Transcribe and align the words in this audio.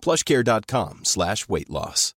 plushcare.com 0.00 1.04
slash 1.04 1.48
weight 1.48 1.70
loss. 1.70 2.14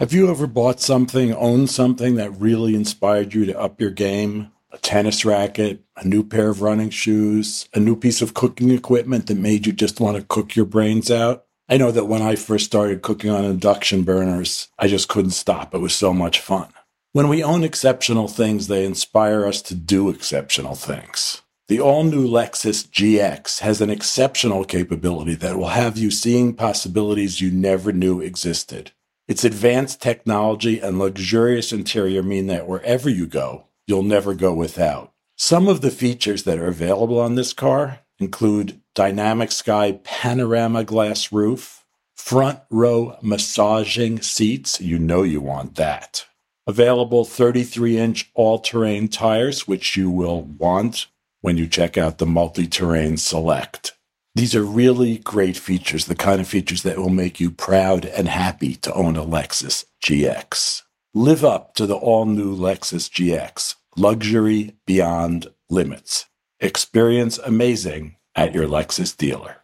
Have 0.00 0.14
you 0.14 0.30
ever 0.30 0.46
bought 0.46 0.80
something, 0.80 1.34
owned 1.34 1.68
something 1.68 2.14
that 2.14 2.30
really 2.40 2.74
inspired 2.74 3.34
you 3.34 3.44
to 3.44 3.60
up 3.60 3.82
your 3.82 3.90
game? 3.90 4.50
A 4.72 4.78
tennis 4.78 5.26
racket, 5.26 5.82
a 5.94 6.08
new 6.08 6.24
pair 6.24 6.48
of 6.48 6.62
running 6.62 6.88
shoes, 6.88 7.68
a 7.74 7.80
new 7.80 7.94
piece 7.94 8.22
of 8.22 8.32
cooking 8.32 8.70
equipment 8.70 9.26
that 9.26 9.36
made 9.36 9.66
you 9.66 9.74
just 9.74 10.00
want 10.00 10.16
to 10.16 10.22
cook 10.22 10.56
your 10.56 10.64
brains 10.64 11.10
out? 11.10 11.44
I 11.68 11.76
know 11.76 11.90
that 11.90 12.06
when 12.06 12.22
I 12.22 12.36
first 12.36 12.64
started 12.64 13.02
cooking 13.02 13.28
on 13.30 13.44
induction 13.44 14.02
burners, 14.02 14.68
I 14.78 14.88
just 14.88 15.08
couldn't 15.08 15.32
stop. 15.32 15.74
It 15.74 15.78
was 15.78 15.94
so 15.94 16.14
much 16.14 16.40
fun. 16.40 16.68
When 17.12 17.28
we 17.28 17.44
own 17.44 17.62
exceptional 17.62 18.26
things, 18.26 18.68
they 18.68 18.86
inspire 18.86 19.44
us 19.44 19.60
to 19.62 19.74
do 19.74 20.08
exceptional 20.08 20.76
things. 20.76 21.42
The 21.70 21.78
all 21.78 22.02
new 22.02 22.26
Lexus 22.26 22.84
GX 22.88 23.60
has 23.60 23.80
an 23.80 23.90
exceptional 23.90 24.64
capability 24.64 25.36
that 25.36 25.56
will 25.56 25.68
have 25.68 25.96
you 25.96 26.10
seeing 26.10 26.52
possibilities 26.52 27.40
you 27.40 27.52
never 27.52 27.92
knew 27.92 28.20
existed. 28.20 28.90
Its 29.28 29.44
advanced 29.44 30.02
technology 30.02 30.80
and 30.80 30.98
luxurious 30.98 31.72
interior 31.72 32.24
mean 32.24 32.48
that 32.48 32.66
wherever 32.66 33.08
you 33.08 33.24
go, 33.28 33.66
you'll 33.86 34.02
never 34.02 34.34
go 34.34 34.52
without. 34.52 35.12
Some 35.36 35.68
of 35.68 35.80
the 35.80 35.92
features 35.92 36.42
that 36.42 36.58
are 36.58 36.66
available 36.66 37.20
on 37.20 37.36
this 37.36 37.52
car 37.52 38.00
include 38.18 38.80
dynamic 38.96 39.52
sky 39.52 40.00
panorama 40.02 40.82
glass 40.82 41.30
roof, 41.30 41.84
front 42.16 42.58
row 42.68 43.16
massaging 43.22 44.22
seats, 44.22 44.80
you 44.80 44.98
know 44.98 45.22
you 45.22 45.40
want 45.40 45.76
that. 45.76 46.26
Available 46.66 47.24
33 47.24 47.96
inch 47.96 48.30
all 48.34 48.58
terrain 48.58 49.06
tires, 49.06 49.68
which 49.68 49.96
you 49.96 50.10
will 50.10 50.42
want 50.42 51.06
when 51.40 51.56
you 51.56 51.66
check 51.66 51.96
out 51.96 52.18
the 52.18 52.26
multi 52.26 52.66
terrain 52.66 53.16
select. 53.16 53.92
These 54.34 54.54
are 54.54 54.62
really 54.62 55.18
great 55.18 55.56
features, 55.56 56.06
the 56.06 56.14
kind 56.14 56.40
of 56.40 56.46
features 56.46 56.82
that 56.84 56.98
will 56.98 57.10
make 57.10 57.40
you 57.40 57.50
proud 57.50 58.04
and 58.04 58.28
happy 58.28 58.76
to 58.76 58.92
own 58.94 59.16
a 59.16 59.24
Lexus 59.24 59.84
GX. 60.04 60.82
Live 61.12 61.44
up 61.44 61.74
to 61.74 61.86
the 61.86 61.96
all 61.96 62.26
new 62.26 62.56
Lexus 62.56 63.10
GX, 63.10 63.74
luxury 63.96 64.76
beyond 64.86 65.48
limits. 65.68 66.26
Experience 66.60 67.38
amazing 67.38 68.16
at 68.36 68.54
your 68.54 68.68
Lexus 68.68 69.16
dealer. 69.16 69.56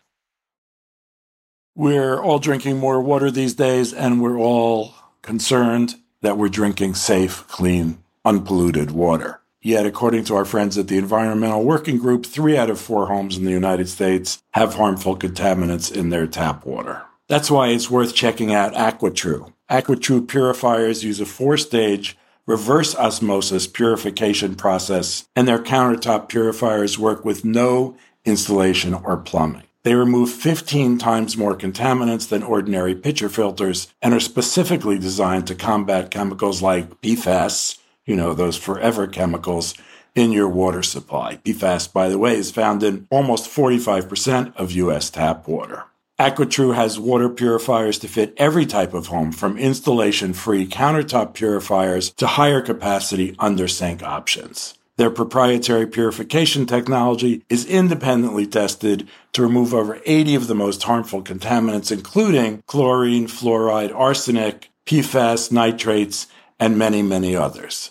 We're 1.77 2.21
all 2.21 2.39
drinking 2.39 2.79
more 2.79 3.01
water 3.01 3.31
these 3.31 3.55
days, 3.55 3.93
and 3.93 4.21
we're 4.21 4.39
all 4.39 4.95
concerned 5.23 5.97
that 6.23 6.39
we're 6.39 6.49
drinking 6.49 6.95
safe, 6.95 7.47
clean, 7.49 8.03
unpolluted 8.25 8.91
water. 8.91 9.41
Yet, 9.67 9.85
according 9.85 10.23
to 10.27 10.37
our 10.37 10.45
friends 10.45 10.79
at 10.79 10.87
the 10.87 10.97
Environmental 10.97 11.65
Working 11.65 11.99
Group, 11.99 12.25
three 12.25 12.57
out 12.57 12.71
of 12.71 12.81
four 12.81 13.09
homes 13.09 13.37
in 13.37 13.45
the 13.45 13.51
United 13.51 13.89
States 13.89 14.41
have 14.53 14.75
harmful 14.75 15.17
contaminants 15.17 15.91
in 15.93 16.11
their 16.11 16.29
tap 16.29 16.65
water. 16.65 17.03
That's 17.27 17.51
why 17.51 17.71
it's 17.71 17.91
worth 17.91 18.15
checking 18.15 18.55
out 18.55 18.75
AquaTru. 18.75 19.53
AquaTru 19.69 20.29
purifiers 20.29 21.03
use 21.03 21.19
a 21.19 21.27
four 21.27 21.57
stage 21.57 22.17
reverse 22.47 22.95
osmosis 22.95 23.67
purification 23.67 24.55
process, 24.55 25.27
and 25.35 25.49
their 25.49 25.59
countertop 25.59 26.29
purifiers 26.29 26.97
work 26.97 27.25
with 27.25 27.45
no 27.45 27.97
installation 28.25 28.95
or 28.95 29.17
plumbing. 29.17 29.65
They 29.83 29.97
remove 29.97 30.31
15 30.31 30.97
times 30.99 31.37
more 31.37 31.57
contaminants 31.57 32.29
than 32.29 32.45
ordinary 32.45 32.95
pitcher 32.95 33.29
filters 33.29 33.93
and 34.01 34.15
are 34.15 34.21
specifically 34.21 35.01
designed 35.01 35.49
to 35.49 35.57
combat 35.57 36.13
chemicals 36.13 36.63
like 36.63 37.01
PFAS, 37.01 37.79
you 38.07 38.17
know, 38.17 38.33
those 38.33 38.57
forever 38.57 39.07
chemicals 39.07 39.75
in 40.15 40.33
your 40.33 40.49
water 40.49 40.83
supply. 40.83 41.37
PFAS, 41.45 41.93
by 41.93 42.09
the 42.09 42.19
way, 42.19 42.37
is 42.37 42.51
found 42.51 42.83
in 42.83 43.07
almost 43.11 43.51
45% 43.51 44.57
of 44.57 44.73
U.S. 44.73 45.11
tap 45.11 45.47
water. 45.47 45.85
AquaTru 46.19 46.75
has 46.75 46.99
water 46.99 47.29
purifiers 47.29 47.99
to 47.99 48.09
fit 48.09 48.33
every 48.39 48.65
type 48.65 48.95
of 48.95 49.09
home, 49.09 49.33
from 49.33 49.59
installation 49.59 50.33
free 50.33 50.67
countertop 50.67 51.35
purifiers 51.35 52.11
to 52.13 52.27
higher 52.27 52.63
capacity 52.63 53.37
under 53.39 53.69
sink 53.69 54.03
options. 54.03 54.79
Their 54.97 55.11
proprietary 55.11 55.87
purification 55.87 56.65
technology 56.65 57.45
is 57.51 57.67
independently 57.67 58.47
tested 58.47 59.07
to 59.35 59.43
remove 59.43 59.75
over 59.75 60.01
80 60.07 60.37
of 60.37 60.47
the 60.47 60.55
most 60.55 60.83
harmful 60.85 61.23
contaminants, 61.23 61.93
including 61.93 62.63
chlorine, 62.67 63.27
fluoride, 63.27 63.95
arsenic, 63.95 64.71
PFAS, 64.87 65.53
nitrates, 65.53 66.29
and 66.59 66.79
many, 66.79 67.03
many 67.03 67.37
others. 67.37 67.91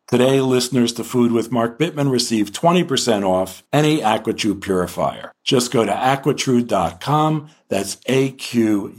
Today, 0.11 0.41
listeners 0.41 0.91
to 0.93 1.05
Food 1.05 1.31
with 1.31 1.53
Mark 1.53 1.79
Bittman 1.79 2.11
receive 2.11 2.51
20% 2.51 3.25
off 3.25 3.63
any 3.71 4.01
AquaTru 4.01 4.61
purifier. 4.61 5.31
Just 5.45 5.71
go 5.71 5.85
to 5.85 5.91
aquatru.com, 5.93 7.47
that's 7.69 7.95
A-Q-U-A-T-R-U 8.07 8.93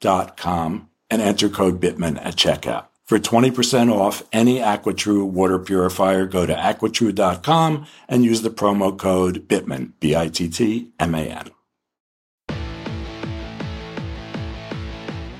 dot 0.00 0.36
com, 0.36 0.90
and 1.08 1.22
enter 1.22 1.48
code 1.48 1.80
Bittman 1.80 2.18
at 2.22 2.36
checkout. 2.36 2.88
For 3.06 3.18
20% 3.18 3.90
off 3.90 4.22
any 4.34 4.58
AquaTru 4.58 5.24
water 5.24 5.58
purifier, 5.58 6.26
go 6.26 6.44
to 6.44 6.52
aquatru.com 6.52 7.86
and 8.06 8.22
use 8.22 8.42
the 8.42 8.50
promo 8.50 8.98
code 8.98 9.48
Bittman, 9.48 9.92
B-I-T-T-M-A-N. 10.00 11.50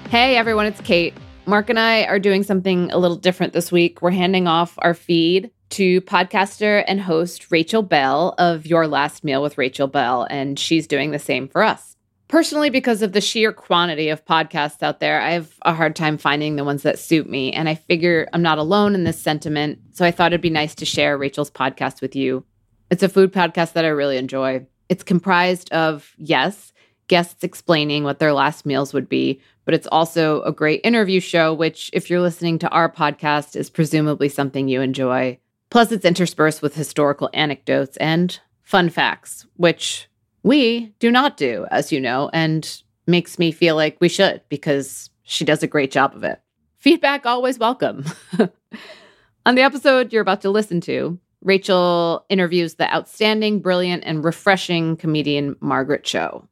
Hey 0.08 0.36
everyone, 0.36 0.64
it's 0.64 0.80
Kate. 0.80 1.12
Mark 1.50 1.68
and 1.68 1.80
I 1.80 2.04
are 2.04 2.20
doing 2.20 2.44
something 2.44 2.92
a 2.92 2.98
little 2.98 3.16
different 3.16 3.52
this 3.52 3.72
week. 3.72 4.00
We're 4.00 4.12
handing 4.12 4.46
off 4.46 4.78
our 4.78 4.94
feed 4.94 5.50
to 5.70 6.00
podcaster 6.02 6.84
and 6.86 7.00
host 7.00 7.50
Rachel 7.50 7.82
Belle 7.82 8.36
of 8.38 8.66
Your 8.66 8.86
Last 8.86 9.24
Meal 9.24 9.42
with 9.42 9.58
Rachel 9.58 9.88
Belle, 9.88 10.28
and 10.30 10.56
she's 10.56 10.86
doing 10.86 11.10
the 11.10 11.18
same 11.18 11.48
for 11.48 11.64
us. 11.64 11.96
Personally, 12.28 12.70
because 12.70 13.02
of 13.02 13.14
the 13.14 13.20
sheer 13.20 13.52
quantity 13.52 14.10
of 14.10 14.24
podcasts 14.24 14.80
out 14.80 15.00
there, 15.00 15.20
I 15.20 15.30
have 15.30 15.52
a 15.62 15.74
hard 15.74 15.96
time 15.96 16.18
finding 16.18 16.54
the 16.54 16.62
ones 16.62 16.84
that 16.84 17.00
suit 17.00 17.28
me, 17.28 17.52
and 17.52 17.68
I 17.68 17.74
figure 17.74 18.28
I'm 18.32 18.42
not 18.42 18.58
alone 18.58 18.94
in 18.94 19.02
this 19.02 19.20
sentiment, 19.20 19.80
so 19.90 20.04
I 20.04 20.12
thought 20.12 20.32
it'd 20.32 20.40
be 20.40 20.50
nice 20.50 20.76
to 20.76 20.84
share 20.84 21.18
Rachel's 21.18 21.50
podcast 21.50 22.00
with 22.00 22.14
you. 22.14 22.44
It's 22.92 23.02
a 23.02 23.08
food 23.08 23.32
podcast 23.32 23.72
that 23.72 23.84
I 23.84 23.88
really 23.88 24.18
enjoy. 24.18 24.64
It's 24.88 25.02
comprised 25.02 25.72
of, 25.72 26.14
yes, 26.16 26.72
guests 27.08 27.42
explaining 27.42 28.04
what 28.04 28.20
their 28.20 28.32
last 28.32 28.64
meals 28.64 28.94
would 28.94 29.08
be, 29.08 29.40
but 29.70 29.74
it's 29.76 29.86
also 29.92 30.42
a 30.42 30.50
great 30.50 30.80
interview 30.82 31.20
show, 31.20 31.54
which, 31.54 31.90
if 31.92 32.10
you're 32.10 32.20
listening 32.20 32.58
to 32.58 32.68
our 32.70 32.90
podcast, 32.90 33.54
is 33.54 33.70
presumably 33.70 34.28
something 34.28 34.66
you 34.66 34.80
enjoy. 34.80 35.38
Plus, 35.70 35.92
it's 35.92 36.04
interspersed 36.04 36.60
with 36.60 36.74
historical 36.74 37.30
anecdotes 37.34 37.96
and 37.98 38.40
fun 38.64 38.88
facts, 38.88 39.46
which 39.58 40.08
we 40.42 40.92
do 40.98 41.08
not 41.08 41.36
do, 41.36 41.68
as 41.70 41.92
you 41.92 42.00
know, 42.00 42.28
and 42.32 42.82
makes 43.06 43.38
me 43.38 43.52
feel 43.52 43.76
like 43.76 43.96
we 44.00 44.08
should 44.08 44.42
because 44.48 45.08
she 45.22 45.44
does 45.44 45.62
a 45.62 45.68
great 45.68 45.92
job 45.92 46.16
of 46.16 46.24
it. 46.24 46.40
Feedback 46.78 47.24
always 47.24 47.56
welcome. 47.56 48.04
On 49.46 49.54
the 49.54 49.62
episode 49.62 50.12
you're 50.12 50.20
about 50.20 50.40
to 50.40 50.50
listen 50.50 50.80
to, 50.80 51.16
Rachel 51.42 52.24
interviews 52.28 52.74
the 52.74 52.92
outstanding, 52.92 53.60
brilliant, 53.60 54.02
and 54.04 54.24
refreshing 54.24 54.96
comedian 54.96 55.54
Margaret 55.60 56.02
Cho. 56.02 56.48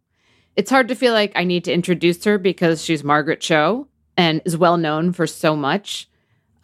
It's 0.59 0.73
hard 0.73 0.89
to 0.89 0.97
feel 0.97 1.13
like 1.13 1.31
I 1.37 1.45
need 1.45 1.63
to 1.67 1.73
introduce 1.73 2.25
her 2.25 2.37
because 2.37 2.85
she's 2.85 3.05
Margaret 3.05 3.41
Cho 3.41 3.87
and 4.17 4.43
is 4.45 4.57
well 4.57 4.77
known 4.77 5.13
for 5.13 5.25
so 5.25 5.55
much. 5.55 6.11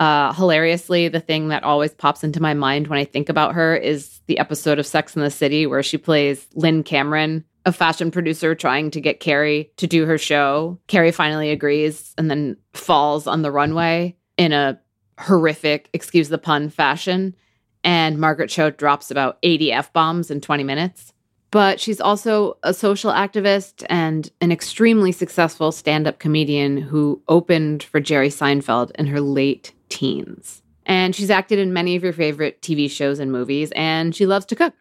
Uh, 0.01 0.33
hilariously, 0.33 1.07
the 1.07 1.21
thing 1.21 1.47
that 1.51 1.63
always 1.63 1.95
pops 1.95 2.25
into 2.25 2.43
my 2.43 2.55
mind 2.55 2.89
when 2.89 2.99
I 2.99 3.05
think 3.05 3.29
about 3.29 3.55
her 3.55 3.77
is 3.77 4.21
the 4.27 4.41
episode 4.41 4.81
of 4.81 4.87
Sex 4.87 5.15
in 5.15 5.23
the 5.23 5.31
City 5.31 5.65
where 5.65 5.85
she 5.85 5.97
plays 5.97 6.45
Lynn 6.55 6.83
Cameron, 6.83 7.45
a 7.67 7.71
fashion 7.71 8.11
producer 8.11 8.57
trying 8.57 8.91
to 8.91 9.01
get 9.01 9.21
Carrie 9.21 9.71
to 9.77 9.87
do 9.87 10.07
her 10.07 10.19
show. 10.19 10.81
Carrie 10.89 11.13
finally 11.13 11.51
agrees 11.51 12.15
and 12.19 12.29
then 12.29 12.57
falls 12.73 13.29
on 13.29 13.43
the 13.43 13.53
runway 13.53 14.17
in 14.37 14.53
a 14.53 14.77
horrific, 15.21 15.89
excuse 15.93 16.29
the 16.31 16.37
pun, 16.37 16.69
fashion. 16.69 17.37
And 17.85 18.19
Margaret 18.19 18.51
Cho 18.51 18.71
drops 18.71 19.13
about 19.13 19.39
80 19.45 19.71
F 19.71 19.93
bombs 19.93 20.33
in 20.33 20.41
20 20.41 20.65
minutes. 20.65 21.14
But 21.55 21.79
she's 21.79 22.01
also 22.01 22.59
a 22.65 22.75
social 22.75 23.13
activist 23.13 23.87
and 23.89 24.29
an 24.41 24.51
extremely 24.51 25.13
successful 25.13 25.71
stand 25.71 26.09
up 26.09 26.19
comedian 26.19 26.77
who 26.77 27.23
opened 27.29 27.85
for 27.85 28.01
Jerry 28.01 28.29
Seinfeld 28.29 28.91
in 28.97 29.07
her 29.07 29.21
late 29.21 29.73
teens. 29.89 30.63
And 30.85 31.15
she's 31.15 31.31
acted 31.31 31.61
in 31.61 31.73
many 31.73 31.95
of 31.95 32.03
your 32.03 32.13
favorite 32.13 32.61
TV 32.61 32.91
shows 32.91 33.21
and 33.21 33.31
movies, 33.31 33.71
and 33.77 34.17
she 34.17 34.27
loves 34.27 34.47
to 34.47 34.57
cook. 34.57 34.75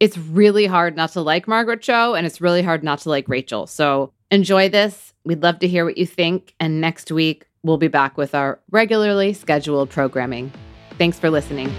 It's 0.00 0.18
really 0.18 0.66
hard 0.66 0.96
not 0.96 1.12
to 1.12 1.20
like 1.20 1.46
Margaret 1.46 1.80
Cho, 1.80 2.14
and 2.14 2.26
it's 2.26 2.40
really 2.40 2.64
hard 2.64 2.82
not 2.82 2.98
to 3.02 3.08
like 3.08 3.28
Rachel. 3.28 3.68
So 3.68 4.12
enjoy 4.32 4.68
this. 4.68 5.14
We'd 5.24 5.44
love 5.44 5.60
to 5.60 5.68
hear 5.68 5.84
what 5.84 5.96
you 5.96 6.06
think. 6.06 6.54
And 6.58 6.80
next 6.80 7.12
week, 7.12 7.46
we'll 7.62 7.78
be 7.78 7.86
back 7.86 8.18
with 8.18 8.34
our 8.34 8.58
regularly 8.72 9.32
scheduled 9.32 9.90
programming. 9.90 10.52
Thanks 10.98 11.20
for 11.20 11.30
listening. 11.30 11.72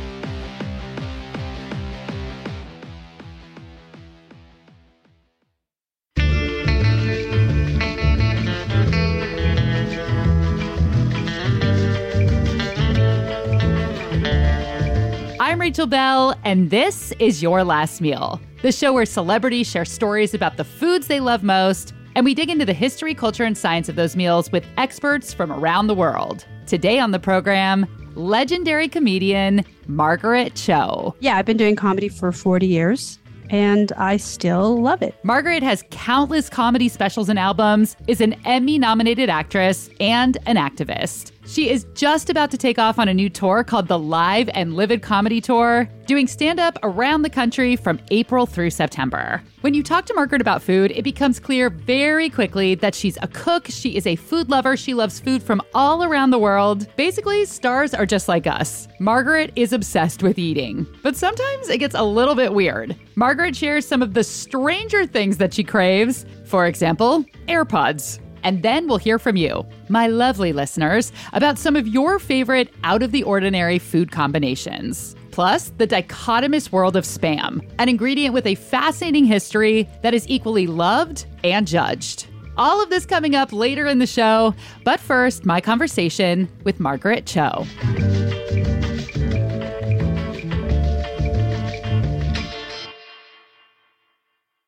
Rachel 15.67 15.85
Belle, 15.85 16.33
and 16.45 16.69
this 16.69 17.11
is 17.19 17.43
Your 17.43 17.61
Last 17.61 17.99
Meal, 17.99 18.39
the 18.61 18.71
show 18.71 18.93
where 18.93 19.05
celebrities 19.05 19.67
share 19.67 19.83
stories 19.83 20.33
about 20.33 20.55
the 20.55 20.63
foods 20.63 21.07
they 21.07 21.19
love 21.19 21.43
most, 21.43 21.93
and 22.15 22.23
we 22.23 22.33
dig 22.33 22.49
into 22.49 22.63
the 22.63 22.71
history, 22.71 23.13
culture, 23.13 23.43
and 23.43 23.57
science 23.57 23.89
of 23.89 23.97
those 23.97 24.15
meals 24.15 24.49
with 24.49 24.65
experts 24.77 25.33
from 25.33 25.51
around 25.51 25.87
the 25.87 25.93
world. 25.93 26.45
Today 26.67 26.99
on 26.99 27.11
the 27.11 27.19
program, 27.19 27.85
legendary 28.15 28.87
comedian 28.87 29.65
Margaret 29.87 30.55
Cho. 30.55 31.13
Yeah, 31.19 31.35
I've 31.35 31.45
been 31.45 31.57
doing 31.57 31.75
comedy 31.75 32.07
for 32.07 32.31
40 32.31 32.65
years 32.65 33.19
and 33.49 33.91
I 33.93 34.17
still 34.17 34.81
love 34.81 35.01
it. 35.01 35.15
Margaret 35.23 35.63
has 35.63 35.83
countless 35.91 36.49
comedy 36.49 36.89
specials 36.89 37.29
and 37.29 37.39
albums, 37.39 37.95
is 38.07 38.21
an 38.21 38.33
Emmy 38.45 38.77
nominated 38.77 39.29
actress, 39.29 39.89
and 39.99 40.37
an 40.45 40.55
activist. 40.55 41.31
She 41.47 41.69
is 41.69 41.87
just 41.93 42.29
about 42.29 42.51
to 42.51 42.57
take 42.57 42.77
off 42.77 42.99
on 42.99 43.07
a 43.07 43.13
new 43.13 43.29
tour 43.29 43.63
called 43.63 43.87
the 43.87 43.97
Live 43.97 44.49
and 44.53 44.75
Livid 44.75 45.01
Comedy 45.01 45.39
Tour, 45.39 45.89
doing 46.05 46.27
stand 46.27 46.59
up 46.59 46.77
around 46.83 47.21
the 47.21 47.29
country 47.29 47.77
from 47.77 48.01
April 48.11 48.45
through 48.45 48.71
September. 48.71 49.41
When 49.61 49.73
you 49.73 49.81
talk 49.81 50.05
to 50.07 50.13
Margaret 50.13 50.41
about 50.41 50.61
food, 50.61 50.91
it 50.91 51.03
becomes 51.03 51.39
clear 51.39 51.69
very 51.69 52.29
quickly 52.29 52.75
that 52.75 52.93
she's 52.93 53.17
a 53.21 53.29
cook, 53.29 53.67
she 53.69 53.95
is 53.95 54.05
a 54.05 54.17
food 54.17 54.49
lover, 54.49 54.75
she 54.75 54.93
loves 54.93 55.21
food 55.21 55.41
from 55.41 55.61
all 55.73 56.03
around 56.03 56.31
the 56.31 56.37
world. 56.37 56.85
Basically, 56.97 57.45
stars 57.45 57.93
are 57.93 58.05
just 58.05 58.27
like 58.27 58.45
us. 58.45 58.89
Margaret 58.99 59.53
is 59.55 59.71
obsessed 59.71 60.21
with 60.21 60.37
eating, 60.37 60.85
but 61.01 61.15
sometimes 61.15 61.69
it 61.69 61.77
gets 61.77 61.95
a 61.95 62.03
little 62.03 62.35
bit 62.35 62.53
weird. 62.53 62.93
Margaret 63.15 63.55
shares 63.55 63.87
some 63.87 64.01
of 64.01 64.13
the 64.13 64.23
stranger 64.23 65.05
things 65.05 65.37
that 65.37 65.53
she 65.53 65.63
craves, 65.63 66.25
for 66.43 66.65
example, 66.65 67.23
AirPods. 67.47 68.19
And 68.43 68.63
then 68.63 68.87
we'll 68.87 68.97
hear 68.97 69.19
from 69.19 69.35
you, 69.35 69.65
my 69.89 70.07
lovely 70.07 70.53
listeners, 70.53 71.11
about 71.33 71.57
some 71.57 71.75
of 71.75 71.87
your 71.87 72.19
favorite 72.19 72.73
out 72.83 73.03
of 73.03 73.11
the 73.11 73.23
ordinary 73.23 73.79
food 73.79 74.11
combinations. 74.11 75.15
Plus, 75.31 75.71
the 75.77 75.87
dichotomous 75.87 76.71
world 76.71 76.95
of 76.95 77.03
spam, 77.03 77.67
an 77.77 77.89
ingredient 77.89 78.33
with 78.33 78.47
a 78.47 78.55
fascinating 78.55 79.25
history 79.25 79.87
that 80.01 80.13
is 80.13 80.27
equally 80.27 80.65
loved 80.65 81.25
and 81.43 81.67
judged. 81.67 82.27
All 82.57 82.81
of 82.81 82.89
this 82.89 83.05
coming 83.05 83.35
up 83.35 83.53
later 83.53 83.85
in 83.85 83.99
the 83.99 84.07
show, 84.07 84.55
but 84.83 84.99
first, 84.99 85.45
my 85.45 85.61
conversation 85.61 86.49
with 86.63 86.79
Margaret 86.79 87.27
Cho. 87.27 87.67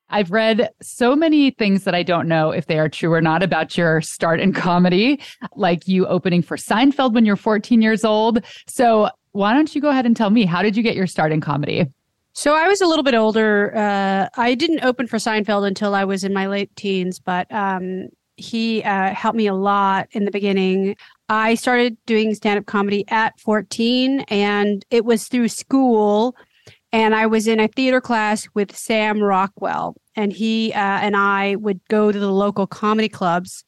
I've 0.10 0.32
read 0.32 0.70
so 0.82 1.16
many 1.16 1.52
things 1.52 1.84
that 1.84 1.94
I 1.94 2.04
don't 2.04 2.28
know 2.28 2.52
if 2.52 2.66
they 2.66 2.80
are 2.80 2.90
true 2.90 3.14
or 3.14 3.22
not 3.22 3.44
about 3.44 3.78
your 3.78 4.02
start 4.02 4.40
in 4.40 4.54
comedy, 4.54 5.20
like 5.56 5.88
you 5.88 6.08
opening 6.08 6.42
for 6.42 6.58
Seinfeld 6.58 7.14
when 7.14 7.26
you're 7.26 7.36
14 7.36 7.82
years 7.82 8.04
old. 8.04 8.44
So, 8.68 9.10
why 9.32 9.54
don't 9.54 9.76
you 9.76 9.82
go 9.82 9.90
ahead 9.90 10.08
and 10.08 10.18
tell 10.18 10.32
me, 10.32 10.46
how 10.46 10.64
did 10.64 10.76
you 10.76 10.82
get 10.82 10.96
your 10.96 11.06
start 11.06 11.32
in 11.32 11.40
comedy? 11.40 11.86
So, 12.34 12.56
I 12.56 12.68
was 12.68 12.82
a 12.82 12.88
little 12.88 13.04
bit 13.04 13.14
older. 13.14 13.76
Uh, 13.76 14.28
I 14.36 14.56
didn't 14.56 14.84
open 14.84 15.08
for 15.08 15.18
Seinfeld 15.18 15.68
until 15.68 15.94
I 15.94 16.04
was 16.04 16.24
in 16.24 16.34
my 16.34 16.48
late 16.48 16.76
teens, 16.76 17.20
but 17.20 17.52
um, 17.52 18.10
he 18.38 18.82
uh, 18.84 19.14
helped 19.14 19.38
me 19.38 19.48
a 19.48 19.54
lot 19.54 20.08
in 20.12 20.26
the 20.26 20.32
beginning. 20.32 20.96
I 21.28 21.56
started 21.56 21.98
doing 22.08 22.34
stand 22.34 22.58
up 22.58 22.66
comedy 22.66 23.06
at 23.10 23.40
14, 23.40 24.22
and 24.22 24.84
it 24.90 25.06
was 25.06 25.28
through 25.28 25.50
school 25.50 26.36
and 26.92 27.14
I 27.14 27.28
was 27.28 27.48
in 27.48 27.60
a 27.60 27.68
theater 27.68 28.02
class 28.02 28.48
with 28.54 28.76
Sam 28.76 29.22
Rockwell, 29.22 29.96
and 30.16 30.34
he 30.34 30.74
uh, 30.74 30.78
and 30.78 31.16
I 31.16 31.56
would 31.56 31.80
go 31.90 32.12
to 32.12 32.20
the 32.20 32.32
local 32.32 32.68
comedy 32.68 33.10
clubs 33.10 33.64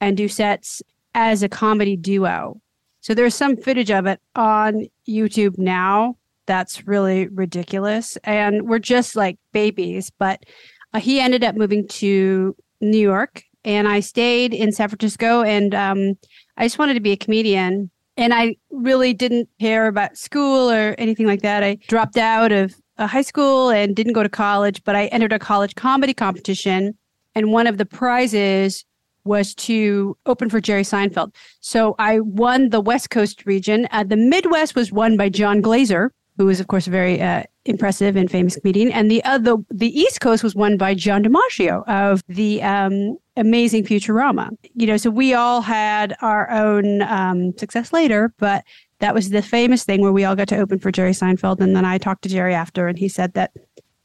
and 0.00 0.16
do 0.16 0.28
sets 0.28 0.82
as 1.14 1.42
a 1.42 1.48
comedy 1.48 1.96
duo. 1.96 2.60
So 3.00 3.14
there's 3.14 3.34
some 3.34 3.56
footage 3.56 3.90
of 3.90 4.06
it 4.06 4.20
on 4.34 4.86
YouTube 5.08 5.58
now. 5.58 6.16
That's 6.46 6.86
really 6.86 7.28
ridiculous, 7.28 8.16
and 8.24 8.68
we're 8.68 8.78
just 8.78 9.16
like 9.16 9.38
babies. 9.52 10.10
But 10.18 10.44
uh, 10.92 11.00
he 11.00 11.20
ended 11.20 11.44
up 11.44 11.56
moving 11.56 11.88
to 11.88 12.54
New 12.80 12.98
York, 12.98 13.42
and 13.64 13.88
I 13.88 14.00
stayed 14.00 14.52
in 14.52 14.70
San 14.70 14.88
Francisco, 14.88 15.42
and 15.42 15.74
um, 15.74 16.18
I 16.56 16.66
just 16.66 16.78
wanted 16.78 16.94
to 16.94 17.00
be 17.00 17.12
a 17.12 17.16
comedian 17.16 17.90
and 18.16 18.32
I 18.32 18.56
really 18.70 19.12
didn't 19.12 19.48
care 19.60 19.86
about 19.86 20.16
school 20.16 20.70
or 20.70 20.94
anything 20.98 21.26
like 21.26 21.42
that. 21.42 21.62
I 21.62 21.76
dropped 21.88 22.16
out 22.16 22.52
of 22.52 22.74
uh, 22.98 23.06
high 23.06 23.22
school 23.22 23.70
and 23.70 23.94
didn't 23.94 24.14
go 24.14 24.22
to 24.22 24.28
college, 24.28 24.82
but 24.84 24.96
I 24.96 25.06
entered 25.06 25.32
a 25.32 25.38
college 25.38 25.74
comedy 25.74 26.14
competition. 26.14 26.96
And 27.34 27.52
one 27.52 27.66
of 27.66 27.76
the 27.76 27.84
prizes 27.84 28.84
was 29.24 29.54
to 29.54 30.16
open 30.24 30.48
for 30.48 30.60
Jerry 30.60 30.82
Seinfeld. 30.82 31.34
So 31.60 31.94
I 31.98 32.20
won 32.20 32.70
the 32.70 32.80
West 32.80 33.10
Coast 33.10 33.44
region. 33.44 33.88
Uh, 33.90 34.04
the 34.04 34.16
Midwest 34.16 34.74
was 34.74 34.92
won 34.92 35.16
by 35.16 35.28
Jon 35.28 35.60
Glaser, 35.60 36.12
who 36.38 36.48
is, 36.48 36.60
of 36.60 36.68
course, 36.68 36.86
a 36.86 36.90
very 36.90 37.20
uh, 37.20 37.42
impressive 37.68 38.16
and 38.16 38.30
famous 38.30 38.56
comedian. 38.56 38.90
And 38.92 39.10
the, 39.10 39.22
the, 39.24 39.58
the 39.70 39.98
East 39.98 40.20
Coast 40.20 40.42
was 40.42 40.54
won 40.54 40.76
by 40.76 40.94
John 40.94 41.24
DiMaggio 41.24 41.86
of 41.88 42.22
the 42.28 42.62
um, 42.62 43.16
amazing 43.36 43.84
Futurama. 43.84 44.50
You 44.74 44.86
know, 44.86 44.96
so 44.96 45.10
we 45.10 45.34
all 45.34 45.60
had 45.60 46.14
our 46.22 46.50
own 46.50 47.02
um, 47.02 47.56
success 47.58 47.92
later, 47.92 48.32
but 48.38 48.64
that 49.00 49.14
was 49.14 49.30
the 49.30 49.42
famous 49.42 49.84
thing 49.84 50.00
where 50.00 50.12
we 50.12 50.24
all 50.24 50.36
got 50.36 50.48
to 50.48 50.58
open 50.58 50.78
for 50.78 50.90
Jerry 50.90 51.12
Seinfeld. 51.12 51.60
And 51.60 51.76
then 51.76 51.84
I 51.84 51.98
talked 51.98 52.22
to 52.22 52.28
Jerry 52.28 52.54
after, 52.54 52.88
and 52.88 52.98
he 52.98 53.08
said 53.08 53.34
that 53.34 53.52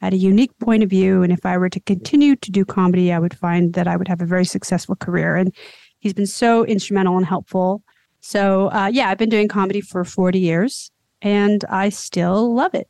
I 0.02 0.06
had 0.08 0.14
a 0.14 0.18
unique 0.18 0.58
point 0.60 0.84
of 0.84 0.90
view. 0.90 1.24
And 1.24 1.32
if 1.32 1.46
I 1.46 1.58
were 1.58 1.70
to 1.70 1.80
continue 1.80 2.36
to 2.36 2.52
do 2.52 2.66
comedy, 2.66 3.14
I 3.14 3.20
would 3.20 3.38
find 3.38 3.74
that 3.74 3.88
I 3.88 3.96
would 3.96 4.08
have 4.08 4.22
a 4.22 4.26
very 4.26 4.46
successful 4.46 4.96
career. 4.96 5.36
And 5.36 5.54
he's 6.00 6.14
been 6.14 6.28
so 6.28 6.66
instrumental 6.66 7.18
and 7.18 7.26
helpful. 7.26 7.84
So, 8.20 8.70
uh, 8.72 8.90
yeah, 8.92 9.10
I've 9.10 9.18
been 9.18 9.30
doing 9.30 9.48
comedy 9.48 9.82
for 9.82 10.04
40 10.04 10.40
years 10.40 10.92
and 11.22 11.64
I 11.70 11.90
still 11.90 12.54
love 12.54 12.74
it. 12.74 12.88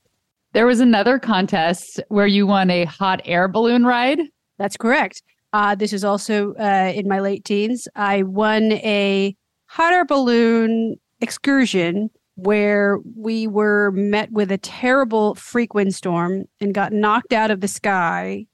There 0.53 0.65
was 0.65 0.79
another 0.79 1.17
contest 1.17 2.01
where 2.09 2.27
you 2.27 2.45
won 2.45 2.69
a 2.69 2.85
hot 2.85 3.21
air 3.25 3.47
balloon 3.47 3.85
ride. 3.85 4.19
That's 4.57 4.77
correct. 4.77 5.23
Uh, 5.53 5.75
this 5.75 5.93
is 5.93 6.03
also 6.03 6.53
uh, 6.55 6.91
in 6.95 7.07
my 7.07 7.19
late 7.19 7.45
teens. 7.45 7.87
I 7.95 8.23
won 8.23 8.73
a 8.73 9.35
hot 9.65 9.93
air 9.93 10.05
balloon 10.05 10.97
excursion 11.21 12.09
where 12.35 12.97
we 13.15 13.47
were 13.47 13.91
met 13.91 14.31
with 14.31 14.51
a 14.51 14.57
terrible 14.57 15.35
freak 15.35 15.73
windstorm 15.73 16.45
and 16.59 16.73
got 16.73 16.91
knocked 16.91 17.33
out 17.33 17.51
of 17.51 17.61
the 17.61 17.67
sky. 17.67 18.45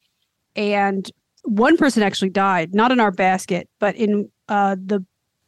And 0.56 1.10
one 1.44 1.78
person 1.78 2.04
actually 2.04 2.30
died, 2.30 2.76
not 2.76 2.92
in 2.92 3.00
our 3.00 3.12
basket, 3.12 3.70
but 3.80 3.96
in 3.96 4.30
uh, 4.50 4.76
the 4.84 5.06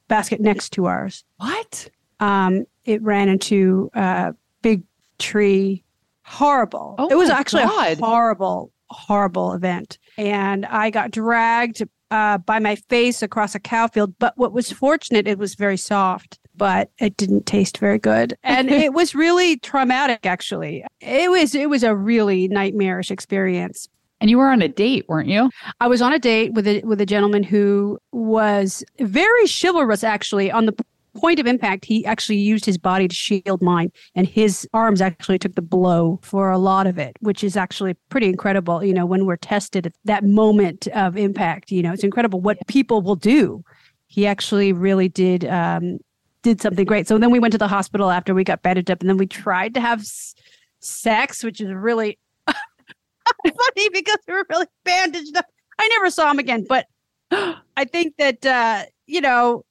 basket 0.08 0.40
next 0.40 0.72
to 0.72 0.86
ours. 0.86 1.24
What? 1.38 1.90
Um, 2.20 2.66
it 2.86 3.02
ran 3.02 3.30
into 3.30 3.90
a 3.94 4.34
big 4.62 4.84
tree. 5.18 5.84
Horrible. 6.30 6.96
Oh 7.00 7.08
it 7.10 7.16
was 7.16 7.30
actually 7.30 7.64
God. 7.64 8.00
a 8.00 8.06
horrible, 8.06 8.72
horrible 8.90 9.54
event. 9.54 9.98
And 10.18 10.66
I 10.68 10.90
got 10.92 11.12
dragged 11.12 11.82
uh, 12.12 12.38
by 12.40 12.60
my 12.60 12.76
face 12.76 13.22
across 13.24 13.56
a 13.56 13.60
cow 13.60 13.88
field. 13.88 14.14
But 14.20 14.38
what 14.38 14.54
was 14.54 14.72
fortunate, 14.72 15.28
it 15.28 15.38
was 15.40 15.56
very 15.56 15.78
soft. 15.78 16.40
but 16.56 16.92
it 17.00 17.16
didn't 17.18 17.46
taste 17.46 17.78
very 17.78 17.98
good. 17.98 18.36
And 18.44 18.70
it 18.70 18.94
was 18.94 19.16
really 19.16 19.58
traumatic 19.58 20.26
actually. 20.26 20.84
It 21.02 21.32
was 21.32 21.56
it 21.56 21.70
was 21.70 21.84
a 21.84 21.96
really 21.96 22.48
nightmarish 22.48 23.10
experience. 23.12 23.88
And 24.22 24.30
you 24.30 24.38
were 24.38 24.50
on 24.52 24.62
a 24.62 24.68
date, 24.68 25.06
weren't 25.08 25.30
you? 25.30 25.50
I 25.80 25.88
was 25.88 26.02
on 26.02 26.12
a 26.12 26.20
date 26.20 26.54
with 26.54 26.68
a 26.68 26.82
with 26.84 27.00
a 27.02 27.06
gentleman 27.06 27.42
who 27.44 27.98
was 28.12 28.84
very 29.00 29.46
chivalrous 29.48 30.04
actually 30.04 30.52
on 30.52 30.66
the 30.66 30.76
point 31.16 31.40
of 31.40 31.48
impact, 31.48 31.86
he 31.86 32.06
actually 32.06 32.38
used 32.38 32.66
his 32.66 32.78
body 32.78 33.08
to 33.08 33.16
shield 33.16 33.62
mine, 33.62 33.92
and 34.16 34.28
his 34.28 34.68
arms 34.74 35.02
actually 35.02 35.40
took 35.40 35.56
the 35.56 35.62
blow 35.62 36.20
for 36.22 36.50
a 36.52 36.58
lot 36.58 36.88
of 36.88 36.98
it, 36.98 37.18
which 37.20 37.44
is 37.44 37.58
actually 37.58 37.96
pretty 38.10 38.28
incredible. 38.28 38.84
You 38.84 38.94
know, 38.94 39.06
when 39.06 39.26
we're 39.26 39.38
tested 39.38 39.88
at 39.88 39.94
that 40.06 40.24
moment 40.24 40.88
of 40.90 41.18
impact, 41.18 41.72
you 41.72 41.82
know, 41.82 41.94
it's 41.94 42.04
incredible 42.04 42.42
what 42.42 42.58
people 42.68 43.02
will 43.02 43.16
do. 43.16 43.64
He 44.08 44.26
actually 44.26 44.74
really 44.74 45.10
did 45.10 45.46
um, 45.46 46.00
did 46.42 46.62
something 46.62 46.86
great. 46.86 47.08
So 47.08 47.18
then 47.18 47.32
we 47.32 47.40
went 47.40 47.52
to 47.54 47.58
the 47.58 47.68
hospital 47.68 48.10
after 48.12 48.34
we 48.34 48.44
got 48.44 48.62
bandaged 48.62 48.92
up, 48.92 49.02
and 49.02 49.10
then 49.10 49.18
we 49.18 49.28
tried 49.28 49.74
to 49.76 49.82
have 49.82 50.00
s- 50.00 50.34
sex, 50.80 51.44
which 51.44 51.62
is 51.62 51.72
really 51.72 52.18
funny 52.48 53.90
because 53.92 54.18
we 54.28 54.34
were 54.34 54.46
really 54.50 54.68
bandaged 54.84 55.36
up. 55.38 55.46
I 55.78 55.88
never 55.88 56.10
saw 56.10 56.32
him 56.32 56.40
again, 56.40 56.66
but 56.68 56.88
I 57.32 57.86
think 57.86 58.16
that 58.18 58.46
uh, 58.46 58.84
you 59.06 59.22
know 59.22 59.64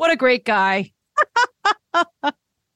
what 0.00 0.10
a 0.10 0.16
great 0.16 0.46
guy. 0.46 0.90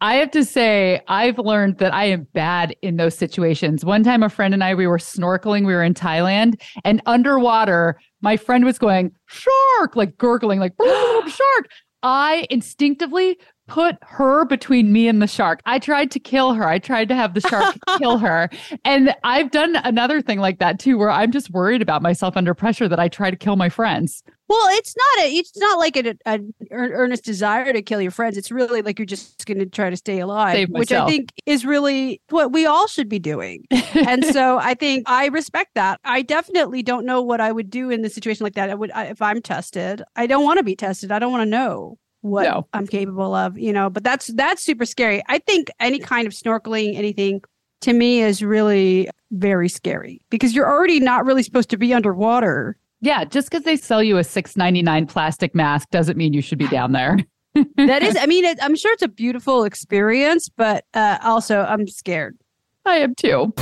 I 0.02 0.16
have 0.16 0.31
to 0.33 0.45
say, 0.45 1.00
I've 1.09 1.38
learned 1.38 1.78
that 1.78 1.95
I 1.95 2.04
am 2.04 2.26
bad 2.35 2.76
in 2.83 2.99
those 2.99 3.16
situations. 3.16 3.83
One 3.83 4.04
time, 4.04 4.23
a 4.23 4.28
friend 4.28 4.52
and 4.52 4.62
I, 4.62 4.75
we 4.75 4.87
were 4.87 4.99
snorkeling, 4.99 5.64
we 5.64 5.73
were 5.73 5.83
in 5.83 5.95
Thailand, 5.95 6.61
and 6.85 7.00
underwater, 7.07 7.99
my 8.21 8.37
friend 8.37 8.66
was 8.66 8.78
going, 8.78 9.11
shark, 9.25 9.97
like 9.97 10.19
gurgling, 10.19 10.61
like 10.61 10.75
shark. 10.78 11.71
I 12.02 12.47
instinctively 12.50 13.38
put 13.66 13.97
her 14.02 14.44
between 14.44 14.92
me 14.92 15.09
and 15.09 15.23
the 15.23 15.26
shark. 15.26 15.61
I 15.64 15.78
tried 15.78 16.11
to 16.12 16.21
kill 16.21 16.54
her. 16.54 16.68
I 16.68 16.78
tried 16.78 17.09
to 17.09 17.14
have 17.14 17.35
the 17.35 17.40
shark 17.40 17.76
kill 17.99 18.18
her. 18.18 18.50
And 18.85 19.14
I've 19.25 19.50
done 19.50 19.76
another 19.76 20.21
thing 20.21 20.38
like 20.38 20.59
that 20.59 20.78
too, 20.78 20.99
where 20.99 21.11
I'm 21.11 21.33
just 21.33 21.50
worried 21.50 21.83
about 21.83 22.02
myself 22.02 22.37
under 22.37 22.54
pressure 22.54 22.88
that 22.88 23.00
I 23.00 23.09
try 23.09 23.30
to 23.30 23.37
kill 23.37 23.56
my 23.56 23.68
friends. 23.68 24.23
Well, 24.47 24.66
it's 24.73 24.94
not 24.94 25.25
a, 25.25 25.35
it's 25.35 25.56
not 25.56 25.78
like 25.78 25.97
an 25.97 26.18
a, 26.26 26.38
earnest 26.71 27.25
desire 27.25 27.73
to 27.73 27.80
kill 27.80 28.02
your 28.02 28.11
friends. 28.11 28.37
It's 28.37 28.50
really 28.50 28.83
like 28.83 28.99
you're 28.99 29.06
just 29.06 29.47
going 29.47 29.59
to 29.59 29.66
try 29.66 29.88
to 29.88 29.97
stay 29.97 30.21
alive, 30.21 30.68
which 30.68 30.92
I 30.92 31.06
think 31.06 31.33
is 31.47 31.64
really 31.64 32.21
what 32.28 32.52
we 32.52 32.66
all 32.66 32.87
should 32.87 33.09
be 33.09 33.18
doing. 33.18 33.64
and 33.94 34.23
so 34.26 34.59
I 34.59 34.75
think 34.75 35.09
I 35.09 35.28
respect 35.28 35.71
that. 35.76 35.99
I 36.04 36.21
definitely 36.21 36.83
don't 36.83 37.06
know 37.06 37.23
what 37.23 37.40
I 37.40 37.52
would 37.52 37.71
do 37.71 37.88
in 37.88 38.02
the 38.02 38.11
situation 38.11 38.44
like 38.44 38.54
that. 38.54 38.68
I 38.68 38.75
would 38.75 38.90
I, 38.90 39.06
if 39.06 39.23
I'm 39.23 39.40
tested. 39.40 40.02
I 40.14 40.26
don't 40.26 40.44
want 40.44 40.59
to 40.59 40.64
be 40.64 40.76
tested. 40.76 41.11
I 41.11 41.18
don't 41.18 41.33
want 41.33 41.42
to 41.42 41.50
know 41.50 41.99
what 42.25 42.45
no. 42.45 42.66
I'm 42.73 42.87
capable 42.87 43.35
of, 43.35 43.59
you 43.59 43.73
know, 43.73 43.90
but 43.90 44.02
that's 44.02 44.28
that's 44.28 44.62
super 44.62 44.87
scary. 44.87 45.23
I 45.28 45.38
think 45.38 45.71
any 45.78 45.99
kind 45.99 46.26
of 46.26 46.33
snorkeling, 46.33 46.97
anything 46.97 47.43
to 47.83 47.93
me 47.93 48.23
is 48.23 48.43
really 48.43 49.11
very 49.31 49.69
scary 49.69 50.23
because 50.31 50.54
you're 50.54 50.69
already 50.69 51.00
not 51.00 51.26
really 51.26 51.43
supposed 51.43 51.69
to 51.71 51.76
be 51.76 51.93
underwater. 51.93 52.78
Yeah, 53.02 53.25
just 53.25 53.50
because 53.50 53.64
they 53.64 53.76
sell 53.76 54.02
you 54.02 54.16
a 54.16 54.25
six 54.25 54.57
ninety 54.57 54.81
nine 54.81 55.07
plastic 55.07 55.54
mask 55.54 55.90
doesn't 55.90 56.16
mean 56.16 56.33
you 56.33 56.40
should 56.40 56.59
be 56.59 56.69
down 56.69 56.93
there. 56.93 57.19
that 57.76 58.02
is, 58.02 58.16
I 58.19 58.25
mean, 58.25 58.45
it, 58.47 58.59
I'm 58.62 58.75
sure 58.75 58.93
it's 58.95 59.02
a 59.02 59.09
beautiful 59.09 59.64
experience, 59.64 60.49
but 60.49 60.87
uh, 60.95 61.19
also 61.23 61.61
I'm 61.61 61.87
scared. 61.87 62.38
I 62.87 62.97
am 62.97 63.14
too. 63.14 63.52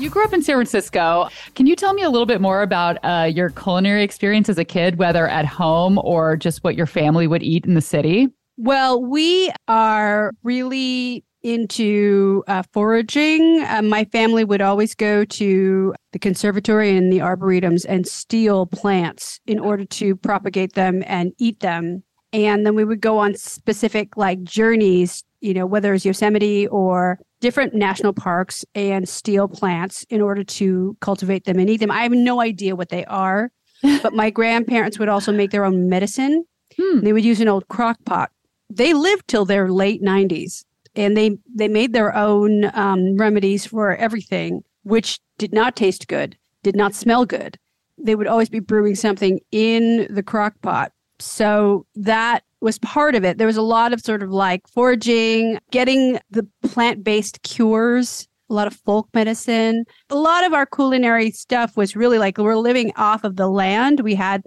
You 0.00 0.08
grew 0.08 0.24
up 0.24 0.32
in 0.32 0.40
San 0.40 0.56
Francisco. 0.56 1.28
Can 1.54 1.66
you 1.66 1.76
tell 1.76 1.92
me 1.92 2.02
a 2.02 2.08
little 2.08 2.24
bit 2.24 2.40
more 2.40 2.62
about 2.62 2.96
uh, 3.04 3.24
your 3.30 3.50
culinary 3.50 4.02
experience 4.02 4.48
as 4.48 4.56
a 4.56 4.64
kid, 4.64 4.96
whether 4.96 5.28
at 5.28 5.44
home 5.44 5.98
or 6.02 6.38
just 6.38 6.64
what 6.64 6.74
your 6.74 6.86
family 6.86 7.26
would 7.26 7.42
eat 7.42 7.66
in 7.66 7.74
the 7.74 7.82
city? 7.82 8.28
Well, 8.56 9.02
we 9.02 9.52
are 9.68 10.32
really 10.42 11.22
into 11.42 12.42
uh, 12.48 12.62
foraging. 12.72 13.62
Uh, 13.68 13.82
my 13.82 14.04
family 14.06 14.42
would 14.42 14.62
always 14.62 14.94
go 14.94 15.26
to 15.26 15.94
the 16.12 16.18
conservatory 16.18 16.96
and 16.96 17.12
the 17.12 17.18
arboretums 17.18 17.84
and 17.86 18.06
steal 18.06 18.66
plants 18.66 19.38
in 19.46 19.58
order 19.58 19.84
to 19.84 20.16
propagate 20.16 20.72
them 20.72 21.02
and 21.06 21.32
eat 21.38 21.60
them. 21.60 22.02
And 22.32 22.64
then 22.64 22.74
we 22.74 22.84
would 22.84 23.00
go 23.00 23.18
on 23.18 23.34
specific 23.34 24.16
like 24.16 24.42
journeys, 24.44 25.24
you 25.40 25.54
know, 25.54 25.66
whether 25.66 25.94
it's 25.94 26.04
Yosemite 26.04 26.66
or 26.68 27.18
different 27.40 27.74
national 27.74 28.12
parks 28.12 28.64
and 28.74 29.08
steal 29.08 29.48
plants 29.48 30.04
in 30.10 30.20
order 30.20 30.44
to 30.44 30.96
cultivate 31.00 31.44
them 31.44 31.58
and 31.58 31.70
eat 31.70 31.78
them. 31.78 31.90
I 31.90 32.02
have 32.02 32.12
no 32.12 32.40
idea 32.40 32.76
what 32.76 32.90
they 32.90 33.04
are, 33.06 33.50
but 33.82 34.12
my 34.12 34.30
grandparents 34.30 34.98
would 34.98 35.08
also 35.08 35.32
make 35.32 35.50
their 35.50 35.64
own 35.64 35.88
medicine. 35.88 36.44
Hmm. 36.78 37.00
They 37.00 37.12
would 37.12 37.24
use 37.24 37.40
an 37.40 37.48
old 37.48 37.68
crock 37.68 37.98
pot. 38.04 38.30
They 38.68 38.94
lived 38.94 39.26
till 39.26 39.44
their 39.44 39.70
late 39.70 40.02
90s 40.02 40.64
and 40.94 41.16
they, 41.16 41.38
they 41.52 41.68
made 41.68 41.92
their 41.92 42.14
own 42.14 42.70
um, 42.74 43.16
remedies 43.16 43.66
for 43.66 43.96
everything, 43.96 44.62
which 44.82 45.18
did 45.38 45.52
not 45.52 45.76
taste 45.76 46.08
good, 46.08 46.36
did 46.62 46.76
not 46.76 46.94
smell 46.94 47.24
good. 47.24 47.58
They 47.98 48.14
would 48.14 48.26
always 48.26 48.48
be 48.48 48.60
brewing 48.60 48.94
something 48.94 49.40
in 49.50 50.06
the 50.10 50.22
crock 50.22 50.54
pot. 50.62 50.92
So 51.18 51.86
that 51.96 52.44
was 52.60 52.78
part 52.78 53.14
of 53.14 53.24
it. 53.24 53.38
There 53.38 53.46
was 53.46 53.56
a 53.56 53.62
lot 53.62 53.92
of 53.92 54.00
sort 54.00 54.22
of 54.22 54.30
like 54.30 54.66
foraging, 54.68 55.58
getting 55.70 56.18
the 56.30 56.46
plant 56.62 57.02
based 57.02 57.42
cures, 57.42 58.28
a 58.50 58.54
lot 58.54 58.66
of 58.66 58.74
folk 58.74 59.08
medicine. 59.14 59.84
A 60.10 60.16
lot 60.16 60.44
of 60.44 60.52
our 60.52 60.66
culinary 60.66 61.30
stuff 61.30 61.76
was 61.76 61.96
really 61.96 62.18
like 62.18 62.36
we're 62.38 62.56
living 62.56 62.92
off 62.96 63.24
of 63.24 63.36
the 63.36 63.48
land. 63.48 64.00
We 64.00 64.14
had 64.14 64.42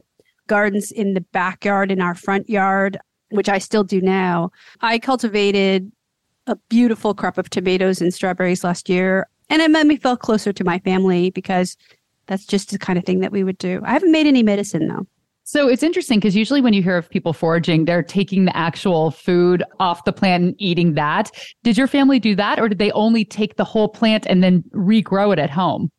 gardens 0.47 0.91
in 0.91 1.13
the 1.13 1.21
backyard, 1.21 1.91
in 1.91 2.01
our 2.01 2.15
front 2.15 2.49
yard, 2.49 2.99
which 3.29 3.49
I 3.49 3.57
still 3.57 3.83
do 3.83 4.01
now. 4.01 4.51
I 4.81 4.99
cultivated 4.99 5.91
a 6.47 6.57
beautiful 6.69 7.13
crop 7.13 7.37
of 7.37 7.49
tomatoes 7.49 8.01
and 8.01 8.13
strawberries 8.13 8.63
last 8.63 8.89
year. 8.89 9.27
And 9.49 9.61
it 9.61 9.71
made 9.71 9.87
me 9.87 9.97
feel 9.97 10.17
closer 10.17 10.51
to 10.51 10.63
my 10.63 10.79
family 10.79 11.29
because 11.29 11.77
that's 12.27 12.45
just 12.45 12.71
the 12.71 12.79
kind 12.79 12.99
of 12.99 13.05
thing 13.05 13.19
that 13.19 13.31
we 13.31 13.43
would 13.43 13.57
do. 13.57 13.81
I 13.85 13.93
haven't 13.93 14.11
made 14.11 14.27
any 14.27 14.43
medicine 14.43 14.87
though. 14.87 15.07
So 15.45 15.67
it's 15.67 15.83
interesting 15.83 16.19
because 16.19 16.35
usually 16.35 16.61
when 16.61 16.73
you 16.73 16.81
hear 16.81 16.97
of 16.97 17.09
people 17.09 17.33
foraging, 17.33 17.85
they're 17.85 18.01
taking 18.01 18.45
the 18.45 18.55
actual 18.55 19.11
food 19.11 19.63
off 19.79 20.05
the 20.05 20.13
plant 20.13 20.43
and 20.43 20.55
eating 20.57 20.93
that. 20.93 21.31
Did 21.63 21.77
your 21.77 21.87
family 21.87 22.19
do 22.19 22.33
that, 22.35 22.59
or 22.59 22.69
did 22.69 22.79
they 22.79 22.91
only 22.91 23.25
take 23.25 23.57
the 23.57 23.65
whole 23.65 23.89
plant 23.89 24.25
and 24.27 24.41
then 24.41 24.63
regrow 24.73 25.33
it 25.33 25.39
at 25.39 25.49
home? 25.49 25.89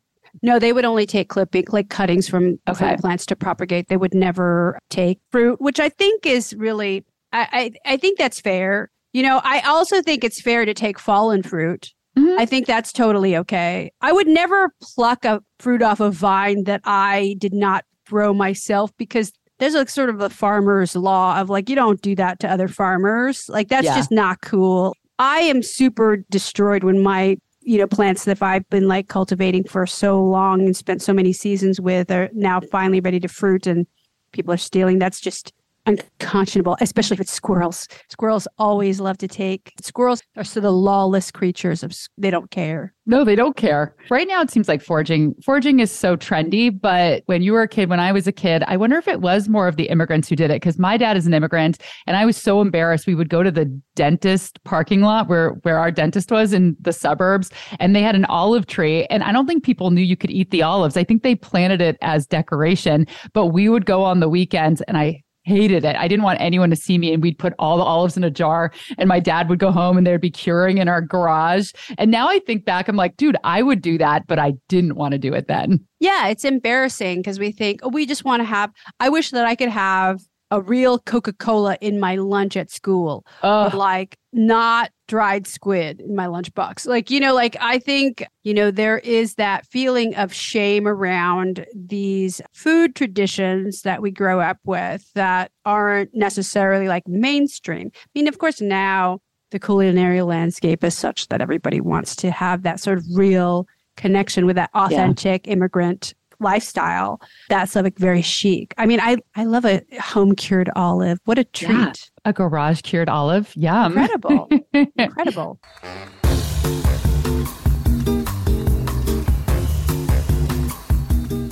No, 0.41 0.59
they 0.59 0.73
would 0.73 0.83
only 0.83 1.05
take 1.05 1.29
clipping, 1.29 1.65
like 1.69 1.89
cuttings 1.89 2.27
from, 2.27 2.57
okay. 2.67 2.89
from 2.89 2.97
plants 2.97 3.25
to 3.27 3.35
propagate. 3.35 3.87
They 3.87 3.97
would 3.97 4.13
never 4.13 4.79
take 4.89 5.19
fruit, 5.31 5.61
which 5.61 5.79
I 5.79 5.89
think 5.89 6.25
is 6.25 6.53
really, 6.55 7.05
I, 7.31 7.71
I, 7.85 7.93
I 7.93 7.97
think 7.97 8.17
that's 8.17 8.41
fair. 8.41 8.89
You 9.13 9.23
know, 9.23 9.39
I 9.43 9.61
also 9.61 10.01
think 10.01 10.23
it's 10.23 10.41
fair 10.41 10.65
to 10.65 10.73
take 10.73 10.99
fallen 10.99 11.41
fruit. 11.41 11.93
Mm-hmm. 12.17 12.39
I 12.39 12.45
think 12.45 12.65
that's 12.65 12.91
totally 12.91 13.37
okay. 13.37 13.91
I 14.01 14.11
would 14.11 14.27
never 14.27 14.73
pluck 14.81 15.23
a 15.23 15.41
fruit 15.59 15.81
off 15.81 15.99
a 15.99 16.11
vine 16.11 16.63
that 16.63 16.81
I 16.83 17.35
did 17.39 17.53
not 17.53 17.85
grow 18.05 18.33
myself 18.33 18.91
because 18.97 19.31
there's 19.59 19.73
like 19.73 19.89
sort 19.89 20.09
of 20.09 20.21
a 20.21 20.29
farmer's 20.29 20.95
law 20.95 21.39
of 21.39 21.49
like 21.49 21.69
you 21.69 21.75
don't 21.75 22.01
do 22.01 22.15
that 22.15 22.39
to 22.41 22.49
other 22.49 22.67
farmers. 22.67 23.47
Like 23.49 23.69
that's 23.69 23.85
yeah. 23.85 23.95
just 23.95 24.11
not 24.11 24.41
cool. 24.41 24.95
I 25.17 25.39
am 25.39 25.63
super 25.63 26.17
destroyed 26.29 26.83
when 26.83 27.01
my 27.01 27.37
you 27.67 27.79
know 27.79 27.87
plants 27.87 28.25
that 28.25 28.43
i've 28.43 28.69
been 28.69 28.87
like 28.87 29.07
cultivating 29.07 29.63
for 29.63 29.87
so 29.87 30.23
long 30.23 30.61
and 30.61 30.77
spent 30.77 31.01
so 31.01 31.11
many 31.11 31.33
seasons 31.33 31.81
with 31.81 32.11
are 32.11 32.29
now 32.31 32.61
finally 32.71 32.99
ready 32.99 33.19
to 33.19 33.27
fruit 33.27 33.65
and 33.65 33.87
people 34.35 34.53
are 34.53 34.57
stealing. 34.57 34.99
That's 34.99 35.19
just 35.19 35.53
unconscionable, 35.85 36.77
especially 36.81 37.15
if 37.15 37.21
it's 37.21 37.31
squirrels. 37.31 37.87
Squirrels 38.09 38.47
always 38.57 38.99
love 38.99 39.17
to 39.19 39.27
take. 39.27 39.73
Squirrels 39.81 40.21
are 40.35 40.43
so 40.43 40.59
the 40.59 40.71
lawless 40.71 41.31
creatures 41.31 41.83
of 41.83 41.95
they 42.17 42.31
don't 42.31 42.51
care. 42.51 42.93
No, 43.07 43.23
they 43.23 43.35
don't 43.35 43.55
care. 43.55 43.95
Right 44.09 44.27
now 44.27 44.41
it 44.41 44.49
seems 44.49 44.67
like 44.67 44.81
foraging 44.81 45.35
foraging 45.43 45.79
is 45.79 45.91
so 45.91 46.17
trendy, 46.17 46.71
but 46.71 47.21
when 47.27 47.43
you 47.43 47.53
were 47.53 47.61
a 47.61 47.67
kid, 47.67 47.89
when 47.89 47.99
I 47.99 48.11
was 48.11 48.25
a 48.25 48.31
kid, 48.31 48.63
I 48.65 48.77
wonder 48.77 48.97
if 48.97 49.07
it 49.07 49.21
was 49.21 49.47
more 49.47 49.67
of 49.67 49.75
the 49.75 49.89
immigrants 49.89 50.27
who 50.27 50.35
did 50.35 50.49
it 50.49 50.55
because 50.55 50.79
my 50.79 50.97
dad 50.97 51.15
is 51.15 51.27
an 51.27 51.33
immigrant 51.33 51.77
and 52.07 52.17
I 52.17 52.25
was 52.25 52.35
so 52.35 52.61
embarrassed. 52.61 53.05
We 53.05 53.13
would 53.13 53.29
go 53.29 53.43
to 53.43 53.51
the 53.51 53.65
dentist 53.95 54.63
parking 54.63 55.01
lot 55.01 55.29
where 55.29 55.51
where 55.61 55.77
our 55.77 55.91
dentist 55.91 56.31
was 56.31 56.51
in 56.51 56.75
the 56.81 56.93
suburbs 56.93 57.51
and 57.79 57.95
they 57.95 58.01
had 58.01 58.15
an 58.15 58.25
olive 58.25 58.65
tree 58.65 59.05
and 59.05 59.23
I 59.23 59.31
don't 59.31 59.45
think 59.45 59.63
people 59.63 59.91
knew 59.91 60.01
you 60.01 60.17
could 60.17 60.31
eat 60.31 60.49
the 60.49 60.63
olives. 60.63 60.97
I 60.97 61.03
think 61.03 61.21
they 61.21 61.35
planted 61.35 61.81
it 61.81 61.97
as 62.01 62.25
decoration, 62.25 63.05
but 63.33 63.47
we 63.47 63.69
would 63.69 63.85
go 63.85 64.03
on 64.03 64.19
the 64.19 64.29
weekends 64.29 64.81
and 64.83 64.97
I 64.97 65.21
hated 65.45 65.85
it. 65.85 65.95
I 65.95 66.07
didn't 66.07 66.23
want 66.23 66.41
anyone 66.41 66.69
to 66.71 66.75
see 66.75 66.97
me. 66.97 67.13
And 67.13 67.21
we'd 67.23 67.37
put 67.37 67.53
all 67.59 67.77
the 67.77 67.83
olives 67.83 68.17
in 68.17 68.23
a 68.23 68.31
jar 68.31 68.71
and 68.97 69.07
my 69.07 69.19
dad 69.19 69.47
would 69.49 69.59
go 69.59 69.71
home 69.71 69.97
and 69.97 70.05
there'd 70.05 70.19
be 70.19 70.31
curing 70.31 70.79
in 70.79 70.87
our 70.89 71.01
garage. 71.01 71.71
And 71.97 72.11
now 72.11 72.27
I 72.27 72.39
think 72.39 72.65
back, 72.65 72.87
I'm 72.87 72.95
like, 72.95 73.15
dude, 73.17 73.37
I 73.43 73.61
would 73.61 73.81
do 73.81 73.97
that, 73.99 74.27
but 74.27 74.39
I 74.39 74.53
didn't 74.67 74.95
want 74.95 75.13
to 75.13 75.17
do 75.17 75.33
it 75.33 75.47
then. 75.47 75.85
Yeah, 75.99 76.27
it's 76.27 76.43
embarrassing 76.43 77.19
because 77.19 77.39
we 77.39 77.51
think, 77.51 77.79
oh, 77.83 77.89
we 77.89 78.05
just 78.05 78.25
want 78.25 78.41
to 78.41 78.45
have, 78.45 78.71
I 78.99 79.09
wish 79.09 79.31
that 79.31 79.45
I 79.45 79.55
could 79.55 79.69
have 79.69 80.19
a 80.51 80.61
real 80.61 80.99
Coca 80.99 81.33
Cola 81.33 81.77
in 81.81 81.99
my 81.99 82.15
lunch 82.15 82.55
at 82.55 82.69
school. 82.69 83.25
Oh. 83.43 83.71
Like 83.73 84.17
not 84.35 84.91
dried 85.07 85.47
squid 85.47 86.01
in 86.01 86.15
my 86.15 86.27
lunchbox. 86.27 86.85
Like, 86.85 87.09
you 87.09 87.19
know, 87.19 87.33
like 87.33 87.55
I 87.61 87.79
think, 87.79 88.25
you 88.43 88.53
know, 88.53 88.69
there 88.69 88.99
is 88.99 89.35
that 89.35 89.65
feeling 89.65 90.13
of 90.15 90.33
shame 90.33 90.87
around 90.87 91.65
these 91.73 92.41
food 92.53 92.95
traditions 92.95 93.83
that 93.83 94.01
we 94.01 94.11
grow 94.11 94.41
up 94.41 94.57
with 94.65 95.11
that 95.13 95.51
aren't 95.65 96.13
necessarily 96.13 96.87
like 96.87 97.07
mainstream. 97.07 97.91
I 97.95 98.09
mean, 98.13 98.27
of 98.27 98.37
course, 98.37 98.59
now 98.59 99.19
the 99.51 99.59
culinary 99.59 100.21
landscape 100.21 100.83
is 100.83 100.97
such 100.97 101.29
that 101.29 101.41
everybody 101.41 101.79
wants 101.79 102.15
to 102.17 102.29
have 102.29 102.63
that 102.63 102.79
sort 102.79 102.97
of 102.97 103.05
real 103.13 103.67
connection 103.95 104.45
with 104.45 104.57
that 104.57 104.69
authentic 104.73 105.47
yeah. 105.47 105.53
immigrant 105.53 106.13
lifestyle 106.39 107.21
that's 107.49 107.75
like 107.75 107.97
very 107.97 108.21
chic. 108.21 108.73
I 108.77 108.85
mean, 108.85 108.99
I 108.99 109.17
I 109.35 109.45
love 109.45 109.65
a 109.65 109.81
home 109.99 110.35
cured 110.35 110.69
olive. 110.75 111.19
What 111.25 111.37
a 111.37 111.43
treat. 111.43 111.71
Yeah, 111.71 111.93
a 112.25 112.33
garage 112.33 112.81
cured 112.81 113.09
olive. 113.09 113.55
Yum. 113.55 113.97
Incredible. 113.97 114.49
Incredible. 114.97 115.59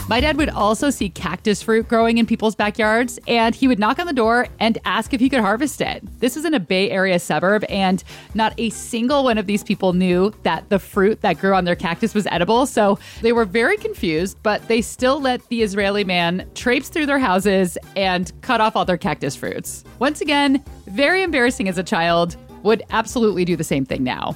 My 0.10 0.20
dad 0.20 0.36
would 0.36 0.50
also 0.50 0.90
see 0.90 1.08
cactus 1.08 1.64
fruit 1.64 1.88
growing 1.88 2.18
in 2.18 2.26
people's 2.26 2.56
backyards, 2.56 3.20
and 3.26 3.56
he 3.56 3.70
would 3.70 3.80
knock 3.80 4.00
on 4.00 4.06
the 4.06 4.14
door 4.14 4.48
and 4.60 4.78
ask 4.84 5.14
if 5.14 5.22
he 5.22 5.30
could 5.30 5.40
harvest 5.40 5.80
it. 5.80 6.04
This 6.20 6.36
was 6.36 6.44
in 6.44 6.54
a 6.54 6.60
Bay 6.60 6.92
Area 6.92 7.18
suburb, 7.20 7.64
and 7.70 8.04
not 8.34 8.54
a 8.58 8.70
single 8.70 9.24
one 9.24 9.38
of 9.38 9.48
these 9.48 9.64
people 9.64 9.94
knew 9.94 10.34
that 10.44 10.68
the 10.68 10.78
fruit 10.78 11.22
that 11.22 11.40
grew 11.40 11.54
on 11.54 11.64
their 11.64 11.78
cactus 11.78 12.14
was 12.14 12.28
edible. 12.28 12.66
So 12.66 13.00
they 13.22 13.32
were 13.32 13.46
very 13.46 13.78
confused, 13.78 14.38
but 14.44 14.68
they 14.68 14.82
still 14.82 15.22
let 15.22 15.48
the 15.48 15.62
Israeli 15.62 16.04
man 16.04 16.50
traipse 16.54 16.90
through 16.90 17.06
their 17.06 17.20
houses 17.20 17.78
and 17.96 18.30
cut 18.42 18.60
off 18.60 18.76
all 18.76 18.84
their 18.84 18.98
cactus 18.98 19.38
fruits. 19.38 19.86
Once 20.00 20.20
again, 20.20 20.64
very 20.86 21.24
embarrassing 21.24 21.70
as 21.70 21.78
a 21.78 21.84
child, 21.84 22.36
would 22.64 22.84
absolutely 22.90 23.46
do 23.46 23.56
the 23.56 23.64
same 23.64 23.86
thing 23.86 24.04
now. 24.04 24.36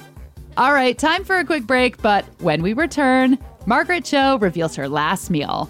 All 0.56 0.72
right, 0.72 0.98
time 0.98 1.24
for 1.24 1.36
a 1.36 1.44
quick 1.44 1.66
break, 1.66 2.00
but 2.02 2.24
when 2.40 2.62
we 2.62 2.72
return, 2.72 3.38
Margaret 3.68 4.02
Cho 4.06 4.38
reveals 4.38 4.76
her 4.76 4.88
last 4.88 5.28
meal. 5.28 5.68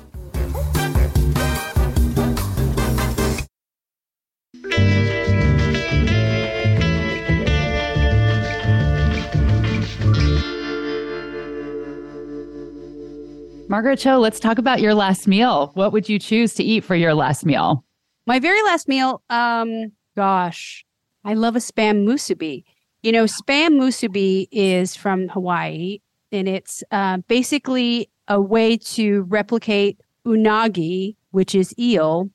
Margaret 13.68 13.98
Cho, 13.98 14.18
let's 14.20 14.38
talk 14.38 14.58
about 14.58 14.80
your 14.80 14.94
last 14.94 15.26
meal. 15.26 15.72
What 15.74 15.92
would 15.92 16.08
you 16.08 16.20
choose 16.20 16.54
to 16.54 16.62
eat 16.62 16.84
for 16.84 16.94
your 16.94 17.14
last 17.14 17.44
meal? 17.44 17.84
My 18.28 18.38
very 18.38 18.62
last 18.62 18.86
meal, 18.86 19.24
um, 19.28 19.90
gosh, 20.14 20.86
I 21.24 21.34
love 21.34 21.56
a 21.56 21.58
spam 21.58 22.06
musubi. 22.06 22.62
You 23.02 23.10
know, 23.10 23.24
spam 23.24 23.70
musubi 23.70 24.46
is 24.52 24.94
from 24.94 25.26
Hawaii 25.30 25.98
and 26.32 26.48
it's 26.48 26.82
uh, 26.90 27.18
basically 27.28 28.10
a 28.28 28.40
way 28.40 28.76
to 28.76 29.22
replicate 29.22 30.00
unagi, 30.26 31.16
which 31.30 31.54
is 31.54 31.74
eel, 31.78 32.30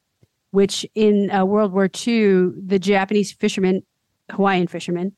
which 0.51 0.85
in 0.95 1.31
uh, 1.31 1.45
World 1.45 1.71
War 1.71 1.85
II, 1.85 2.49
the 2.65 2.79
Japanese 2.79 3.31
fishermen, 3.31 3.83
Hawaiian 4.31 4.67
fishermen, 4.67 5.13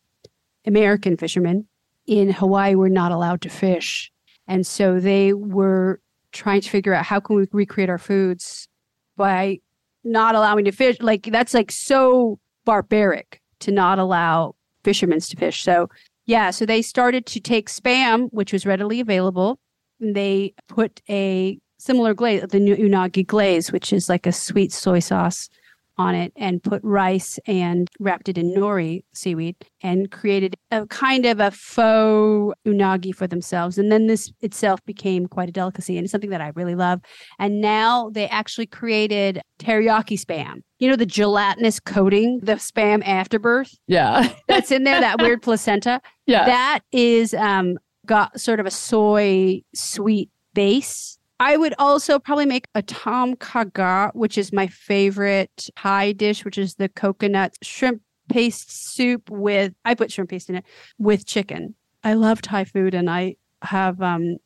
American 0.65 1.17
fishermen 1.17 1.67
in 2.07 2.31
Hawaii 2.31 2.75
were 2.75 2.89
not 2.89 3.11
allowed 3.11 3.41
to 3.41 3.49
fish. 3.49 4.11
And 4.47 4.65
so 4.65 4.99
they 4.99 5.33
were 5.33 5.99
trying 6.31 6.61
to 6.61 6.69
figure 6.69 6.93
out 6.93 7.05
how 7.05 7.19
can 7.19 7.35
we 7.35 7.47
recreate 7.51 7.89
our 7.89 7.97
foods 7.97 8.67
by 9.15 9.59
not 10.03 10.35
allowing 10.35 10.65
to 10.65 10.71
fish. 10.71 10.97
Like 10.99 11.23
that's 11.31 11.53
like 11.53 11.71
so 11.71 12.39
barbaric 12.63 13.41
to 13.59 13.71
not 13.71 13.99
allow 13.99 14.55
fishermen 14.83 15.19
to 15.19 15.37
fish. 15.37 15.63
So 15.63 15.89
yeah, 16.25 16.51
so 16.51 16.65
they 16.65 16.81
started 16.81 17.25
to 17.27 17.39
take 17.39 17.69
spam, 17.69 18.29
which 18.31 18.51
was 18.51 18.65
readily 18.65 18.99
available. 18.99 19.59
And 19.99 20.15
they 20.15 20.53
put 20.67 21.01
a 21.09 21.59
similar 21.77 22.13
glaze, 22.13 22.41
the 22.41 22.59
unagi 22.59 23.25
glaze, 23.25 23.71
which 23.71 23.93
is 23.93 24.09
like 24.09 24.25
a 24.25 24.31
sweet 24.31 24.73
soy 24.73 24.99
sauce 24.99 25.49
on 25.97 26.15
it 26.15 26.33
and 26.35 26.61
put 26.61 26.81
rice 26.83 27.39
and 27.45 27.87
wrapped 27.99 28.27
it 28.27 28.37
in 28.37 28.53
nori 28.53 29.03
seaweed 29.13 29.55
and 29.81 30.11
created 30.11 30.55
a 30.71 30.85
kind 30.87 31.25
of 31.25 31.39
a 31.39 31.51
faux 31.51 32.53
unagi 32.67 33.15
for 33.15 33.27
themselves. 33.27 33.77
And 33.77 33.91
then 33.91 34.07
this 34.07 34.31
itself 34.41 34.83
became 34.85 35.25
quite 35.27 35.49
a 35.49 35.51
delicacy 35.51 35.97
and 35.97 36.05
it's 36.05 36.11
something 36.11 36.31
that 36.31 36.41
I 36.41 36.51
really 36.55 36.75
love. 36.75 36.99
And 37.39 37.61
now 37.61 38.09
they 38.09 38.27
actually 38.27 38.67
created 38.67 39.41
teriyaki 39.59 40.19
spam. 40.19 40.61
You 40.79 40.89
know, 40.89 40.97
the 40.97 41.05
gelatinous 41.05 41.79
coating, 41.79 42.41
the 42.43 42.55
spam 42.55 43.01
afterbirth? 43.07 43.73
Yeah. 43.87 44.33
that's 44.47 44.71
in 44.71 44.83
there, 44.83 44.99
that 44.99 45.21
weird 45.21 45.41
placenta. 45.41 46.01
Yeah. 46.25 46.45
That 46.45 46.79
is 46.91 47.33
um 47.33 47.77
got 48.05 48.39
sort 48.39 48.59
of 48.59 48.65
a 48.65 48.71
soy 48.71 49.61
sweet 49.73 50.29
base 50.53 51.17
I 51.39 51.57
would 51.57 51.73
also 51.79 52.17
probably 52.17 52.45
make 52.45 52.67
a 52.75 52.81
tom 52.81 53.35
kha 53.35 53.65
ga, 53.65 54.11
which 54.13 54.37
is 54.37 54.53
my 54.53 54.67
favorite 54.67 55.69
Thai 55.75 56.13
dish, 56.13 56.45
which 56.45 56.57
is 56.57 56.75
the 56.75 56.87
coconut 56.87 57.57
shrimp 57.61 58.01
paste 58.29 58.71
soup 58.71 59.29
with 59.29 59.73
I 59.83 59.95
put 59.95 60.11
shrimp 60.11 60.29
paste 60.29 60.49
in 60.49 60.55
it 60.55 60.65
with 60.97 61.25
chicken. 61.25 61.75
I 62.03 62.13
love 62.13 62.41
Thai 62.41 62.63
food 62.63 62.93
and 62.93 63.09
I 63.09 63.35
have 63.61 64.01
um 64.01 64.37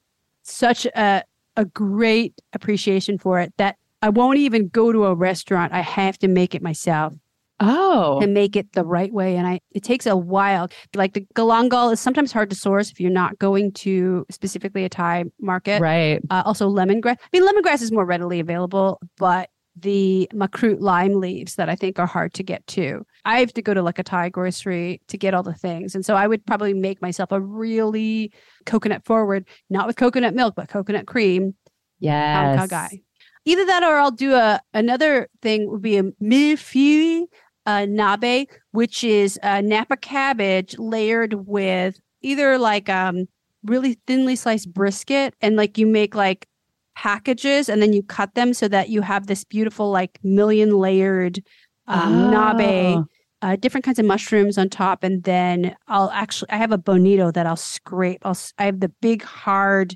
such 0.43 0.85
a 0.87 1.23
a 1.55 1.65
great 1.65 2.41
appreciation 2.53 3.17
for 3.17 3.39
it 3.39 3.53
that 3.57 3.75
I 4.01 4.09
won't 4.09 4.37
even 4.39 4.69
go 4.69 4.91
to 4.91 5.05
a 5.05 5.13
restaurant. 5.13 5.73
I 5.73 5.81
have 5.81 6.17
to 6.19 6.27
make 6.27 6.55
it 6.55 6.61
myself. 6.63 7.13
Oh. 7.59 8.19
To 8.21 8.27
make 8.27 8.55
it 8.55 8.71
the 8.73 8.85
right 8.85 9.11
way. 9.11 9.35
And 9.35 9.47
I 9.47 9.59
it 9.71 9.83
takes 9.83 10.05
a 10.05 10.15
while. 10.15 10.69
Like 10.95 11.13
the 11.13 11.25
galangal 11.35 11.91
is 11.93 11.99
sometimes 11.99 12.31
hard 12.31 12.49
to 12.51 12.55
source 12.55 12.91
if 12.91 12.99
you're 12.99 13.11
not 13.11 13.37
going 13.39 13.73
to 13.73 14.25
specifically 14.29 14.85
a 14.85 14.89
Thai 14.89 15.25
market. 15.39 15.81
Right. 15.81 16.21
Uh, 16.29 16.43
also 16.45 16.69
lemongrass. 16.69 17.17
I 17.19 17.37
mean 17.37 17.43
lemongrass 17.43 17.81
is 17.81 17.91
more 17.91 18.05
readily 18.05 18.39
available, 18.39 18.99
but 19.17 19.49
the 19.75 20.29
makrut 20.33 20.79
lime 20.79 21.19
leaves 21.19 21.55
that 21.55 21.69
I 21.69 21.75
think 21.75 21.99
are 21.99 22.05
hard 22.05 22.33
to 22.35 22.43
get 22.43 22.65
to. 22.67 23.05
I 23.25 23.39
have 23.39 23.53
to 23.53 23.61
go 23.61 23.73
to 23.73 23.81
like 23.81 23.99
a 23.99 24.03
Thai 24.03 24.29
grocery 24.29 25.01
to 25.07 25.17
get 25.17 25.33
all 25.33 25.43
the 25.43 25.53
things. 25.53 25.95
And 25.95 26.05
so 26.05 26.15
I 26.15 26.27
would 26.27 26.45
probably 26.45 26.73
make 26.73 27.01
myself 27.01 27.31
a 27.31 27.39
really 27.39 28.31
coconut 28.65 29.05
forward, 29.05 29.47
not 29.69 29.87
with 29.87 29.95
coconut 29.95 30.33
milk, 30.33 30.55
but 30.55 30.69
coconut 30.69 31.07
cream. 31.07 31.55
Yes. 31.99 32.69
guy. 32.69 33.01
Either 33.45 33.65
that 33.65 33.83
or 33.83 33.97
I'll 33.97 34.11
do 34.11 34.33
a 34.33 34.61
another 34.73 35.29
thing 35.41 35.69
would 35.69 35.81
be 35.81 35.97
a 35.97 36.03
millefeuille 36.21 37.27
uh, 37.69 37.85
nabe, 37.85 38.47
which 38.71 39.03
is 39.03 39.39
uh, 39.43 39.61
Napa 39.61 39.95
cabbage 39.95 40.75
layered 40.79 41.45
with 41.47 41.99
either 42.21 42.57
like 42.57 42.89
um 42.89 43.27
really 43.63 43.99
thinly 44.07 44.35
sliced 44.35 44.73
brisket, 44.73 45.35
and 45.41 45.55
like 45.55 45.77
you 45.77 45.85
make 45.85 46.15
like 46.15 46.47
packages 46.95 47.69
and 47.69 47.81
then 47.81 47.93
you 47.93 48.01
cut 48.03 48.33
them 48.33 48.53
so 48.53 48.67
that 48.67 48.89
you 48.89 49.01
have 49.01 49.27
this 49.27 49.43
beautiful 49.43 49.91
like 49.91 50.19
million 50.23 50.71
layered 50.77 51.41
um, 51.87 52.33
oh. 52.33 52.53
nabe. 52.53 53.05
Uh, 53.41 53.55
different 53.55 53.85
kinds 53.85 53.99
of 53.99 54.05
mushrooms 54.05 54.57
on 54.57 54.67
top, 54.67 55.01
and 55.01 55.23
then 55.23 55.73
I'll 55.87 56.09
actually 56.09 56.49
I 56.49 56.57
have 56.57 56.73
a 56.73 56.77
bonito 56.77 57.31
that 57.31 57.45
I'll 57.45 57.55
scrape. 57.55 58.19
I'll 58.23 58.37
I 58.57 58.65
have 58.65 58.81
the 58.81 58.89
big 58.99 59.21
hard 59.21 59.95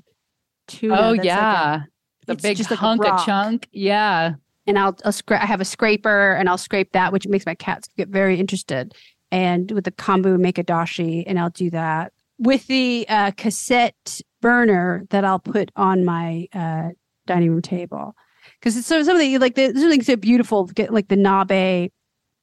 tuna. 0.66 0.96
Oh 0.98 1.12
yeah, 1.12 1.82
like 2.26 2.38
a, 2.38 2.40
the 2.40 2.42
big 2.42 2.56
just 2.56 2.70
hunk 2.70 3.02
like 3.02 3.12
of 3.12 3.26
chunk. 3.26 3.68
Yeah, 3.70 4.36
and 4.66 4.78
I'll, 4.78 4.96
I'll 5.04 5.12
scra- 5.12 5.40
I 5.40 5.46
have 5.46 5.60
a 5.60 5.64
scraper 5.64 6.32
and 6.32 6.48
I'll 6.48 6.58
scrape 6.58 6.92
that, 6.92 7.12
which 7.12 7.26
makes 7.26 7.46
my 7.46 7.54
cats 7.54 7.88
get 7.96 8.08
very 8.08 8.38
interested. 8.38 8.94
And 9.30 9.70
with 9.72 9.84
the 9.84 9.92
kombu, 9.92 10.38
make 10.38 10.58
a 10.58 10.64
dashi, 10.64 11.24
and 11.26 11.38
I'll 11.38 11.50
do 11.50 11.70
that 11.70 12.12
with 12.38 12.66
the 12.66 13.06
uh, 13.08 13.30
cassette 13.32 14.20
burner 14.40 15.04
that 15.10 15.24
I'll 15.24 15.38
put 15.38 15.70
on 15.76 16.04
my 16.04 16.46
uh, 16.52 16.90
dining 17.26 17.50
room 17.50 17.62
table. 17.62 18.14
Because 18.60 18.76
it's 18.76 18.86
so 18.86 19.02
something 19.02 19.38
like 19.40 19.54
the, 19.54 19.72
something 19.74 20.02
so 20.02 20.16
beautiful. 20.16 20.66
Get 20.66 20.92
like 20.92 21.08
the 21.08 21.16
nabe 21.16 21.90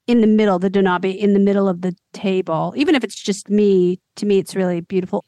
in 0.07 0.21
the 0.21 0.27
middle, 0.27 0.60
the 0.60 0.69
donabe 0.69 1.15
in 1.15 1.34
the 1.34 1.39
middle 1.39 1.67
of 1.67 1.81
the 1.81 1.95
table. 2.13 2.73
Even 2.75 2.95
if 2.95 3.03
it's 3.03 3.15
just 3.21 3.49
me, 3.49 3.99
to 4.15 4.25
me, 4.25 4.39
it's 4.39 4.55
really 4.55 4.81
beautiful. 4.81 5.25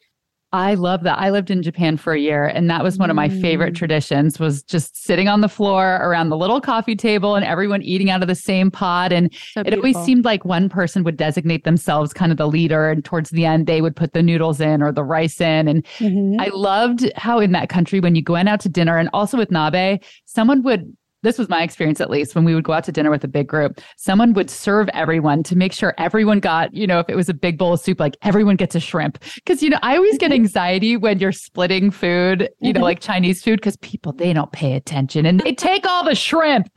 I 0.54 0.76
love 0.76 1.02
that. 1.02 1.18
I 1.18 1.32
lived 1.32 1.50
in 1.50 1.64
Japan 1.64 1.98
for 1.98 2.14
a 2.14 2.20
year 2.20 2.46
and 2.46 2.70
that 2.70 2.84
was 2.84 3.00
one 3.00 3.10
of 3.10 3.16
my 3.16 3.28
favorite 3.28 3.74
mm. 3.74 3.78
traditions 3.78 4.40
was 4.40 4.62
just 4.62 5.04
sitting 5.04 5.28
on 5.28 5.42
the 5.42 5.50
floor 5.50 5.96
around 5.96 6.30
the 6.30 6.38
little 6.38 6.62
coffee 6.62 6.96
table 6.96 7.36
and 7.36 7.44
everyone 7.44 7.82
eating 7.82 8.12
out 8.12 8.22
of 8.22 8.28
the 8.28 8.36
same 8.36 8.70
pot 8.70 9.12
and 9.12 9.34
so 9.34 9.62
it 9.66 9.74
always 9.74 9.98
seemed 10.06 10.26
like 10.26 10.46
one 10.46 10.70
person 10.70 11.04
would 11.04 11.18
designate 11.18 11.64
themselves 11.64 12.14
kind 12.14 12.32
of 12.32 12.38
the 12.38 12.48
leader 12.48 12.92
and 12.92 13.04
towards 13.04 13.32
the 13.32 13.46
end 13.46 13.66
they 13.66 13.82
would 13.82 13.96
put 13.96 14.14
the 14.14 14.22
noodles 14.22 14.62
in 14.62 14.84
or 14.84 14.92
the 14.92 15.04
rice 15.04 15.42
in 15.42 15.68
and 15.68 15.84
mm-hmm. 15.98 16.40
I 16.40 16.52
loved 16.54 17.12
how 17.16 17.40
in 17.40 17.52
that 17.54 17.70
country 17.70 18.00
when 18.00 18.14
you 18.14 18.24
went 18.28 18.48
out 18.48 18.60
to 18.62 18.70
dinner 18.70 19.00
and 19.00 19.10
also 19.12 19.38
with 19.38 19.50
nabe 19.50 20.04
someone 20.26 20.62
would 20.62 20.96
this 21.24 21.38
was 21.38 21.50
my 21.50 21.64
experience 21.64 22.00
at 22.00 22.10
least 22.10 22.36
when 22.36 22.44
we 22.44 22.54
would 22.54 22.64
go 22.64 22.74
out 22.74 22.84
to 22.84 22.92
dinner 22.92 23.10
with 23.10 23.24
a 23.24 23.28
big 23.28 23.48
group 23.48 23.82
someone 23.98 24.34
would 24.34 24.50
serve 24.50 24.88
everyone 24.90 25.42
to 25.42 25.56
make 25.56 25.74
sure 25.74 25.94
everyone 25.98 26.40
got 26.40 26.74
you 26.74 26.86
know 26.86 27.00
if 27.00 27.10
it 27.10 27.16
was 27.16 27.30
a 27.30 27.34
big 27.34 27.58
bowl 27.58 27.74
of 27.74 27.80
soup 27.80 28.00
like 28.00 28.16
everyone 28.22 28.56
gets 28.56 28.76
a 28.76 28.80
shrimp 28.80 29.18
because 29.36 29.64
you 29.64 29.70
know 29.70 29.80
i 29.82 29.96
always 29.96 30.18
get 30.18 30.28
mm-hmm. 30.28 30.44
anxiety 30.44 30.96
when 30.96 31.20
you're 31.20 31.32
splitting 31.32 31.90
food 31.90 32.50
you 32.60 32.72
know 32.72 32.78
mm-hmm. 32.78 32.84
like 32.84 33.00
chinese 33.00 33.42
food 33.42 33.60
because 33.60 33.78
people 33.78 34.12
they 34.12 34.34
don't 34.34 34.52
pay 34.52 34.74
attention 34.74 35.26
and 35.26 35.40
they 35.40 35.54
take 35.56 35.88
all 35.88 36.04
the 36.04 36.16
shrimp 36.16 36.70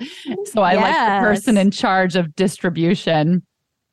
so 0.45 0.63
i 0.63 0.73
yes. 0.73 0.83
like 0.83 0.95
the 0.95 1.27
person 1.27 1.57
in 1.57 1.71
charge 1.71 2.17
of 2.17 2.35
distribution 2.37 3.43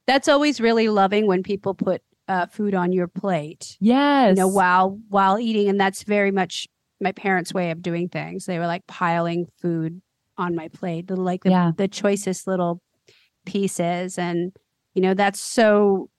that's 0.08 0.28
always 0.28 0.60
really 0.60 0.90
loving 0.90 1.28
when 1.28 1.44
people 1.44 1.74
put 1.74 2.02
uh, 2.28 2.46
food 2.48 2.74
on 2.74 2.92
your 2.92 3.08
plate. 3.08 3.78
Yes. 3.80 4.30
You 4.30 4.36
know, 4.36 4.48
while 4.48 5.00
while 5.10 5.40
eating, 5.40 5.70
and 5.70 5.80
that's 5.80 6.04
very 6.04 6.32
much 6.32 6.68
my 7.02 7.12
parents' 7.12 7.54
way 7.54 7.72
of 7.72 7.82
doing 7.82 8.10
things. 8.10 8.46
They 8.46 8.60
were 8.60 8.68
like 8.68 8.88
piling 8.88 9.48
food 9.62 10.02
on 10.44 10.56
my 10.56 10.68
plate, 10.68 11.08
the 11.08 11.16
like 11.16 11.44
the, 11.44 11.50
Yeah. 11.52 11.72
the 11.76 11.88
choicest 11.88 12.48
little 12.48 12.82
pieces, 13.46 14.18
and 14.18 14.52
you 14.94 15.02
know 15.02 15.14
that's 15.14 15.40
so 15.40 16.10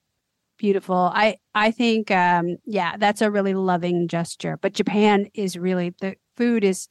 beautiful. 0.57 1.11
I 1.13 1.37
I 1.53 1.71
think 1.71 2.11
um 2.11 2.57
yeah, 2.65 2.97
that's 2.97 3.21
a 3.21 3.31
really 3.31 3.53
loving 3.53 4.07
gesture. 4.07 4.57
But 4.61 4.73
Japan 4.73 5.27
is 5.33 5.57
really 5.57 5.93
the 6.01 6.15
food 6.37 6.63
is 6.63 6.87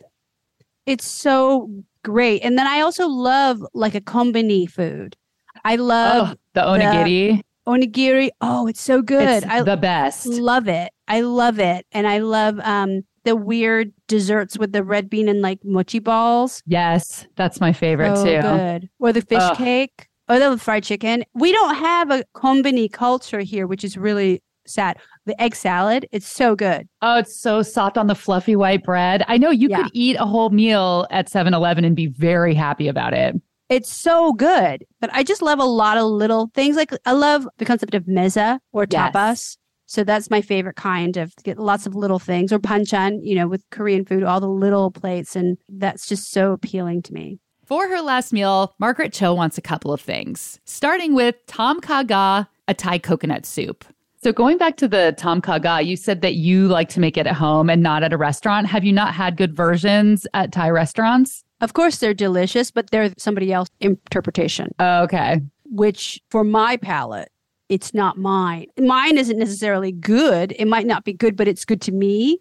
it's 0.87 1.07
so 1.07 1.69
great. 2.03 2.43
And 2.45 2.59
then 2.59 2.67
I 2.67 2.81
also 2.81 3.09
love 3.09 3.65
like 3.73 3.95
a 3.95 4.01
kombini 4.01 4.71
food. 4.71 5.17
I 5.65 5.77
love 5.77 6.33
oh, 6.33 6.35
the 6.53 6.61
onigiri. 6.61 7.43
onigiri. 7.67 8.31
Oh, 8.41 8.67
it's 8.67 8.81
so 8.83 9.01
good. 9.01 9.43
It's 9.45 9.47
I 9.47 9.63
the 9.63 9.77
best. 9.77 10.27
love 10.27 10.69
it. 10.69 10.93
I 11.09 11.23
love 11.23 11.59
it. 11.59 11.87
And 11.93 12.07
I 12.07 12.19
love 12.19 12.59
um 12.61 13.03
the 13.25 13.37
weird 13.37 13.93
desserts 14.09 14.59
with 14.59 14.73
the 14.73 14.83
red 14.85 15.11
bean 15.11 15.29
and 15.29 15.43
like 15.43 15.59
mochi 15.65 15.99
balls. 15.99 16.63
Yes, 16.67 17.27
that's 17.37 17.61
my 17.61 17.73
favorite 17.73 18.17
so 18.17 18.25
too. 18.25 18.41
good. 18.43 18.89
Or 18.99 19.13
the 19.13 19.23
fish 19.23 19.39
Ugh. 19.43 19.57
cake. 19.57 20.09
Or 20.27 20.39
the 20.39 20.57
fried 20.57 20.85
chicken. 20.85 21.23
We 21.35 21.53
don't 21.53 21.75
have 21.75 22.11
a 22.11 22.25
kombini 22.35 22.91
culture 22.91 23.41
here, 23.41 23.67
which 23.67 23.85
is 23.85 23.99
really 23.99 24.43
sad. 24.67 24.97
The 25.27 25.39
egg 25.39 25.55
salad, 25.55 26.07
it's 26.13 26.27
so 26.27 26.57
good. 26.57 26.89
Oh, 27.03 27.19
it's 27.19 27.39
so 27.39 27.61
soft 27.61 27.99
on 27.99 28.07
the 28.07 28.15
fluffy 28.15 28.57
white 28.57 28.83
bread. 28.85 29.23
I 29.29 29.37
know 29.37 29.51
you 29.51 29.69
Yeah. 29.69 29.83
could 29.83 29.91
eat 29.93 30.17
a 30.19 30.25
whole 30.25 30.49
meal 30.49 31.07
at 31.11 31.29
7 31.29 31.53
Eleven 31.53 31.85
and 31.85 31.95
be 31.95 32.07
very 32.07 32.55
happy 32.55 32.89
about 32.89 33.13
it. 33.13 33.37
It's 33.69 33.93
so 33.93 34.33
good. 34.33 34.85
But 34.99 35.11
I 35.13 35.25
just 35.25 35.43
love 35.43 35.59
a 35.59 35.65
lot 35.65 35.99
of 35.99 36.05
little 36.07 36.51
things. 36.55 36.75
Like 36.77 36.93
I 37.05 37.13
love 37.13 37.47
the 37.59 37.67
concept 37.67 37.95
of 37.95 38.05
meza 38.05 38.61
or 38.73 38.87
Yes. 38.91 39.13
tapas. 39.15 39.57
So 39.95 40.03
that's 40.03 40.29
my 40.29 40.41
favorite 40.41 40.75
kind 40.75 41.17
of 41.17 41.33
get 41.45 41.57
lots 41.57 41.87
of 41.87 41.95
little 41.95 42.19
things 42.19 42.53
or 42.53 42.59
panchan, 42.59 43.21
you 43.23 43.37
know, 43.37 43.47
with 43.47 43.63
Korean 43.71 44.05
food, 44.05 44.25
all 44.25 44.41
the 44.41 44.49
little 44.49 44.91
plates. 44.91 45.37
And 45.37 45.57
that's 45.69 46.09
just 46.09 46.33
so 46.33 46.51
appealing 46.53 47.03
to 47.03 47.13
me. 47.13 47.39
For 47.65 47.87
her 47.87 48.01
last 48.01 48.33
meal, 48.33 48.75
Margaret 48.81 49.13
Cho 49.13 49.33
wants 49.33 49.57
a 49.57 49.63
couple 49.63 49.93
of 49.93 50.01
things, 50.01 50.59
starting 50.65 51.15
with 51.15 51.37
Tom 51.47 51.81
Kha 51.81 52.03
Ga, 52.03 52.45
a 52.67 52.75
Thai 52.75 52.99
coconut 52.99 53.47
soup. 53.47 53.85
So, 54.21 54.33
going 54.33 54.59
back 54.59 54.77
to 54.79 54.89
the 54.89 55.15
Tom 55.17 55.41
Kha 55.41 55.61
Ga, 55.61 55.79
you 55.79 55.97
said 55.97 56.23
that 56.23 56.35
you 56.35 56.67
like 56.67 56.89
to 56.89 56.99
make 57.01 57.17
it 57.17 57.27
at 57.29 57.35
home 57.35 57.71
and 57.71 57.81
not 57.83 58.03
at 58.03 58.13
a 58.13 58.17
restaurant. 58.17 58.67
Have 58.67 58.83
you 58.85 58.93
not 58.93 59.15
had 59.15 59.37
good 59.37 59.55
versions 59.55 60.27
at 60.35 60.51
Thai 60.51 60.71
restaurants? 60.71 61.45
Of 61.61 61.73
course, 61.73 61.99
they're 61.99 62.15
delicious, 62.15 62.71
but 62.73 62.91
they're 62.91 63.13
somebody 63.17 63.53
else's 63.53 63.71
interpretation, 63.81 64.71
Okay. 64.81 65.41
which 65.67 66.21
for 66.31 66.43
my 66.43 66.77
palate, 66.79 67.31
it's 67.69 67.95
not 67.95 68.19
mine. 68.19 68.67
Mine 68.79 69.19
isn't 69.19 69.39
necessarily 69.39 69.93
good. 69.93 70.55
It 70.59 70.67
might 70.67 70.87
not 70.87 71.05
be 71.05 71.13
good, 71.13 71.37
but 71.37 71.49
it's 71.49 71.65
good 71.65 71.81
to 71.83 71.93
me, 71.93 72.39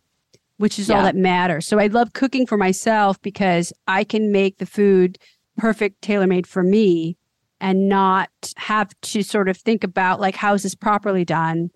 which 0.58 0.78
is 0.78 0.90
all 0.90 1.04
that 1.04 1.16
matters. 1.16 1.68
So 1.68 1.80
I 1.80 1.88
love 1.88 2.14
cooking 2.14 2.46
for 2.46 2.58
myself 2.58 3.22
because 3.22 3.72
I 3.88 4.04
can 4.04 4.32
make 4.32 4.58
the 4.58 4.66
food 4.66 5.18
perfect, 5.58 6.02
tailor 6.02 6.28
made 6.28 6.48
for 6.48 6.64
me 6.64 7.18
and 7.62 7.88
not 7.88 8.30
have 8.58 8.90
to 9.02 9.24
sort 9.24 9.48
of 9.48 9.58
think 9.58 9.84
about 9.84 10.20
like, 10.20 10.36
how 10.36 10.54
is 10.54 10.64
this 10.64 10.76
properly 10.76 11.24
done? 11.24 11.70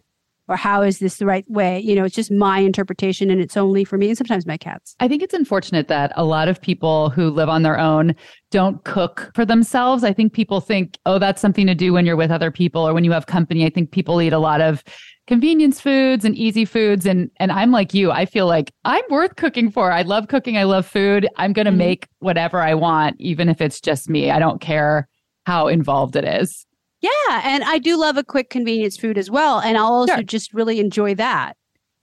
Or 0.49 0.55
how 0.55 0.81
is 0.81 0.99
this 0.99 1.17
the 1.17 1.25
right 1.25 1.43
way? 1.49 1.79
You 1.79 1.93
know, 1.95 2.05
it's 2.05 2.15
just 2.15 2.31
my 2.31 2.59
interpretation 2.59 3.29
and 3.29 3.41
it's 3.41 3.57
only 3.57 3.83
for 3.83 3.97
me 3.97 4.07
and 4.09 4.17
sometimes 4.17 4.45
my 4.45 4.57
cats. 4.57 4.95
I 4.99 5.07
think 5.07 5.21
it's 5.21 5.33
unfortunate 5.33 5.89
that 5.89 6.13
a 6.15 6.23
lot 6.23 6.47
of 6.47 6.61
people 6.61 7.09
who 7.09 7.29
live 7.29 7.49
on 7.49 7.63
their 7.63 7.77
own 7.77 8.15
don't 8.49 8.81
cook 8.85 9.29
for 9.35 9.43
themselves. 9.45 10.03
I 10.05 10.13
think 10.13 10.31
people 10.31 10.61
think, 10.61 10.97
oh, 11.05 11.19
that's 11.19 11.41
something 11.41 11.67
to 11.67 11.75
do 11.75 11.91
when 11.91 12.05
you're 12.05 12.15
with 12.15 12.31
other 12.31 12.49
people 12.49 12.87
or 12.87 12.93
when 12.93 13.03
you 13.03 13.11
have 13.11 13.25
company. 13.25 13.65
I 13.65 13.69
think 13.69 13.91
people 13.91 14.21
eat 14.21 14.31
a 14.31 14.39
lot 14.39 14.61
of 14.61 14.83
convenience 15.27 15.81
foods 15.81 16.23
and 16.23 16.33
easy 16.35 16.63
foods. 16.63 17.05
And 17.05 17.29
and 17.41 17.51
I'm 17.51 17.71
like 17.71 17.93
you. 17.93 18.11
I 18.11 18.25
feel 18.25 18.47
like 18.47 18.71
I'm 18.85 19.03
worth 19.09 19.35
cooking 19.35 19.69
for. 19.69 19.91
I 19.91 20.03
love 20.03 20.29
cooking. 20.29 20.57
I 20.57 20.63
love 20.63 20.85
food. 20.85 21.27
I'm 21.35 21.51
gonna 21.51 21.73
Mhm. 21.73 21.77
make 21.77 22.07
whatever 22.19 22.61
I 22.61 22.75
want, 22.75 23.17
even 23.19 23.49
if 23.49 23.59
it's 23.59 23.81
just 23.81 24.09
me. 24.09 24.31
I 24.31 24.39
don't 24.39 24.61
care 24.61 25.09
how 25.45 25.67
involved 25.67 26.15
it 26.15 26.23
is. 26.23 26.65
Yeah, 27.01 27.41
and 27.43 27.63
I 27.63 27.77
do 27.77 27.95
love 27.97 28.17
a 28.17 28.23
quick 28.23 28.49
convenience 28.49 28.97
food 28.97 29.17
as 29.17 29.29
well, 29.29 29.59
and 29.59 29.77
I'll 29.77 29.93
also 29.93 30.15
Sure. 30.15 30.23
just 30.23 30.53
really 30.53 30.79
enjoy 30.79 31.13
that, 31.15 31.55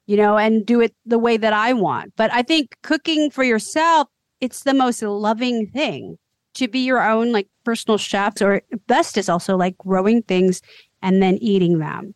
you 0.06 0.16
know, 0.16 0.38
and 0.38 0.64
do 0.64 0.80
it 0.80 0.94
the 1.04 1.18
way 1.18 1.36
that 1.36 1.52
I 1.52 1.72
want. 1.72 2.12
But 2.16 2.32
I 2.32 2.42
think 2.42 2.76
cooking 2.82 3.30
for 3.30 3.42
yourself, 3.42 4.08
it's 4.40 4.62
the 4.62 4.74
most 4.74 5.02
loving 5.02 5.66
thing 5.68 6.16
to 6.54 6.68
be 6.68 6.80
your 6.80 7.02
own 7.02 7.32
like 7.32 7.48
personal 7.64 7.98
chefs, 7.98 8.40
or 8.40 8.62
best 8.86 9.16
is 9.18 9.28
also 9.28 9.56
like 9.56 9.76
growing 9.78 10.22
things 10.22 10.60
and 11.02 11.20
then 11.22 11.38
eating 11.38 11.78
them. 11.78 12.14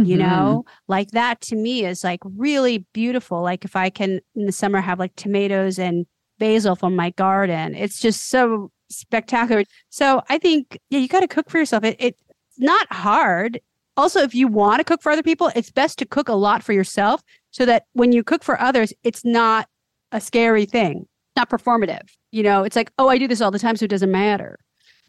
You 0.00 0.16
Mhm. 0.16 0.18
know, 0.18 0.64
like 0.86 1.10
that 1.12 1.40
to 1.42 1.56
me 1.56 1.84
is 1.86 2.04
like 2.04 2.20
really 2.24 2.86
beautiful. 2.92 3.42
Like 3.42 3.64
if 3.64 3.74
I 3.74 3.90
can 3.90 4.20
in 4.34 4.46
the 4.46 4.52
summer 4.52 4.80
have 4.80 4.98
like 4.98 5.16
tomatoes 5.16 5.78
and 5.78 6.06
basil 6.38 6.76
from 6.76 6.94
my 6.94 7.10
garden, 7.10 7.74
it's 7.74 7.98
just 8.00 8.28
so 8.28 8.70
spectacular. 8.90 9.64
So 9.90 10.22
I 10.28 10.38
think, 10.38 10.78
yeah, 10.90 10.98
you 10.98 11.08
got 11.08 11.20
to 11.20 11.28
cook 11.28 11.50
for 11.50 11.58
yourself. 11.58 11.84
It, 11.84 11.96
it's 11.98 12.22
not 12.58 12.90
hard. 12.92 13.60
Also, 13.96 14.20
if 14.20 14.34
you 14.34 14.46
want 14.46 14.78
to 14.78 14.84
cook 14.84 15.02
for 15.02 15.10
other 15.10 15.22
people, 15.22 15.50
it's 15.56 15.70
best 15.70 15.98
to 15.98 16.06
cook 16.06 16.28
a 16.28 16.34
lot 16.34 16.62
for 16.62 16.72
yourself 16.72 17.22
so 17.50 17.66
that 17.66 17.84
when 17.94 18.12
you 18.12 18.22
cook 18.22 18.44
for 18.44 18.60
others, 18.60 18.92
it's 19.02 19.24
not 19.24 19.68
a 20.12 20.20
scary 20.20 20.66
thing, 20.66 21.06
not 21.36 21.50
performative. 21.50 22.08
You 22.30 22.42
know, 22.42 22.62
it's 22.62 22.76
like, 22.76 22.92
oh, 22.98 23.08
I 23.08 23.18
do 23.18 23.26
this 23.26 23.40
all 23.40 23.50
the 23.50 23.58
time, 23.58 23.76
so 23.76 23.84
it 23.84 23.90
doesn't 23.90 24.10
matter. 24.10 24.58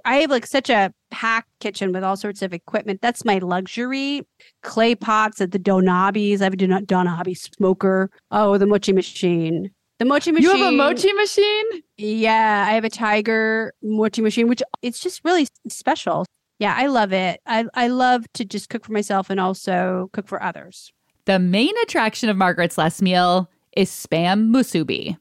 I 0.05 0.17
have 0.17 0.31
like 0.31 0.47
such 0.47 0.69
a 0.69 0.93
packed 1.11 1.49
kitchen 1.59 1.91
with 1.91 2.03
all 2.03 2.15
sorts 2.15 2.41
of 2.41 2.53
equipment. 2.53 3.01
That's 3.01 3.25
my 3.25 3.39
luxury. 3.39 4.25
Clay 4.63 4.95
pots 4.95 5.41
at 5.41 5.51
the 5.51 5.59
Donabes. 5.59 6.41
I 6.41 6.45
have 6.45 6.53
a 6.53 6.57
Don- 6.57 6.85
Donabe 6.85 7.37
smoker. 7.37 8.09
Oh, 8.31 8.57
the 8.57 8.65
mochi 8.65 8.93
machine. 8.93 9.71
The 9.99 10.05
mochi 10.05 10.31
machine. 10.31 10.49
You 10.49 10.57
have 10.57 10.73
a 10.73 10.75
mochi 10.75 11.11
machine? 11.11 11.65
Yeah, 11.97 12.65
I 12.67 12.71
have 12.71 12.85
a 12.85 12.89
tiger 12.89 13.73
mochi 13.83 14.21
machine, 14.21 14.47
which 14.47 14.63
it's 14.81 14.99
just 14.99 15.23
really 15.25 15.47
special. 15.67 16.25
Yeah, 16.57 16.73
I 16.75 16.87
love 16.87 17.11
it. 17.11 17.41
I, 17.45 17.65
I 17.73 17.87
love 17.89 18.25
to 18.33 18.45
just 18.45 18.69
cook 18.69 18.85
for 18.85 18.93
myself 18.93 19.29
and 19.29 19.39
also 19.39 20.09
cook 20.13 20.27
for 20.27 20.41
others. 20.41 20.91
The 21.25 21.37
main 21.37 21.73
attraction 21.83 22.29
of 22.29 22.37
Margaret's 22.37 22.77
last 22.77 23.01
meal 23.01 23.49
is 23.75 23.89
spam 23.89 24.51
musubi. 24.51 25.17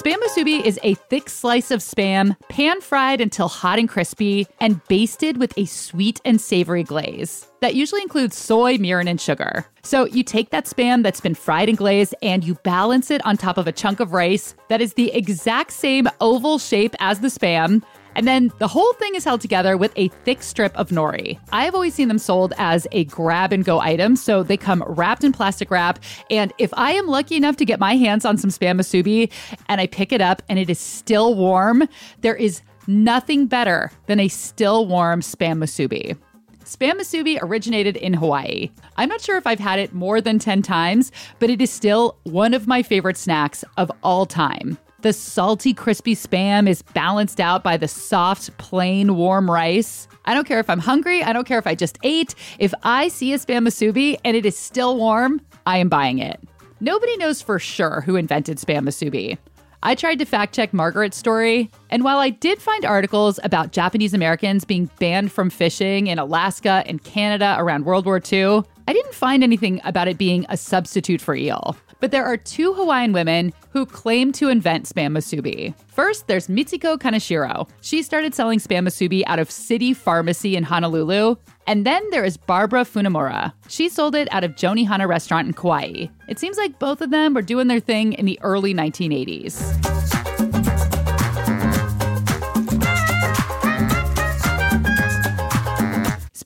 Spam 0.00 0.16
musubi 0.16 0.64
is 0.64 0.80
a 0.82 0.94
thick 0.94 1.28
slice 1.28 1.70
of 1.70 1.80
spam, 1.80 2.34
pan 2.48 2.80
fried 2.80 3.20
until 3.20 3.48
hot 3.48 3.78
and 3.78 3.86
crispy, 3.86 4.46
and 4.58 4.82
basted 4.88 5.36
with 5.36 5.52
a 5.58 5.66
sweet 5.66 6.22
and 6.24 6.40
savory 6.40 6.82
glaze. 6.82 7.46
That 7.60 7.74
usually 7.74 8.00
includes 8.00 8.34
soy, 8.34 8.78
mirin, 8.78 9.10
and 9.10 9.20
sugar. 9.20 9.66
So 9.82 10.06
you 10.06 10.22
take 10.22 10.48
that 10.50 10.64
spam 10.64 11.02
that's 11.02 11.20
been 11.20 11.34
fried 11.34 11.68
and 11.68 11.76
glazed 11.76 12.14
and 12.22 12.42
you 12.42 12.54
balance 12.64 13.10
it 13.10 13.20
on 13.26 13.36
top 13.36 13.58
of 13.58 13.66
a 13.66 13.72
chunk 13.72 14.00
of 14.00 14.14
rice 14.14 14.54
that 14.70 14.80
is 14.80 14.94
the 14.94 15.12
exact 15.12 15.70
same 15.72 16.08
oval 16.22 16.58
shape 16.58 16.94
as 16.98 17.20
the 17.20 17.28
spam. 17.28 17.82
And 18.14 18.26
then 18.26 18.52
the 18.58 18.68
whole 18.68 18.92
thing 18.94 19.14
is 19.14 19.24
held 19.24 19.40
together 19.40 19.76
with 19.76 19.92
a 19.96 20.08
thick 20.24 20.42
strip 20.42 20.76
of 20.76 20.90
nori. 20.90 21.38
I 21.52 21.64
have 21.64 21.74
always 21.74 21.94
seen 21.94 22.08
them 22.08 22.18
sold 22.18 22.52
as 22.58 22.86
a 22.92 23.04
grab 23.04 23.52
and 23.52 23.64
go 23.64 23.80
item, 23.80 24.16
so 24.16 24.42
they 24.42 24.56
come 24.56 24.82
wrapped 24.86 25.24
in 25.24 25.32
plastic 25.32 25.70
wrap. 25.70 25.98
And 26.30 26.52
if 26.58 26.72
I 26.74 26.92
am 26.92 27.06
lucky 27.06 27.36
enough 27.36 27.56
to 27.56 27.64
get 27.64 27.80
my 27.80 27.96
hands 27.96 28.24
on 28.24 28.36
some 28.38 28.50
spam 28.50 28.80
musubi 28.80 29.30
and 29.68 29.80
I 29.80 29.86
pick 29.86 30.12
it 30.12 30.20
up 30.20 30.42
and 30.48 30.58
it 30.58 30.70
is 30.70 30.78
still 30.78 31.34
warm, 31.34 31.88
there 32.20 32.36
is 32.36 32.62
nothing 32.86 33.46
better 33.46 33.90
than 34.06 34.20
a 34.20 34.28
still 34.28 34.86
warm 34.86 35.20
spam 35.20 35.58
musubi. 35.58 36.16
Spam 36.64 36.92
musubi 36.92 37.38
originated 37.42 37.96
in 37.96 38.12
Hawaii. 38.14 38.70
I'm 38.96 39.08
not 39.08 39.20
sure 39.20 39.36
if 39.36 39.46
I've 39.46 39.58
had 39.58 39.78
it 39.78 39.92
more 39.92 40.20
than 40.20 40.38
10 40.38 40.62
times, 40.62 41.10
but 41.38 41.50
it 41.50 41.60
is 41.60 41.70
still 41.70 42.16
one 42.24 42.54
of 42.54 42.68
my 42.68 42.82
favorite 42.82 43.16
snacks 43.16 43.64
of 43.76 43.90
all 44.02 44.26
time. 44.26 44.78
The 45.02 45.14
salty, 45.14 45.72
crispy 45.72 46.14
spam 46.14 46.68
is 46.68 46.82
balanced 46.82 47.40
out 47.40 47.62
by 47.62 47.78
the 47.78 47.88
soft, 47.88 48.56
plain, 48.58 49.16
warm 49.16 49.50
rice. 49.50 50.06
I 50.26 50.34
don't 50.34 50.46
care 50.46 50.60
if 50.60 50.68
I'm 50.68 50.78
hungry. 50.78 51.22
I 51.22 51.32
don't 51.32 51.46
care 51.46 51.58
if 51.58 51.66
I 51.66 51.74
just 51.74 51.96
ate. 52.02 52.34
If 52.58 52.74
I 52.82 53.08
see 53.08 53.32
a 53.32 53.38
spam 53.38 53.66
musubi 53.66 54.18
and 54.26 54.36
it 54.36 54.44
is 54.44 54.58
still 54.58 54.98
warm, 54.98 55.40
I 55.64 55.78
am 55.78 55.88
buying 55.88 56.18
it. 56.18 56.38
Nobody 56.80 57.16
knows 57.16 57.40
for 57.40 57.58
sure 57.58 58.02
who 58.02 58.16
invented 58.16 58.58
spam 58.58 58.86
musubi. 58.86 59.38
I 59.82 59.94
tried 59.94 60.18
to 60.18 60.26
fact 60.26 60.54
check 60.54 60.74
Margaret's 60.74 61.16
story, 61.16 61.70
and 61.88 62.04
while 62.04 62.18
I 62.18 62.28
did 62.28 62.60
find 62.60 62.84
articles 62.84 63.40
about 63.42 63.72
Japanese 63.72 64.12
Americans 64.12 64.66
being 64.66 64.90
banned 64.98 65.32
from 65.32 65.48
fishing 65.48 66.08
in 66.08 66.18
Alaska 66.18 66.82
and 66.84 67.02
Canada 67.02 67.56
around 67.58 67.86
World 67.86 68.04
War 68.04 68.20
II, 68.30 68.62
I 68.86 68.92
didn't 68.92 69.14
find 69.14 69.42
anything 69.42 69.80
about 69.84 70.08
it 70.08 70.18
being 70.18 70.44
a 70.50 70.58
substitute 70.58 71.22
for 71.22 71.34
eel. 71.34 71.78
But 72.00 72.10
there 72.10 72.24
are 72.24 72.36
two 72.36 72.72
Hawaiian 72.74 73.12
women 73.12 73.52
who 73.72 73.86
claim 73.86 74.32
to 74.32 74.48
invent 74.48 74.86
spam 74.86 75.16
musubi. 75.16 75.74
First, 75.88 76.26
there's 76.26 76.48
Mitsuko 76.48 76.98
Kaneshiro. 76.98 77.68
She 77.82 78.02
started 78.02 78.34
selling 78.34 78.58
spam 78.58 78.88
musubi 78.88 79.22
out 79.26 79.38
of 79.38 79.50
City 79.50 79.94
Pharmacy 79.94 80.56
in 80.56 80.64
Honolulu. 80.64 81.36
And 81.66 81.86
then 81.86 82.02
there 82.10 82.24
is 82.24 82.36
Barbara 82.36 82.84
Funamura. 82.84 83.52
She 83.68 83.88
sold 83.88 84.14
it 84.16 84.32
out 84.32 84.42
of 84.42 84.52
Joni 84.52 84.88
Hana 84.88 85.06
restaurant 85.06 85.46
in 85.46 85.52
Kauai. 85.52 86.06
It 86.26 86.38
seems 86.38 86.56
like 86.56 86.78
both 86.78 87.00
of 87.00 87.10
them 87.10 87.34
were 87.34 87.42
doing 87.42 87.68
their 87.68 87.80
thing 87.80 88.14
in 88.14 88.26
the 88.26 88.38
early 88.42 88.74
1980s. 88.74 90.19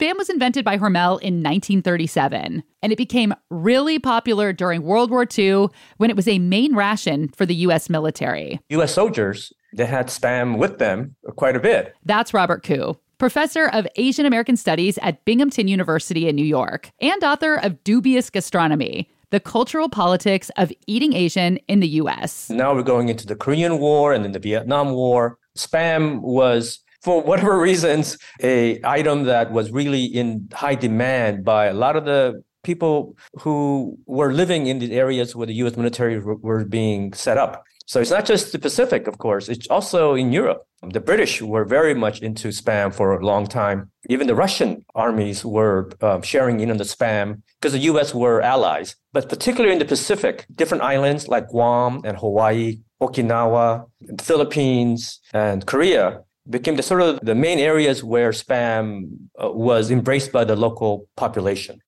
Spam 0.04 0.18
was 0.18 0.28
invented 0.28 0.66
by 0.66 0.76
Hormel 0.76 1.18
in 1.22 1.42
1937, 1.42 2.62
and 2.82 2.92
it 2.92 2.96
became 2.96 3.32
really 3.48 3.98
popular 3.98 4.52
during 4.52 4.82
World 4.82 5.10
War 5.10 5.26
II 5.38 5.68
when 5.96 6.10
it 6.10 6.16
was 6.16 6.28
a 6.28 6.38
main 6.38 6.74
ration 6.74 7.30
for 7.34 7.46
the 7.46 7.54
U.S. 7.54 7.88
military. 7.88 8.60
U.S. 8.68 8.92
soldiers, 8.92 9.50
they 9.74 9.86
had 9.86 10.08
Spam 10.08 10.58
with 10.58 10.78
them 10.78 11.16
quite 11.36 11.56
a 11.56 11.60
bit. 11.60 11.94
That's 12.04 12.34
Robert 12.34 12.62
Ku, 12.62 12.98
professor 13.16 13.68
of 13.68 13.88
Asian 13.96 14.26
American 14.26 14.58
Studies 14.58 14.98
at 14.98 15.24
Binghamton 15.24 15.68
University 15.68 16.28
in 16.28 16.36
New 16.36 16.44
York 16.44 16.90
and 17.00 17.24
author 17.24 17.54
of 17.54 17.82
Dubious 17.82 18.28
Gastronomy 18.28 19.08
the 19.30 19.40
cultural 19.40 19.88
politics 19.88 20.48
of 20.56 20.72
eating 20.86 21.12
Asian 21.12 21.56
in 21.66 21.80
the 21.80 21.88
US. 21.88 22.48
Now 22.50 22.72
we're 22.72 22.84
going 22.84 23.08
into 23.08 23.26
the 23.26 23.34
Korean 23.34 23.80
War 23.80 24.12
and 24.12 24.24
then 24.24 24.30
the 24.30 24.38
Vietnam 24.38 24.92
War. 24.92 25.38
Spam 25.58 26.20
was 26.20 26.83
for 27.04 27.20
whatever 27.20 27.58
reasons 27.58 28.18
a 28.42 28.80
item 28.82 29.24
that 29.24 29.52
was 29.52 29.70
really 29.70 30.04
in 30.04 30.48
high 30.52 30.74
demand 30.74 31.44
by 31.44 31.66
a 31.66 31.74
lot 31.74 31.96
of 31.96 32.06
the 32.06 32.42
people 32.64 33.14
who 33.40 33.96
were 34.06 34.32
living 34.32 34.66
in 34.66 34.78
the 34.78 34.92
areas 34.92 35.36
where 35.36 35.46
the 35.46 35.54
US 35.64 35.76
military 35.76 36.18
were 36.18 36.64
being 36.64 37.12
set 37.12 37.36
up. 37.36 37.62
So 37.86 38.00
it's 38.00 38.10
not 38.10 38.24
just 38.24 38.52
the 38.52 38.58
Pacific, 38.58 39.06
of 39.06 39.18
course, 39.18 39.50
it's 39.50 39.68
also 39.68 40.14
in 40.14 40.32
Europe. 40.32 40.66
The 40.96 41.00
British 41.00 41.42
were 41.42 41.66
very 41.66 41.94
much 41.94 42.20
into 42.22 42.48
spam 42.48 42.94
for 42.94 43.12
a 43.12 43.24
long 43.24 43.46
time. 43.46 43.90
Even 44.08 44.26
the 44.26 44.34
Russian 44.34 44.86
armies 44.94 45.44
were 45.44 45.90
um, 46.00 46.22
sharing 46.22 46.60
in 46.60 46.70
on 46.70 46.78
the 46.78 46.84
spam 46.84 47.42
because 47.60 47.72
the 47.72 47.84
US 47.90 48.14
were 48.14 48.40
allies. 48.40 48.96
But 49.12 49.28
particularly 49.28 49.74
in 49.74 49.78
the 49.78 49.84
Pacific, 49.96 50.46
different 50.54 50.82
islands 50.82 51.28
like 51.28 51.48
Guam 51.48 52.00
and 52.04 52.16
Hawaii, 52.16 52.80
Okinawa, 53.02 53.84
the 54.00 54.24
Philippines, 54.24 55.20
and 55.34 55.66
Korea 55.66 56.20
became 56.48 56.76
the 56.76 56.82
sort 56.82 57.02
of 57.02 57.20
the 57.20 57.34
main 57.34 57.58
areas 57.58 58.04
where 58.04 58.30
spam 58.30 59.08
uh, 59.42 59.50
was 59.50 59.90
embraced 59.90 60.32
by 60.32 60.44
the 60.44 60.56
local 60.56 61.08
population. 61.16 61.78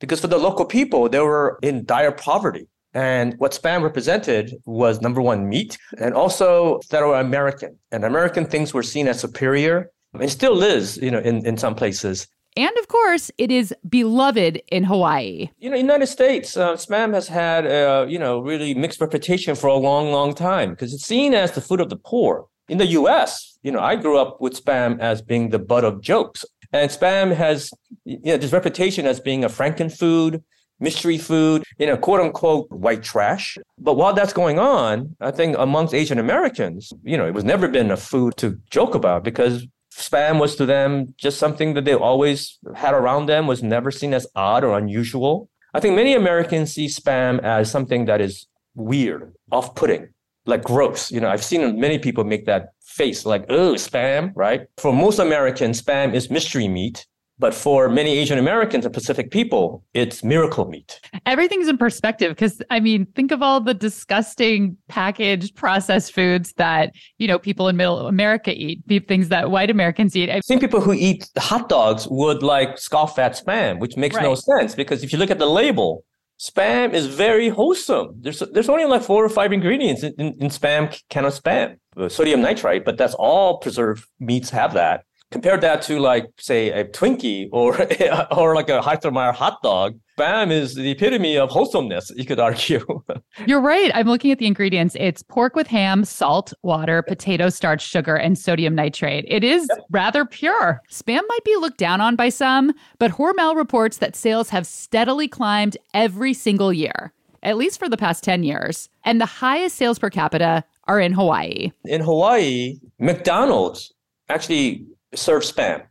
Because 0.00 0.20
for 0.20 0.26
the 0.28 0.38
local 0.38 0.64
people, 0.64 1.08
they 1.08 1.20
were 1.20 1.58
in 1.62 1.84
dire 1.84 2.12
poverty. 2.12 2.66
And 2.92 3.34
what 3.38 3.52
spam 3.52 3.82
represented 3.82 4.54
was 4.64 5.00
number 5.00 5.22
one, 5.22 5.48
meat, 5.48 5.78
and 5.98 6.12
also 6.14 6.80
that 6.90 7.02
were 7.02 7.20
American. 7.20 7.78
And 7.92 8.04
American 8.04 8.46
things 8.46 8.74
were 8.74 8.82
seen 8.82 9.06
as 9.06 9.20
superior 9.20 9.92
and 10.18 10.30
still 10.30 10.62
is, 10.62 10.96
you 10.96 11.10
know, 11.10 11.20
in, 11.20 11.46
in 11.46 11.56
some 11.56 11.74
places. 11.74 12.26
And 12.56 12.76
of 12.78 12.88
course, 12.88 13.30
it 13.38 13.52
is 13.52 13.72
beloved 13.88 14.60
in 14.72 14.82
Hawaii. 14.82 15.50
You 15.58 15.70
know, 15.70 15.76
United 15.76 16.08
States, 16.08 16.56
uh, 16.56 16.72
spam 16.72 17.14
has 17.14 17.28
had, 17.28 17.64
a, 17.64 18.06
you 18.08 18.18
know, 18.18 18.40
really 18.40 18.74
mixed 18.74 19.00
reputation 19.00 19.54
for 19.54 19.68
a 19.68 19.76
long, 19.76 20.10
long 20.10 20.34
time 20.34 20.70
because 20.70 20.92
it's 20.92 21.06
seen 21.06 21.32
as 21.32 21.52
the 21.52 21.60
food 21.60 21.80
of 21.80 21.90
the 21.90 21.96
poor. 21.96 22.46
In 22.68 22.78
the 22.78 22.86
U.S., 22.86 23.49
you 23.62 23.72
know, 23.72 23.80
I 23.80 23.96
grew 23.96 24.18
up 24.18 24.40
with 24.40 24.62
spam 24.62 24.98
as 25.00 25.22
being 25.22 25.50
the 25.50 25.58
butt 25.58 25.84
of 25.84 26.00
jokes. 26.00 26.44
And 26.72 26.90
spam 26.90 27.34
has, 27.34 27.70
you 28.04 28.18
know, 28.24 28.36
this 28.36 28.52
reputation 28.52 29.06
as 29.06 29.20
being 29.20 29.44
a 29.44 29.48
franken 29.48 29.96
food, 29.96 30.42
mystery 30.78 31.18
food, 31.18 31.62
you 31.78 31.86
know, 31.86 31.96
quote 31.96 32.20
unquote 32.20 32.70
white 32.70 33.02
trash. 33.02 33.58
But 33.78 33.94
while 33.94 34.14
that's 34.14 34.32
going 34.32 34.58
on, 34.58 35.16
I 35.20 35.30
think 35.30 35.56
amongst 35.58 35.94
Asian 35.94 36.18
Americans, 36.18 36.92
you 37.02 37.16
know, 37.16 37.26
it 37.26 37.34
was 37.34 37.44
never 37.44 37.68
been 37.68 37.90
a 37.90 37.96
food 37.96 38.36
to 38.38 38.58
joke 38.70 38.94
about 38.94 39.24
because 39.24 39.66
spam 39.92 40.40
was 40.40 40.56
to 40.56 40.66
them 40.66 41.14
just 41.18 41.38
something 41.38 41.74
that 41.74 41.84
they 41.84 41.94
always 41.94 42.58
had 42.74 42.94
around 42.94 43.26
them, 43.26 43.46
was 43.46 43.62
never 43.62 43.90
seen 43.90 44.14
as 44.14 44.26
odd 44.34 44.64
or 44.64 44.78
unusual. 44.78 45.50
I 45.74 45.80
think 45.80 45.94
many 45.94 46.14
Americans 46.14 46.72
see 46.74 46.86
spam 46.86 47.40
as 47.42 47.70
something 47.70 48.06
that 48.06 48.20
is 48.20 48.46
weird, 48.74 49.34
off 49.52 49.74
putting, 49.74 50.08
like 50.46 50.62
gross. 50.62 51.10
You 51.10 51.20
know, 51.20 51.28
I've 51.28 51.44
seen 51.44 51.78
many 51.78 51.98
people 51.98 52.24
make 52.24 52.46
that 52.46 52.72
face 52.82 53.24
like, 53.24 53.44
oh, 53.48 53.74
spam, 53.74 54.32
right? 54.34 54.66
For 54.78 54.92
most 54.92 55.18
Americans, 55.18 55.80
spam 55.80 56.14
is 56.14 56.30
mystery 56.30 56.68
meat. 56.68 57.06
But 57.40 57.54
for 57.54 57.88
many 57.88 58.18
Asian 58.18 58.36
Americans 58.36 58.84
and 58.84 58.92
Pacific 58.92 59.30
people, 59.30 59.82
it's 59.94 60.22
miracle 60.22 60.68
meat. 60.68 61.00
Everything's 61.24 61.68
in 61.68 61.78
perspective 61.78 62.32
because 62.32 62.60
I 62.68 62.80
mean, 62.80 63.06
think 63.16 63.32
of 63.32 63.40
all 63.40 63.62
the 63.62 63.72
disgusting 63.72 64.76
packaged 64.88 65.56
processed 65.56 66.12
foods 66.12 66.52
that, 66.58 66.92
you 67.16 67.26
know, 67.26 67.38
people 67.38 67.68
in 67.68 67.78
middle 67.78 68.06
America 68.06 68.52
eat, 68.54 68.82
things 69.08 69.30
that 69.30 69.50
white 69.50 69.70
Americans 69.70 70.14
eat. 70.14 70.28
I've 70.28 70.44
seen 70.44 70.60
people 70.60 70.82
who 70.82 70.92
eat 70.92 71.30
hot 71.38 71.70
dogs 71.70 72.06
would 72.10 72.42
like 72.42 72.76
scoff 72.76 73.18
at 73.18 73.32
spam, 73.32 73.78
which 73.78 73.96
makes 73.96 74.16
right. 74.16 74.22
no 74.22 74.34
sense 74.34 74.74
because 74.74 75.02
if 75.02 75.10
you 75.10 75.18
look 75.18 75.30
at 75.30 75.38
the 75.38 75.48
label, 75.48 76.04
spam 76.40 76.94
is 76.94 77.06
very 77.06 77.50
wholesome. 77.50 78.14
There's 78.20 78.42
there's 78.52 78.68
only 78.70 78.86
like 78.86 79.02
four 79.02 79.24
or 79.24 79.28
five 79.28 79.52
ingredients 79.52 80.02
in, 80.02 80.14
in, 80.18 80.26
in 80.40 80.48
spam 80.48 80.98
can 81.10 81.26
of 81.26 81.34
spam. 81.34 81.76
Sodium 82.08 82.40
nitrite, 82.40 82.84
but 82.84 82.96
that's 82.96 83.14
all 83.14 83.58
preserved 83.58 84.06
meats 84.18 84.50
have 84.50 84.72
that. 84.74 85.04
Compare 85.30 85.58
that 85.58 85.82
to 85.82 86.00
like 86.00 86.28
say 86.38 86.70
a 86.70 86.84
Twinkie 86.84 87.48
or 87.52 87.80
or 88.36 88.54
like 88.54 88.68
a 88.68 88.80
Heistermeyer 88.80 89.32
hot 89.32 89.62
dog. 89.62 89.98
Spam 90.18 90.50
is 90.50 90.74
the 90.74 90.90
epitome 90.90 91.38
of 91.38 91.50
wholesomeness. 91.50 92.10
You 92.16 92.24
could 92.24 92.40
argue. 92.40 92.84
You're 93.46 93.60
right. 93.60 93.92
I'm 93.94 94.08
looking 94.08 94.32
at 94.32 94.38
the 94.38 94.46
ingredients. 94.46 94.96
It's 94.98 95.22
pork 95.22 95.54
with 95.54 95.68
ham, 95.68 96.04
salt, 96.04 96.52
water, 96.62 97.02
potato 97.02 97.48
starch, 97.48 97.80
sugar, 97.80 98.16
and 98.16 98.36
sodium 98.36 98.74
nitrate. 98.74 99.24
It 99.28 99.44
is 99.44 99.68
yep. 99.70 99.86
rather 99.90 100.24
pure. 100.24 100.82
Spam 100.90 101.20
might 101.28 101.44
be 101.44 101.56
looked 101.56 101.78
down 101.78 102.00
on 102.00 102.16
by 102.16 102.28
some, 102.28 102.72
but 102.98 103.12
Hormel 103.12 103.54
reports 103.54 103.98
that 103.98 104.16
sales 104.16 104.50
have 104.50 104.66
steadily 104.66 105.28
climbed 105.28 105.76
every 105.94 106.34
single 106.34 106.72
year 106.72 107.12
at 107.42 107.56
least 107.56 107.78
for 107.78 107.88
the 107.88 107.96
past 107.96 108.22
10 108.22 108.42
years. 108.42 108.88
And 109.04 109.20
the 109.20 109.26
highest 109.26 109.76
sales 109.76 109.98
per 109.98 110.10
capita 110.10 110.64
are 110.84 111.00
in 111.00 111.12
Hawaii. 111.12 111.72
In 111.84 112.00
Hawaii, 112.00 112.78
McDonald's 112.98 113.94
actually 114.28 114.84
serve 115.14 115.42
spam 115.42 115.82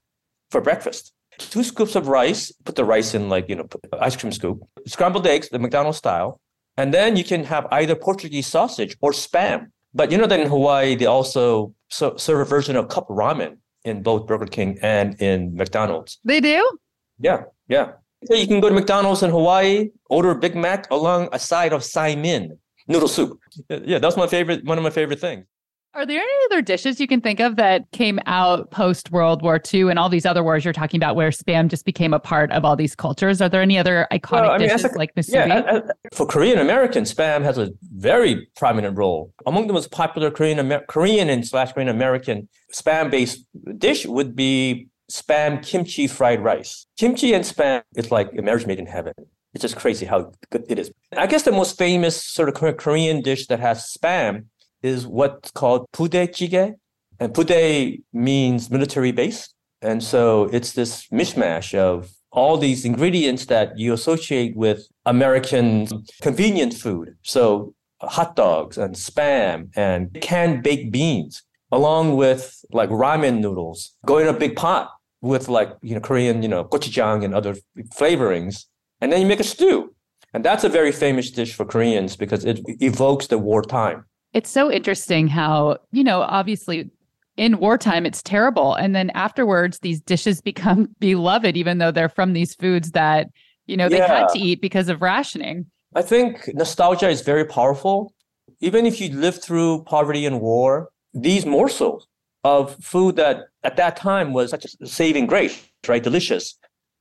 for 0.52 0.62
breakfast. 0.62 1.14
Two 1.38 1.64
scoops 1.64 1.96
of 1.96 2.08
rice, 2.08 2.52
put 2.66 2.76
the 2.76 2.84
rice 2.84 3.14
in 3.14 3.30
like, 3.30 3.48
you 3.48 3.56
know, 3.56 3.68
ice 4.00 4.16
cream 4.16 4.32
scoop, 4.32 4.62
scrambled 4.86 5.26
eggs, 5.26 5.50
the 5.50 5.60
McDonald's 5.60 5.98
style. 5.98 6.42
And 6.76 6.94
then 6.94 7.16
you 7.16 7.24
can 7.24 7.44
have 7.46 7.68
either 7.72 7.96
Portuguese 7.96 8.48
sausage 8.48 8.98
or 9.02 9.12
spam. 9.12 9.68
But 9.94 10.12
you 10.12 10.18
know 10.18 10.28
that 10.28 10.40
in 10.40 10.48
Hawaii, 10.48 10.96
they 10.96 11.06
also 11.06 11.74
serve 11.90 12.40
a 12.40 12.46
version 12.46 12.76
of 12.76 12.90
cup 12.90 13.08
ramen 13.08 13.58
in 13.86 14.04
both 14.04 14.28
Burger 14.28 14.46
King 14.46 14.78
and 14.82 15.20
in 15.22 15.56
McDonald's. 15.56 16.20
They 16.24 16.40
do? 16.40 16.78
Yeah, 17.20 17.44
yeah. 17.68 17.94
So 18.26 18.36
you 18.36 18.48
can 18.48 18.60
go 18.60 18.70
to 18.70 18.76
McDonald's 18.76 19.24
in 19.24 19.30
Hawaii, 19.30 19.90
order 20.10 20.32
a 20.32 20.36
Big 20.36 20.56
Mac 20.56 20.92
along 20.92 21.30
a 21.32 21.40
side 21.40 21.74
of 21.74 21.82
saimin 21.82 22.58
noodle 22.88 23.08
soup. 23.08 23.40
Yeah, 23.70 24.00
that's 24.00 24.18
my 24.18 24.28
favorite, 24.28 24.66
one 24.66 24.78
of 24.78 24.84
my 24.84 24.90
favorite 24.90 25.20
things. 25.20 25.46
Are 25.96 26.06
there 26.06 26.22
any 26.22 26.46
other 26.46 26.62
dishes 26.62 27.00
you 27.00 27.08
can 27.08 27.20
think 27.20 27.40
of 27.40 27.56
that 27.56 27.90
came 27.92 28.20
out 28.28 28.70
post 28.70 29.12
World 29.12 29.42
War 29.42 29.60
II 29.74 29.90
and 29.90 29.98
all 29.98 30.08
these 30.08 30.26
other 30.26 30.44
wars 30.44 30.64
you're 30.64 30.74
talking 30.74 31.00
about 31.00 31.16
where 31.16 31.32
spam 31.32 31.68
just 31.68 31.84
became 31.84 32.14
a 32.14 32.20
part 32.20 32.52
of 32.52 32.64
all 32.64 32.76
these 32.76 32.96
cultures? 32.96 33.42
Are 33.42 33.50
there 33.50 33.64
any 33.64 33.78
other 33.78 34.08
iconic 34.12 34.32
well, 34.32 34.52
I 34.52 34.58
mean, 34.60 34.70
dishes 34.70 34.94
a, 34.94 34.98
like 34.98 35.16
musubi? 35.16 35.48
Yeah, 35.48 35.80
for 36.14 36.28
Korean 36.28 36.60
American, 36.60 37.06
spam 37.06 37.44
has 37.44 37.58
a 37.58 37.72
very 37.82 38.48
prominent 38.56 38.98
role. 38.98 39.34
Among 39.48 39.66
the 39.66 39.74
most 39.74 39.90
popular 39.90 40.30
Korean 40.30 40.60
Amer- 40.60 40.86
Korean 40.88 41.28
and 41.28 41.46
slash 41.46 41.74
Korean 41.74 41.90
American 41.90 42.48
spam 42.72 43.10
based 43.10 43.44
dish 43.80 44.06
would 44.06 44.36
be 44.36 44.90
spam 45.12 45.66
kimchi 45.66 46.06
fried 46.06 46.44
rice. 46.44 46.86
Kimchi 46.98 47.34
and 47.34 47.44
spam 47.44 47.82
is 47.96 48.12
like 48.12 48.30
a 48.38 48.44
marriage 48.44 48.68
made 48.68 48.78
in 48.78 48.86
heaven. 48.86 49.14
It's 49.56 49.64
just 49.64 49.76
crazy 49.76 50.06
how 50.06 50.32
good 50.52 50.66
it 50.70 50.78
is. 50.78 50.92
I 51.18 51.26
guess 51.26 51.42
the 51.42 51.52
most 51.52 51.80
famous 51.80 52.24
sort 52.24 52.50
of 52.50 52.78
Korean 52.78 53.22
dish 53.22 53.48
that 53.48 53.60
has 53.60 53.92
spam 53.92 54.46
is 54.82 55.08
what's 55.08 55.52
called 55.52 55.86
budae 55.94 56.28
jjigae, 56.28 56.76
And 57.20 57.34
budae 57.34 58.02
means 58.14 58.70
military 58.70 59.12
base. 59.12 59.54
And 59.82 60.04
so 60.04 60.50
it's 60.52 60.74
this 60.74 61.08
mishmash 61.08 61.78
of 61.78 62.12
all 62.32 62.58
these 62.58 62.86
ingredients 62.86 63.46
that 63.46 63.78
you 63.78 63.94
associate 63.94 64.56
with 64.56 64.88
American 65.06 65.88
convenient 66.22 66.74
food. 66.74 67.16
So 67.24 67.74
hot 68.02 68.36
dogs 68.36 68.78
and 68.78 68.96
spam 68.96 69.70
and 69.76 70.14
canned 70.22 70.64
baked 70.64 70.92
beans, 70.92 71.44
along 71.72 72.16
with 72.16 72.64
like 72.72 72.90
ramen 72.90 73.40
noodles, 73.40 73.96
go 74.06 74.18
in 74.18 74.28
a 74.28 74.34
big 74.34 74.56
pot 74.56 74.90
with 75.22 75.50
like, 75.50 75.72
you 75.82 75.96
know, 75.96 76.02
Korean, 76.02 76.42
you 76.42 76.50
know, 76.50 76.64
gochujang 76.66 77.26
and 77.26 77.34
other 77.34 77.56
flavorings. 77.98 78.66
And 79.02 79.12
then 79.12 79.22
you 79.22 79.28
make 79.28 79.40
a 79.40 79.44
stew. 79.46 79.94
And 80.34 80.46
that's 80.46 80.64
a 80.64 80.70
very 80.70 80.92
famous 80.92 81.32
dish 81.32 81.56
for 81.56 81.66
Koreans 81.66 82.16
because 82.16 82.46
it 82.46 82.60
evokes 82.80 83.28
the 83.28 83.38
wartime. 83.38 84.06
It's 84.34 84.50
so 84.50 84.72
interesting 84.72 85.28
how, 85.28 85.78
you 85.92 86.04
know, 86.04 86.22
obviously 86.22 86.90
in 87.38 87.58
wartime 87.60 88.06
it's 88.06 88.22
terrible 88.22 88.76
and 88.76 88.94
then 88.94 89.10
afterwards 89.12 89.80
these 89.80 90.02
dishes 90.02 90.42
become 90.52 90.90
beloved 91.00 91.56
even 91.56 91.78
though 91.78 91.92
they're 91.92 92.10
from 92.10 92.34
these 92.34 92.54
foods 92.56 92.92
that, 92.92 93.28
you 93.66 93.78
know, 93.78 93.88
they 93.90 93.98
yeah. 93.98 94.20
had 94.20 94.30
to 94.30 94.40
eat 94.40 94.62
because 94.62 94.90
of 94.90 95.02
rationing. 95.02 95.66
I 95.96 96.02
think 96.02 96.50
nostalgia 96.54 97.10
is 97.10 97.22
very 97.22 97.46
powerful. 97.46 98.14
Even 98.62 98.86
if 98.86 99.00
you 99.00 99.10
live 99.16 99.42
through 99.42 99.84
poverty 99.86 100.26
and 100.26 100.42
war, 100.42 100.90
these 101.14 101.46
morsels 101.46 102.08
of 102.44 102.76
food 102.84 103.16
that 103.16 103.46
at 103.64 103.76
that 103.78 103.96
time 103.96 104.34
was 104.34 104.52
such 104.52 104.66
a 104.66 104.88
saving 104.88 105.28
grace, 105.28 105.68
right? 105.88 106.04
Delicious. 106.04 106.58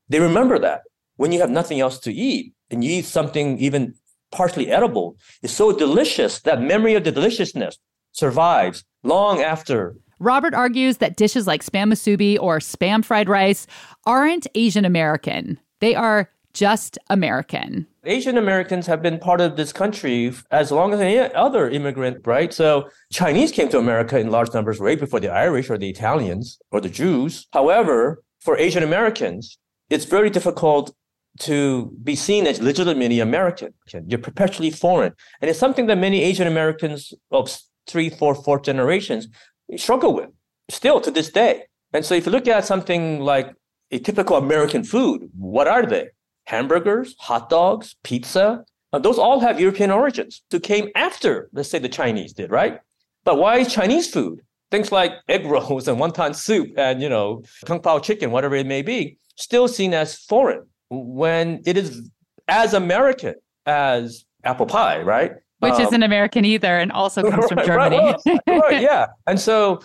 They 0.08 0.20
remember 0.20 0.58
that 0.58 0.82
when 1.16 1.32
you 1.32 1.40
have 1.40 1.50
nothing 1.50 1.80
else 1.80 1.98
to 2.00 2.12
eat 2.12 2.54
and 2.70 2.82
you 2.82 2.98
eat 2.98 3.04
something 3.04 3.58
even 3.58 3.94
partially 4.30 4.70
edible 4.70 5.16
is 5.42 5.50
so 5.50 5.72
delicious 5.72 6.40
that 6.40 6.60
memory 6.60 6.94
of 6.94 7.04
the 7.04 7.12
deliciousness 7.12 7.78
survives 8.12 8.84
long 9.02 9.40
after 9.40 9.96
Robert 10.20 10.52
argues 10.52 10.96
that 10.96 11.16
dishes 11.16 11.46
like 11.46 11.62
spam 11.62 11.92
musubi 11.92 12.38
or 12.40 12.58
spam 12.58 13.04
fried 13.04 13.28
rice 13.28 13.66
aren't 14.04 14.48
Asian 14.54 14.84
American. 14.84 15.60
They 15.80 15.94
are 15.94 16.28
just 16.54 16.98
American. 17.08 17.86
Asian 18.04 18.36
Americans 18.36 18.86
have 18.86 19.00
been 19.00 19.18
part 19.18 19.40
of 19.40 19.56
this 19.56 19.72
country 19.72 20.32
as 20.50 20.72
long 20.72 20.92
as 20.92 21.00
any 21.00 21.18
other 21.18 21.68
immigrant, 21.70 22.26
right? 22.26 22.52
So 22.52 22.88
Chinese 23.12 23.52
came 23.52 23.68
to 23.68 23.78
America 23.78 24.18
in 24.18 24.30
large 24.30 24.52
numbers 24.52 24.80
way 24.80 24.96
before 24.96 25.20
the 25.20 25.28
Irish 25.28 25.70
or 25.70 25.78
the 25.78 25.90
Italians 25.90 26.58
or 26.72 26.80
the 26.80 26.88
Jews. 26.88 27.46
However, 27.52 28.22
for 28.40 28.56
Asian 28.56 28.82
Americans, 28.82 29.58
it's 29.88 30.04
very 30.04 30.30
difficult 30.30 30.92
to 31.38 31.92
be 32.02 32.16
seen 32.16 32.46
as 32.46 32.60
legitimately 32.60 33.20
American. 33.20 33.72
You're 34.06 34.18
perpetually 34.18 34.70
foreign. 34.70 35.12
And 35.40 35.50
it's 35.50 35.58
something 35.58 35.86
that 35.86 35.98
many 35.98 36.22
Asian 36.22 36.46
Americans 36.46 37.12
of 37.30 37.56
three, 37.86 38.10
four, 38.10 38.34
fourth 38.34 38.62
generations 38.62 39.28
struggle 39.76 40.14
with 40.14 40.30
still 40.70 41.00
to 41.00 41.10
this 41.10 41.30
day. 41.30 41.64
And 41.92 42.04
so 42.04 42.14
if 42.14 42.26
you 42.26 42.32
look 42.32 42.48
at 42.48 42.64
something 42.64 43.20
like 43.20 43.52
a 43.90 43.98
typical 43.98 44.36
American 44.36 44.84
food, 44.84 45.30
what 45.36 45.66
are 45.66 45.86
they? 45.86 46.08
Hamburgers, 46.46 47.14
hot 47.18 47.48
dogs, 47.48 47.96
pizza. 48.02 48.64
Uh, 48.92 48.98
those 48.98 49.18
all 49.18 49.40
have 49.40 49.60
European 49.60 49.90
origins 49.90 50.42
who 50.50 50.60
came 50.60 50.88
after, 50.94 51.48
let's 51.52 51.68
say, 51.68 51.78
the 51.78 51.88
Chinese 51.88 52.32
did, 52.32 52.50
right? 52.50 52.80
But 53.24 53.38
why 53.38 53.58
is 53.58 53.72
Chinese 53.72 54.10
food? 54.10 54.40
Things 54.70 54.92
like 54.92 55.12
egg 55.28 55.46
rolls 55.46 55.88
and 55.88 55.98
wonton 55.98 56.34
soup 56.34 56.72
and, 56.76 57.00
you 57.00 57.08
know, 57.08 57.42
kung 57.64 57.80
pao 57.80 57.98
chicken, 57.98 58.30
whatever 58.30 58.56
it 58.56 58.66
may 58.66 58.82
be, 58.82 59.18
still 59.36 59.68
seen 59.68 59.94
as 59.94 60.16
foreign 60.16 60.66
when 60.90 61.62
it 61.66 61.76
is 61.76 62.10
as 62.48 62.74
American 62.74 63.34
as 63.66 64.24
apple 64.44 64.66
pie, 64.66 65.00
right? 65.02 65.32
Which 65.60 65.74
um, 65.74 65.82
isn't 65.82 66.02
American 66.02 66.44
either 66.44 66.78
and 66.78 66.92
also 66.92 67.22
comes 67.22 67.36
right, 67.36 67.48
from 67.48 67.66
Germany. 67.66 68.14
Right, 68.26 68.40
right, 68.46 68.82
yeah. 68.90 69.06
And 69.26 69.38
so 69.40 69.82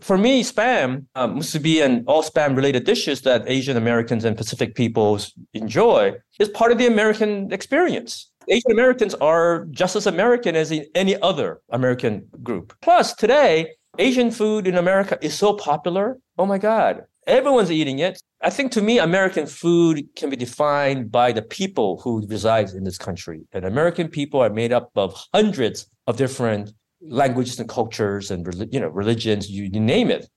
for 0.00 0.16
me, 0.16 0.42
spam, 0.42 1.06
um, 1.14 1.36
musubi, 1.36 1.84
and 1.84 2.04
all 2.06 2.22
spam 2.22 2.56
related 2.56 2.84
dishes 2.84 3.22
that 3.22 3.42
Asian 3.46 3.76
Americans 3.76 4.24
and 4.24 4.36
Pacific 4.36 4.74
peoples 4.74 5.32
enjoy 5.52 6.14
is 6.38 6.48
part 6.48 6.72
of 6.72 6.78
the 6.78 6.86
American 6.86 7.52
experience. 7.52 8.30
Asian 8.48 8.72
Americans 8.72 9.14
are 9.16 9.66
just 9.70 9.96
as 9.96 10.06
American 10.06 10.54
as 10.56 10.72
any 10.94 11.20
other 11.22 11.60
American 11.70 12.26
group. 12.42 12.74
Plus, 12.82 13.14
today, 13.14 13.70
Asian 13.98 14.30
food 14.30 14.66
in 14.66 14.76
America 14.76 15.18
is 15.22 15.34
so 15.34 15.54
popular. 15.54 16.18
Oh 16.38 16.46
my 16.46 16.58
God. 16.58 17.04
Everyone's 17.26 17.70
eating 17.70 17.98
it. 18.00 18.20
I 18.42 18.50
think 18.50 18.72
to 18.72 18.82
me, 18.82 18.98
American 18.98 19.46
food 19.46 20.04
can 20.16 20.28
be 20.28 20.36
defined 20.36 21.10
by 21.10 21.32
the 21.32 21.42
people 21.42 22.00
who 22.02 22.26
reside 22.26 22.70
in 22.70 22.84
this 22.84 22.98
country. 22.98 23.46
And 23.52 23.64
American 23.64 24.08
people 24.08 24.40
are 24.42 24.50
made 24.50 24.72
up 24.72 24.90
of 24.96 25.14
hundreds 25.32 25.88
of 26.06 26.16
different 26.18 26.72
languages 27.00 27.58
and 27.58 27.68
cultures 27.68 28.30
and 28.30 28.46
you 28.70 28.80
know 28.80 28.88
religions, 28.88 29.50
you, 29.50 29.70
you 29.72 29.80
name 29.80 30.10
it. 30.10 30.28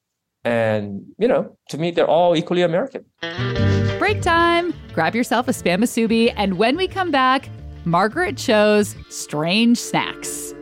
And 0.43 1.01
you 1.17 1.27
know, 1.27 1.57
to 1.69 1.77
me, 1.77 1.91
they're 1.91 2.07
all 2.07 2.35
equally 2.35 2.61
American. 2.61 3.03
Break 3.99 4.21
time. 4.21 4.73
Grab 4.93 5.13
yourself 5.15 5.47
a 5.47 5.51
spam 5.51 5.83
musubi, 5.83 6.33
and 6.37 6.57
when 6.57 6.77
we 6.77 6.87
come 6.87 7.11
back, 7.11 7.49
Margaret 7.83 8.37
Cho's 8.37 8.95
strange 9.09 9.77
snacks. 9.77 10.53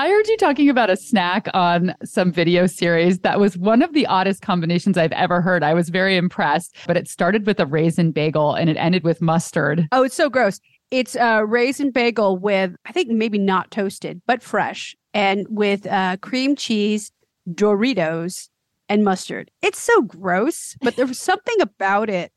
I 0.00 0.08
heard 0.08 0.28
you 0.28 0.38
talking 0.38 0.70
about 0.70 0.88
a 0.88 0.96
snack 0.96 1.46
on 1.52 1.94
some 2.04 2.32
video 2.32 2.66
series 2.66 3.18
that 3.18 3.38
was 3.38 3.58
one 3.58 3.82
of 3.82 3.92
the 3.92 4.06
oddest 4.06 4.40
combinations 4.40 4.96
I've 4.96 5.12
ever 5.12 5.42
heard. 5.42 5.62
I 5.62 5.74
was 5.74 5.90
very 5.90 6.16
impressed, 6.16 6.74
but 6.86 6.96
it 6.96 7.06
started 7.06 7.44
with 7.44 7.60
a 7.60 7.66
raisin 7.66 8.10
bagel 8.10 8.54
and 8.54 8.70
it 8.70 8.78
ended 8.78 9.04
with 9.04 9.20
mustard. 9.20 9.86
Oh, 9.92 10.02
it's 10.02 10.14
so 10.14 10.30
gross. 10.30 10.58
It's 10.90 11.16
a 11.16 11.44
raisin 11.44 11.90
bagel 11.90 12.38
with, 12.38 12.74
I 12.86 12.92
think 12.92 13.10
maybe 13.10 13.36
not 13.36 13.70
toasted, 13.70 14.22
but 14.26 14.42
fresh, 14.42 14.96
and 15.12 15.46
with 15.50 15.86
uh, 15.86 16.16
cream 16.22 16.56
cheese, 16.56 17.12
Doritos, 17.46 18.48
and 18.88 19.04
mustard. 19.04 19.50
It's 19.60 19.78
so 19.78 20.00
gross, 20.00 20.78
but 20.80 20.96
there 20.96 21.04
was 21.04 21.18
something 21.18 21.60
about 21.60 22.08
it 22.08 22.32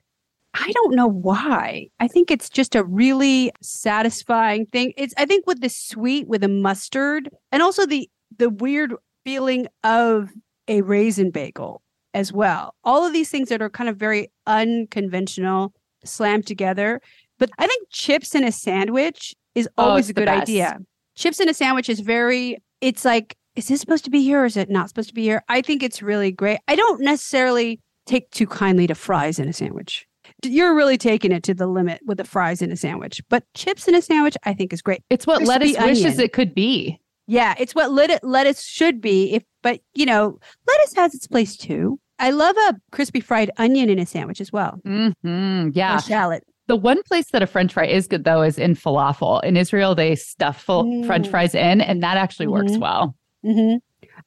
I 0.54 0.72
don't 0.72 0.96
know 0.96 1.08
why. 1.08 1.88
I 2.00 2.08
think 2.08 2.30
it's 2.30 2.50
just 2.50 2.76
a 2.76 2.84
really 2.84 3.52
satisfying 3.62 4.68
thing. 4.68 4.94
It's 4.98 5.14
I 5.18 5.26
think 5.26 5.48
with 5.48 5.62
the 5.62 5.70
sweet 5.70 6.28
with 6.28 6.42
the 6.42 6.48
mustard 6.48 7.30
and 7.52 7.64
also 7.64 7.86
the 7.86 8.10
the 8.38 8.50
weird 8.50 8.94
feeling 9.24 9.68
of 9.84 10.30
a 10.68 10.82
raisin 10.82 11.32
bagel 11.32 11.82
as 12.14 12.32
well. 12.32 12.76
All 12.84 13.06
of 13.06 13.14
these 13.14 13.30
things 13.30 13.50
that 13.50 13.62
are 13.62 13.70
kind 13.70 13.90
of 13.90 13.98
very 13.98 14.32
unconventional 14.46 15.74
slammed 16.06 16.46
together. 16.46 17.02
But 17.40 17.50
I 17.58 17.66
think 17.66 17.88
chips 17.90 18.36
in 18.36 18.44
a 18.44 18.52
sandwich 18.52 19.34
is 19.56 19.68
oh, 19.78 19.86
always 19.86 20.10
oh, 20.10 20.12
a 20.12 20.14
good 20.14 20.28
idea. 20.28 20.78
Chips 21.16 21.40
in 21.40 21.50
a 21.50 21.54
sandwich 21.54 21.90
is 21.90 22.00
very 22.00 22.58
it's 22.80 23.04
like 23.04 23.36
is 23.56 23.68
this 23.68 23.82
supposed 23.82 24.06
to 24.06 24.12
be 24.12 24.22
here 24.24 24.42
or 24.42 24.46
is 24.46 24.58
it 24.58 24.70
not 24.70 24.90
supposed 24.90 25.10
to 25.10 25.16
be 25.16 25.24
here? 25.24 25.44
I 25.50 25.62
think 25.62 25.82
it's 25.82 26.02
really 26.02 26.32
great. 26.32 26.60
I 26.68 26.76
don't 26.76 27.02
necessarily 27.02 27.80
take 28.06 28.30
too 28.32 28.48
kindly 28.48 28.86
to 28.88 28.96
fries 28.96 29.40
in 29.40 29.48
a 29.48 29.54
sandwich 29.54 30.06
you're 30.46 30.76
really 30.76 30.98
taking 30.98 31.32
it 31.32 31.44
to 31.44 31.54
the 31.54 31.68
limit 31.68 32.02
with 32.06 32.18
the 32.18 32.24
fries 32.24 32.62
in 32.62 32.72
a 32.72 32.76
sandwich. 32.76 33.22
But 33.30 33.44
chips 33.54 33.88
in 33.88 33.96
a 33.96 34.02
sandwich, 34.02 34.36
I 34.44 34.54
think 34.54 34.74
is 34.74 34.82
great. 34.82 35.04
It's 35.10 35.28
what 35.28 35.38
Crispy 35.38 35.50
lettuce 35.50 35.78
wishes 35.78 36.20
it 36.20 36.34
could 36.34 36.54
be. 36.54 37.00
Yeah, 37.28 37.56
it's 37.58 37.74
what 37.74 37.92
lit- 37.92 38.24
lettuce 38.24 38.64
should 38.64 39.02
be. 39.02 39.34
If 39.34 39.44
but 39.62 39.82
you 39.94 40.06
know, 40.06 40.40
lettuce 40.68 40.94
has 40.96 41.16
its 41.16 41.28
place 41.28 41.56
too. 41.56 42.00
I 42.20 42.30
love 42.30 42.56
a 42.70 42.76
crispy 42.92 43.20
fried 43.20 43.50
onion 43.58 43.90
in 43.90 44.00
a 44.00 44.06
sandwich 44.06 44.40
as 44.40 44.52
well. 44.52 44.80
Mm-hmm. 44.86 45.70
Yeah, 45.74 45.98
or 45.98 46.02
shallot. 46.02 46.44
The 46.68 46.76
one 46.76 47.04
place 47.04 47.32
that 47.32 47.42
a 47.42 47.48
French 47.48 47.74
fry 47.74 47.86
is 47.86 48.08
good 48.08 48.24
though 48.24 48.42
is 48.42 48.58
in 48.58 48.76
falafel. 48.76 49.44
In 49.44 49.58
Israel, 49.58 49.96
they 49.96 50.16
stuff 50.16 50.62
full 50.62 50.86
mm. 50.86 51.06
French 51.06 51.28
fries 51.28 51.56
in, 51.56 51.82
and 51.82 52.04
that 52.04 52.18
actually 52.18 52.46
mm-hmm. 52.46 52.68
works 52.68 52.78
well. 52.78 53.16
Mm-hmm. 53.46 53.78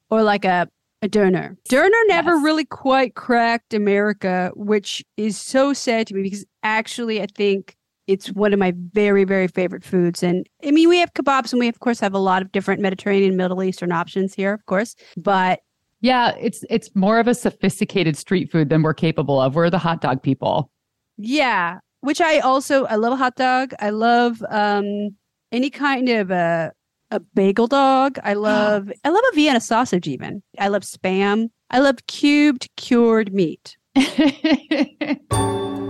Or 0.09 0.23
like 0.23 0.45
a 0.45 0.67
a 1.01 1.07
doner. 1.07 1.57
Doner 1.69 1.97
never 2.07 2.35
yes. 2.35 2.43
really 2.43 2.65
quite 2.65 3.15
cracked 3.15 3.73
America, 3.73 4.51
which 4.55 5.03
is 5.15 5.37
so 5.37 5.73
sad 5.73 6.07
to 6.07 6.15
me 6.15 6.23
because 6.23 6.45
actually 6.63 7.21
I 7.21 7.27
think 7.35 7.75
it's 8.07 8.31
one 8.31 8.53
of 8.53 8.59
my 8.59 8.73
very, 8.93 9.25
very 9.25 9.47
favorite 9.47 9.83
foods. 9.83 10.23
And 10.23 10.47
I 10.65 10.71
mean, 10.71 10.89
we 10.89 10.97
have 10.97 11.13
kebabs 11.13 11.51
and 11.51 11.59
we, 11.59 11.67
of 11.67 11.79
course, 11.81 11.99
have 11.99 12.13
a 12.13 12.19
lot 12.19 12.41
of 12.41 12.51
different 12.51 12.81
Mediterranean, 12.81 13.35
Middle 13.35 13.61
Eastern 13.63 13.91
options 13.91 14.33
here, 14.33 14.53
of 14.53 14.65
course. 14.65 14.95
But 15.17 15.59
yeah, 16.01 16.33
it's 16.39 16.63
it's 16.69 16.89
more 16.95 17.19
of 17.19 17.27
a 17.27 17.35
sophisticated 17.35 18.15
street 18.15 18.51
food 18.51 18.69
than 18.69 18.81
we're 18.81 18.93
capable 18.93 19.39
of. 19.39 19.55
We're 19.55 19.69
the 19.69 19.77
hot 19.77 20.01
dog 20.01 20.23
people. 20.23 20.71
Yeah, 21.17 21.79
which 22.01 22.21
I 22.21 22.39
also 22.39 22.85
I 22.85 22.95
love 22.95 23.13
a 23.13 23.17
hot 23.17 23.35
dog. 23.35 23.73
I 23.79 23.89
love 23.89 24.41
um 24.49 25.15
any 25.51 25.69
kind 25.69 26.09
of 26.09 26.31
a 26.31 26.71
a 27.11 27.19
bagel 27.19 27.67
dog. 27.67 28.19
I 28.23 28.33
oh. 28.33 28.39
love 28.41 28.91
I 29.03 29.09
love 29.09 29.23
a 29.31 29.35
Vienna 29.35 29.61
sausage 29.61 30.07
even. 30.07 30.43
I 30.59 30.67
love 30.67 30.83
spam. 30.83 31.49
I 31.69 31.79
love 31.79 31.97
cubed 32.07 32.69
cured 32.77 33.33
meat. 33.33 33.77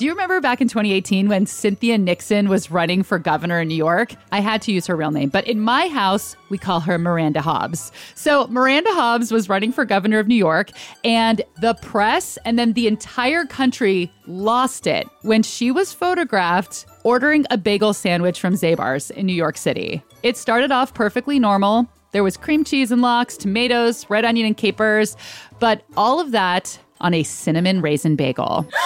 Do 0.00 0.06
you 0.06 0.12
remember 0.12 0.40
back 0.40 0.62
in 0.62 0.68
2018 0.68 1.28
when 1.28 1.44
Cynthia 1.44 1.98
Nixon 1.98 2.48
was 2.48 2.70
running 2.70 3.02
for 3.02 3.18
governor 3.18 3.60
in 3.60 3.68
New 3.68 3.74
York? 3.74 4.14
I 4.32 4.40
had 4.40 4.62
to 4.62 4.72
use 4.72 4.86
her 4.86 4.96
real 4.96 5.10
name, 5.10 5.28
but 5.28 5.46
in 5.46 5.60
my 5.60 5.88
house, 5.88 6.36
we 6.48 6.56
call 6.56 6.80
her 6.80 6.96
Miranda 6.96 7.42
Hobbs. 7.42 7.92
So 8.14 8.46
Miranda 8.46 8.88
Hobbs 8.94 9.30
was 9.30 9.50
running 9.50 9.72
for 9.72 9.84
governor 9.84 10.18
of 10.18 10.26
New 10.26 10.36
York, 10.36 10.70
and 11.04 11.42
the 11.60 11.74
press 11.82 12.38
and 12.46 12.58
then 12.58 12.72
the 12.72 12.86
entire 12.86 13.44
country 13.44 14.10
lost 14.26 14.86
it 14.86 15.06
when 15.20 15.42
she 15.42 15.70
was 15.70 15.92
photographed 15.92 16.86
ordering 17.04 17.44
a 17.50 17.58
bagel 17.58 17.92
sandwich 17.92 18.40
from 18.40 18.54
Zabar's 18.54 19.10
in 19.10 19.26
New 19.26 19.34
York 19.34 19.58
City. 19.58 20.02
It 20.22 20.38
started 20.38 20.72
off 20.72 20.94
perfectly 20.94 21.38
normal. 21.38 21.86
There 22.12 22.24
was 22.24 22.38
cream 22.38 22.64
cheese 22.64 22.90
and 22.90 23.02
lox, 23.02 23.36
tomatoes, 23.36 24.08
red 24.08 24.24
onion 24.24 24.46
and 24.46 24.56
capers, 24.56 25.14
but 25.58 25.82
all 25.94 26.20
of 26.20 26.30
that 26.30 26.78
on 27.02 27.12
a 27.12 27.22
cinnamon 27.22 27.82
raisin 27.82 28.16
bagel. 28.16 28.66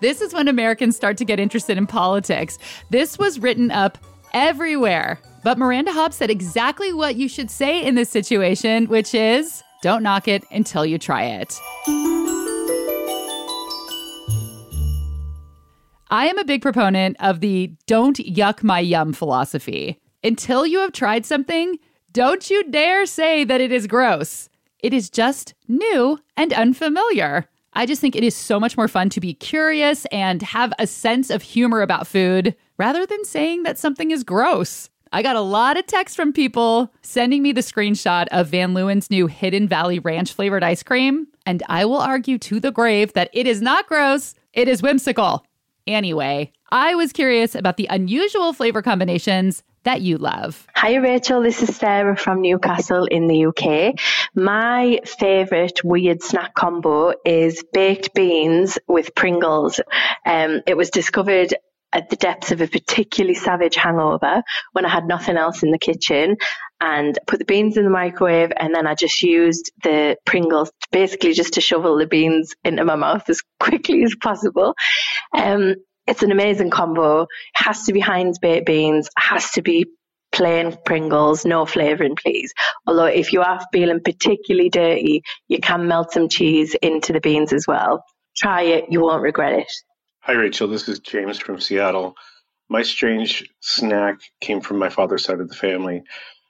This 0.00 0.20
is 0.20 0.32
when 0.32 0.46
Americans 0.46 0.94
start 0.94 1.16
to 1.16 1.24
get 1.24 1.40
interested 1.40 1.76
in 1.76 1.86
politics. 1.86 2.58
This 2.90 3.18
was 3.18 3.40
written 3.40 3.70
up 3.70 3.98
everywhere. 4.32 5.20
But 5.42 5.58
Miranda 5.58 5.92
Hobbs 5.92 6.16
said 6.16 6.30
exactly 6.30 6.92
what 6.92 7.16
you 7.16 7.28
should 7.28 7.50
say 7.50 7.84
in 7.84 7.94
this 7.94 8.08
situation, 8.08 8.86
which 8.86 9.14
is 9.14 9.62
don't 9.82 10.02
knock 10.02 10.28
it 10.28 10.44
until 10.50 10.86
you 10.86 10.98
try 10.98 11.24
it. 11.24 11.58
I 16.10 16.26
am 16.26 16.38
a 16.38 16.44
big 16.44 16.62
proponent 16.62 17.16
of 17.20 17.40
the 17.40 17.72
don't 17.86 18.16
yuck 18.18 18.62
my 18.62 18.80
yum 18.80 19.12
philosophy. 19.12 20.00
Until 20.24 20.66
you 20.66 20.78
have 20.80 20.92
tried 20.92 21.26
something, 21.26 21.76
don't 22.12 22.48
you 22.50 22.64
dare 22.70 23.04
say 23.04 23.44
that 23.44 23.60
it 23.60 23.72
is 23.72 23.86
gross. 23.86 24.48
It 24.80 24.94
is 24.94 25.10
just 25.10 25.54
new 25.66 26.18
and 26.36 26.52
unfamiliar. 26.52 27.48
I 27.78 27.86
just 27.86 28.00
think 28.00 28.16
it 28.16 28.24
is 28.24 28.34
so 28.34 28.58
much 28.58 28.76
more 28.76 28.88
fun 28.88 29.08
to 29.10 29.20
be 29.20 29.34
curious 29.34 30.04
and 30.06 30.42
have 30.42 30.72
a 30.80 30.86
sense 30.88 31.30
of 31.30 31.42
humor 31.42 31.80
about 31.80 32.08
food 32.08 32.56
rather 32.76 33.06
than 33.06 33.24
saying 33.24 33.62
that 33.62 33.78
something 33.78 34.10
is 34.10 34.24
gross. 34.24 34.90
I 35.12 35.22
got 35.22 35.36
a 35.36 35.40
lot 35.40 35.78
of 35.78 35.86
texts 35.86 36.16
from 36.16 36.32
people 36.32 36.92
sending 37.02 37.40
me 37.40 37.52
the 37.52 37.60
screenshot 37.60 38.26
of 38.32 38.48
Van 38.48 38.74
Leeuwen's 38.74 39.12
new 39.12 39.28
Hidden 39.28 39.68
Valley 39.68 40.00
Ranch 40.00 40.32
flavored 40.32 40.64
ice 40.64 40.82
cream, 40.82 41.28
and 41.46 41.62
I 41.68 41.84
will 41.84 42.00
argue 42.00 42.36
to 42.38 42.58
the 42.58 42.72
grave 42.72 43.12
that 43.12 43.30
it 43.32 43.46
is 43.46 43.62
not 43.62 43.86
gross, 43.86 44.34
it 44.52 44.66
is 44.66 44.82
whimsical. 44.82 45.46
Anyway, 45.86 46.50
I 46.72 46.96
was 46.96 47.12
curious 47.12 47.54
about 47.54 47.76
the 47.76 47.86
unusual 47.90 48.52
flavor 48.54 48.82
combinations 48.82 49.62
that 49.88 50.02
you 50.02 50.18
love. 50.18 50.66
Hi, 50.74 50.96
Rachel. 50.96 51.40
This 51.40 51.62
is 51.62 51.74
Sarah 51.74 52.14
from 52.14 52.42
Newcastle 52.42 53.06
in 53.06 53.26
the 53.26 53.46
UK. 53.46 53.98
My 54.34 55.00
favourite 55.06 55.82
weird 55.82 56.22
snack 56.22 56.52
combo 56.52 57.14
is 57.24 57.64
baked 57.72 58.12
beans 58.12 58.78
with 58.86 59.14
Pringles. 59.14 59.80
Um, 60.26 60.60
it 60.66 60.76
was 60.76 60.90
discovered 60.90 61.54
at 61.94 62.10
the 62.10 62.16
depths 62.16 62.52
of 62.52 62.60
a 62.60 62.66
particularly 62.66 63.34
savage 63.34 63.76
hangover 63.76 64.42
when 64.72 64.84
I 64.84 64.90
had 64.90 65.06
nothing 65.06 65.38
else 65.38 65.62
in 65.62 65.70
the 65.70 65.78
kitchen 65.78 66.36
and 66.82 67.18
put 67.26 67.38
the 67.38 67.46
beans 67.46 67.78
in 67.78 67.84
the 67.84 67.90
microwave 67.90 68.52
and 68.54 68.74
then 68.74 68.86
I 68.86 68.94
just 68.94 69.22
used 69.22 69.72
the 69.82 70.18
Pringles 70.26 70.70
basically 70.92 71.32
just 71.32 71.54
to 71.54 71.62
shovel 71.62 71.96
the 71.96 72.06
beans 72.06 72.54
into 72.62 72.84
my 72.84 72.96
mouth 72.96 73.28
as 73.30 73.40
quickly 73.58 74.02
as 74.04 74.14
possible. 74.20 74.74
Um, 75.32 75.76
it's 76.08 76.22
an 76.22 76.32
amazing 76.32 76.70
combo. 76.70 77.22
It 77.22 77.28
has 77.54 77.84
to 77.84 77.92
be 77.92 78.00
Heinz 78.00 78.38
baked 78.38 78.66
beans, 78.66 79.08
has 79.16 79.50
to 79.52 79.62
be 79.62 79.86
plain 80.32 80.76
Pringles, 80.84 81.44
no 81.44 81.66
flavouring, 81.66 82.16
please. 82.16 82.52
Although 82.86 83.04
if 83.04 83.32
you 83.32 83.42
are 83.42 83.60
feeling 83.72 84.00
particularly 84.02 84.70
dirty, 84.70 85.22
you 85.48 85.58
can 85.60 85.86
melt 85.86 86.12
some 86.12 86.28
cheese 86.28 86.74
into 86.80 87.12
the 87.12 87.20
beans 87.20 87.52
as 87.52 87.66
well. 87.66 88.04
Try 88.36 88.62
it, 88.62 88.86
you 88.88 89.02
won't 89.02 89.22
regret 89.22 89.60
it. 89.60 89.72
Hi, 90.20 90.32
Rachel. 90.32 90.68
This 90.68 90.88
is 90.88 90.98
James 91.00 91.38
from 91.38 91.60
Seattle. 91.60 92.14
My 92.68 92.82
strange 92.82 93.48
snack 93.60 94.20
came 94.40 94.60
from 94.60 94.78
my 94.78 94.88
father's 94.88 95.24
side 95.24 95.40
of 95.40 95.48
the 95.48 95.54
family. 95.54 96.02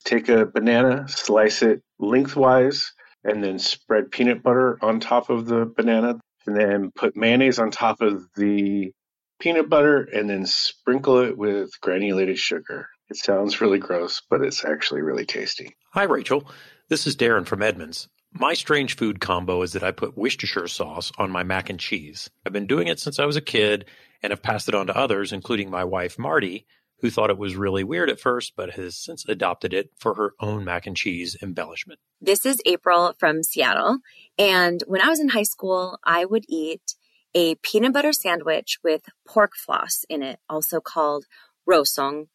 Take 0.04 0.28
a 0.28 0.46
banana, 0.46 1.06
slice 1.08 1.62
it 1.62 1.82
lengthwise, 1.98 2.92
and 3.24 3.42
then 3.42 3.58
spread 3.58 4.10
peanut 4.10 4.42
butter 4.42 4.78
on 4.82 5.00
top 5.00 5.30
of 5.30 5.46
the 5.46 5.64
banana, 5.64 6.18
and 6.46 6.56
then 6.56 6.92
put 6.94 7.16
mayonnaise 7.16 7.58
on 7.58 7.70
top 7.70 8.00
of 8.00 8.24
the 8.36 8.92
peanut 9.38 9.68
butter, 9.68 10.02
and 10.02 10.28
then 10.28 10.46
sprinkle 10.46 11.18
it 11.18 11.36
with 11.36 11.70
granulated 11.80 12.38
sugar. 12.38 12.88
It 13.08 13.16
sounds 13.16 13.60
really 13.60 13.78
gross, 13.78 14.22
but 14.28 14.42
it's 14.42 14.64
actually 14.64 15.02
really 15.02 15.24
tasty. 15.24 15.76
Hi, 15.92 16.04
Rachel. 16.04 16.50
This 16.88 17.06
is 17.06 17.16
Darren 17.16 17.46
from 17.46 17.62
Edmonds. 17.62 18.08
My 18.32 18.54
strange 18.54 18.96
food 18.96 19.20
combo 19.20 19.62
is 19.62 19.72
that 19.72 19.82
I 19.82 19.90
put 19.90 20.16
Worcestershire 20.16 20.68
sauce 20.68 21.10
on 21.16 21.30
my 21.30 21.42
mac 21.42 21.70
and 21.70 21.80
cheese. 21.80 22.28
I've 22.44 22.52
been 22.52 22.66
doing 22.66 22.88
it 22.88 23.00
since 23.00 23.18
I 23.18 23.24
was 23.24 23.36
a 23.36 23.40
kid 23.40 23.86
and 24.22 24.30
have 24.30 24.42
passed 24.42 24.68
it 24.68 24.74
on 24.74 24.86
to 24.88 24.96
others, 24.96 25.32
including 25.32 25.70
my 25.70 25.84
wife, 25.84 26.18
Marty, 26.18 26.66
who 27.00 27.10
thought 27.10 27.30
it 27.30 27.38
was 27.38 27.56
really 27.56 27.84
weird 27.84 28.10
at 28.10 28.20
first, 28.20 28.52
but 28.56 28.74
has 28.74 28.96
since 28.96 29.24
adopted 29.28 29.72
it 29.72 29.90
for 29.98 30.14
her 30.14 30.34
own 30.40 30.64
mac 30.64 30.86
and 30.86 30.96
cheese 30.96 31.36
embellishment. 31.40 32.00
This 32.20 32.44
is 32.44 32.60
April 32.66 33.14
from 33.18 33.42
Seattle. 33.42 33.98
And 34.38 34.82
when 34.86 35.00
I 35.00 35.08
was 35.08 35.20
in 35.20 35.28
high 35.28 35.44
school, 35.44 35.98
I 36.04 36.24
would 36.24 36.44
eat 36.48 36.96
a 37.38 37.54
peanut 37.62 37.92
butter 37.92 38.12
sandwich 38.12 38.78
with 38.82 39.02
pork 39.24 39.52
floss 39.54 40.04
in 40.08 40.24
it, 40.24 40.40
also 40.50 40.80
called 40.80 41.26
rousong. 41.70 42.26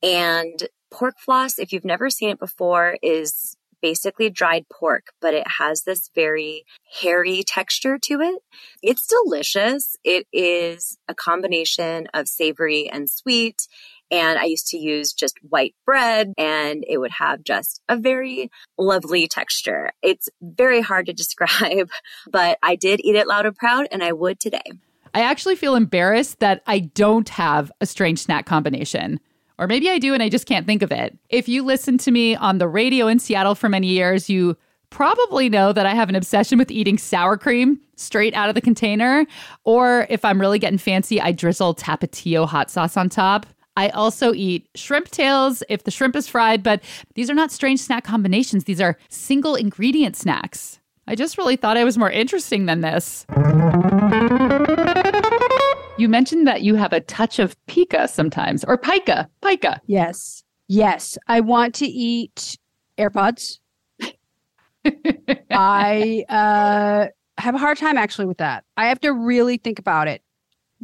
And 0.00 0.68
pork 0.92 1.16
floss, 1.18 1.58
if 1.58 1.72
you've 1.72 1.84
never 1.84 2.08
seen 2.08 2.30
it 2.30 2.38
before, 2.38 2.96
is 3.02 3.56
basically 3.82 4.30
dried 4.30 4.64
pork, 4.72 5.08
but 5.20 5.34
it 5.34 5.46
has 5.58 5.82
this 5.82 6.08
very 6.14 6.64
hairy 7.00 7.42
texture 7.44 7.98
to 7.98 8.20
it. 8.20 8.40
It's 8.80 9.08
delicious. 9.08 9.96
It 10.04 10.28
is 10.32 10.98
a 11.08 11.14
combination 11.14 12.06
of 12.14 12.28
savory 12.28 12.88
and 12.88 13.10
sweet. 13.10 13.66
And 14.10 14.38
I 14.38 14.44
used 14.44 14.68
to 14.68 14.78
use 14.78 15.12
just 15.12 15.38
white 15.48 15.74
bread 15.84 16.32
and 16.38 16.84
it 16.88 16.98
would 16.98 17.10
have 17.12 17.42
just 17.42 17.80
a 17.88 17.96
very 17.96 18.50
lovely 18.78 19.26
texture. 19.26 19.92
It's 20.02 20.28
very 20.40 20.80
hard 20.80 21.06
to 21.06 21.12
describe, 21.24 21.90
but 22.30 22.58
I 22.62 22.76
did 22.76 23.00
eat 23.04 23.16
it 23.16 23.26
loud 23.26 23.46
and 23.46 23.56
proud 23.56 23.88
and 23.90 24.02
I 24.02 24.12
would 24.12 24.40
today. 24.40 24.72
I 25.14 25.20
actually 25.20 25.54
feel 25.54 25.76
embarrassed 25.76 26.40
that 26.40 26.62
I 26.66 26.80
don't 26.80 27.28
have 27.28 27.70
a 27.80 27.86
strange 27.86 28.20
snack 28.20 28.46
combination. 28.46 29.20
Or 29.58 29.68
maybe 29.68 29.88
I 29.88 29.98
do 30.00 30.12
and 30.14 30.22
I 30.22 30.28
just 30.28 30.46
can't 30.46 30.66
think 30.66 30.82
of 30.82 30.90
it. 30.90 31.16
If 31.28 31.48
you 31.48 31.62
listen 31.62 31.96
to 31.98 32.10
me 32.10 32.34
on 32.34 32.58
the 32.58 32.66
radio 32.66 33.06
in 33.06 33.20
Seattle 33.20 33.54
for 33.54 33.68
many 33.68 33.86
years, 33.86 34.28
you 34.28 34.56
probably 34.90 35.48
know 35.48 35.72
that 35.72 35.86
I 35.86 35.94
have 35.94 36.08
an 36.08 36.14
obsession 36.14 36.58
with 36.58 36.70
eating 36.70 36.98
sour 36.98 37.36
cream 37.36 37.80
straight 37.96 38.34
out 38.34 38.48
of 38.48 38.54
the 38.54 38.60
container. 38.60 39.26
Or 39.64 40.06
if 40.08 40.24
I'm 40.24 40.40
really 40.40 40.58
getting 40.58 40.78
fancy, 40.78 41.20
I 41.20 41.32
drizzle 41.32 41.74
Tapatio 41.74 42.46
hot 42.46 42.70
sauce 42.70 42.96
on 42.96 43.08
top. 43.08 43.46
I 43.76 43.88
also 43.88 44.32
eat 44.32 44.68
shrimp 44.74 45.10
tails 45.10 45.62
if 45.68 45.84
the 45.84 45.90
shrimp 45.90 46.14
is 46.16 46.28
fried, 46.28 46.62
but 46.62 46.82
these 47.14 47.28
are 47.28 47.34
not 47.34 47.50
strange 47.50 47.80
snack 47.80 48.04
combinations. 48.04 48.64
These 48.64 48.80
are 48.80 48.96
single 49.08 49.54
ingredient 49.56 50.16
snacks. 50.16 50.80
I 51.06 51.14
just 51.14 51.36
really 51.36 51.56
thought 51.56 51.76
I 51.76 51.84
was 51.84 51.98
more 51.98 52.10
interesting 52.10 52.66
than 52.66 52.80
this. 52.80 53.26
You 55.98 56.08
mentioned 56.08 56.46
that 56.48 56.62
you 56.62 56.74
have 56.76 56.92
a 56.92 57.00
touch 57.00 57.38
of 57.38 57.56
pica 57.66 58.08
sometimes, 58.08 58.64
or 58.64 58.76
pica, 58.78 59.28
pica. 59.42 59.80
Yes. 59.86 60.42
Yes. 60.66 61.18
I 61.28 61.40
want 61.40 61.74
to 61.76 61.86
eat 61.86 62.58
AirPods. 62.98 63.58
I 65.50 66.24
uh, 66.28 67.06
have 67.40 67.54
a 67.54 67.58
hard 67.58 67.78
time 67.78 67.96
actually 67.96 68.26
with 68.26 68.38
that. 68.38 68.64
I 68.76 68.86
have 68.86 69.00
to 69.00 69.12
really 69.12 69.56
think 69.56 69.78
about 69.78 70.08
it. 70.08 70.22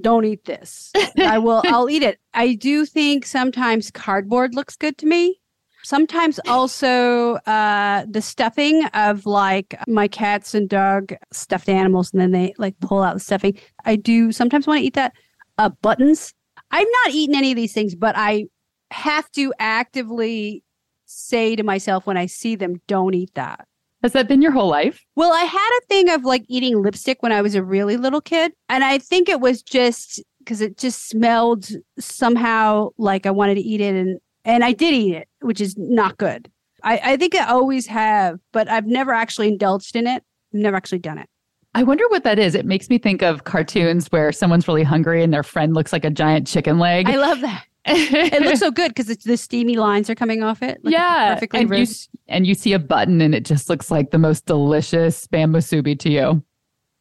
Don't 0.00 0.24
eat 0.24 0.44
this. 0.44 0.92
I 1.18 1.38
will, 1.38 1.62
I'll 1.66 1.88
eat 1.88 2.02
it. 2.02 2.18
I 2.34 2.54
do 2.54 2.84
think 2.84 3.26
sometimes 3.26 3.90
cardboard 3.90 4.54
looks 4.54 4.76
good 4.76 4.98
to 4.98 5.06
me. 5.06 5.40
Sometimes 5.82 6.38
also 6.46 7.36
uh, 7.46 8.04
the 8.08 8.20
stuffing 8.20 8.84
of 8.92 9.24
like 9.24 9.74
my 9.88 10.08
cats 10.08 10.54
and 10.54 10.68
dog 10.68 11.14
stuffed 11.32 11.70
animals, 11.70 12.12
and 12.12 12.20
then 12.20 12.32
they 12.32 12.52
like 12.58 12.78
pull 12.80 13.02
out 13.02 13.14
the 13.14 13.20
stuffing. 13.20 13.58
I 13.86 13.96
do 13.96 14.30
sometimes 14.30 14.66
want 14.66 14.80
to 14.80 14.84
eat 14.84 14.94
that. 14.94 15.14
Uh, 15.56 15.70
buttons. 15.80 16.34
I've 16.70 16.86
not 17.04 17.14
eaten 17.14 17.34
any 17.34 17.50
of 17.50 17.56
these 17.56 17.72
things, 17.72 17.94
but 17.94 18.14
I 18.16 18.46
have 18.90 19.30
to 19.32 19.54
actively 19.58 20.62
say 21.06 21.56
to 21.56 21.62
myself 21.62 22.06
when 22.06 22.16
I 22.16 22.26
see 22.26 22.56
them, 22.56 22.76
don't 22.86 23.14
eat 23.14 23.34
that. 23.34 23.66
Has 24.02 24.12
that 24.12 24.28
been 24.28 24.40
your 24.40 24.52
whole 24.52 24.68
life? 24.68 25.04
Well, 25.14 25.32
I 25.32 25.42
had 25.42 25.78
a 25.78 25.86
thing 25.86 26.10
of 26.10 26.24
like 26.24 26.44
eating 26.48 26.82
lipstick 26.82 27.22
when 27.22 27.32
I 27.32 27.42
was 27.42 27.54
a 27.54 27.62
really 27.62 27.96
little 27.96 28.20
kid. 28.20 28.52
And 28.68 28.82
I 28.82 28.98
think 28.98 29.28
it 29.28 29.40
was 29.40 29.62
just 29.62 30.22
because 30.38 30.60
it 30.60 30.78
just 30.78 31.08
smelled 31.08 31.68
somehow 31.98 32.90
like 32.96 33.26
I 33.26 33.30
wanted 33.30 33.56
to 33.56 33.60
eat 33.60 33.80
it. 33.80 33.94
And 33.94 34.18
and 34.44 34.64
I 34.64 34.72
did 34.72 34.94
eat 34.94 35.14
it, 35.14 35.28
which 35.40 35.60
is 35.60 35.76
not 35.76 36.16
good. 36.16 36.50
I, 36.82 37.00
I 37.04 37.16
think 37.18 37.34
I 37.34 37.44
always 37.44 37.86
have, 37.86 38.38
but 38.52 38.68
I've 38.68 38.86
never 38.86 39.12
actually 39.12 39.48
indulged 39.48 39.94
in 39.96 40.06
it. 40.06 40.24
I've 40.54 40.60
never 40.60 40.76
actually 40.76 41.00
done 41.00 41.18
it. 41.18 41.28
I 41.74 41.82
wonder 41.82 42.04
what 42.08 42.24
that 42.24 42.38
is. 42.38 42.54
It 42.54 42.66
makes 42.66 42.88
me 42.88 42.98
think 42.98 43.22
of 43.22 43.44
cartoons 43.44 44.08
where 44.08 44.32
someone's 44.32 44.66
really 44.66 44.82
hungry 44.82 45.22
and 45.22 45.32
their 45.32 45.42
friend 45.42 45.74
looks 45.74 45.92
like 45.92 46.04
a 46.04 46.10
giant 46.10 46.46
chicken 46.46 46.78
leg. 46.78 47.08
I 47.08 47.16
love 47.16 47.42
that. 47.42 47.64
It 47.86 48.42
looks 48.42 48.60
so 48.60 48.70
good 48.70 48.94
because 48.94 49.06
the 49.18 49.36
steamy 49.36 49.76
lines 49.76 50.10
are 50.10 50.14
coming 50.14 50.42
off 50.42 50.62
it. 50.62 50.84
Like 50.84 50.92
yeah, 50.92 51.34
perfectly 51.34 51.60
and 51.60 51.78
you, 51.78 51.86
and 52.28 52.46
you 52.46 52.54
see 52.54 52.72
a 52.72 52.78
button 52.78 53.20
and 53.20 53.34
it 53.34 53.44
just 53.44 53.68
looks 53.68 53.90
like 53.90 54.10
the 54.10 54.18
most 54.18 54.46
delicious 54.46 55.26
spam 55.26 55.50
musubi 55.50 55.98
to 56.00 56.10
you. 56.10 56.44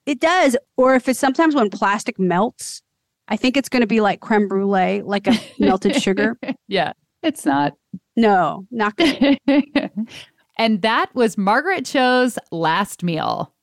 It 0.05 0.19
does. 0.19 0.57
Or 0.77 0.95
if 0.95 1.07
it's 1.07 1.19
sometimes 1.19 1.53
when 1.53 1.69
plastic 1.69 2.17
melts, 2.17 2.82
I 3.27 3.38
think 3.38 3.57
it's 3.57 3.69
going 3.69 3.82
to 3.82 3.88
be 3.88 4.01
like 4.01 4.21
creme 4.21 4.47
brulee, 4.47 5.01
like 5.03 5.27
a 5.27 5.39
melted 5.59 6.01
sugar. 6.01 6.38
Yeah. 6.67 6.93
It's 7.21 7.45
not. 7.45 7.73
No, 8.15 8.65
not 8.71 8.95
good. 8.95 9.38
and 10.57 10.82
that 10.82 11.13
was 11.13 11.38
Margaret 11.38 11.86
Cho's 11.86 12.39
last 12.51 13.03
meal. 13.03 13.53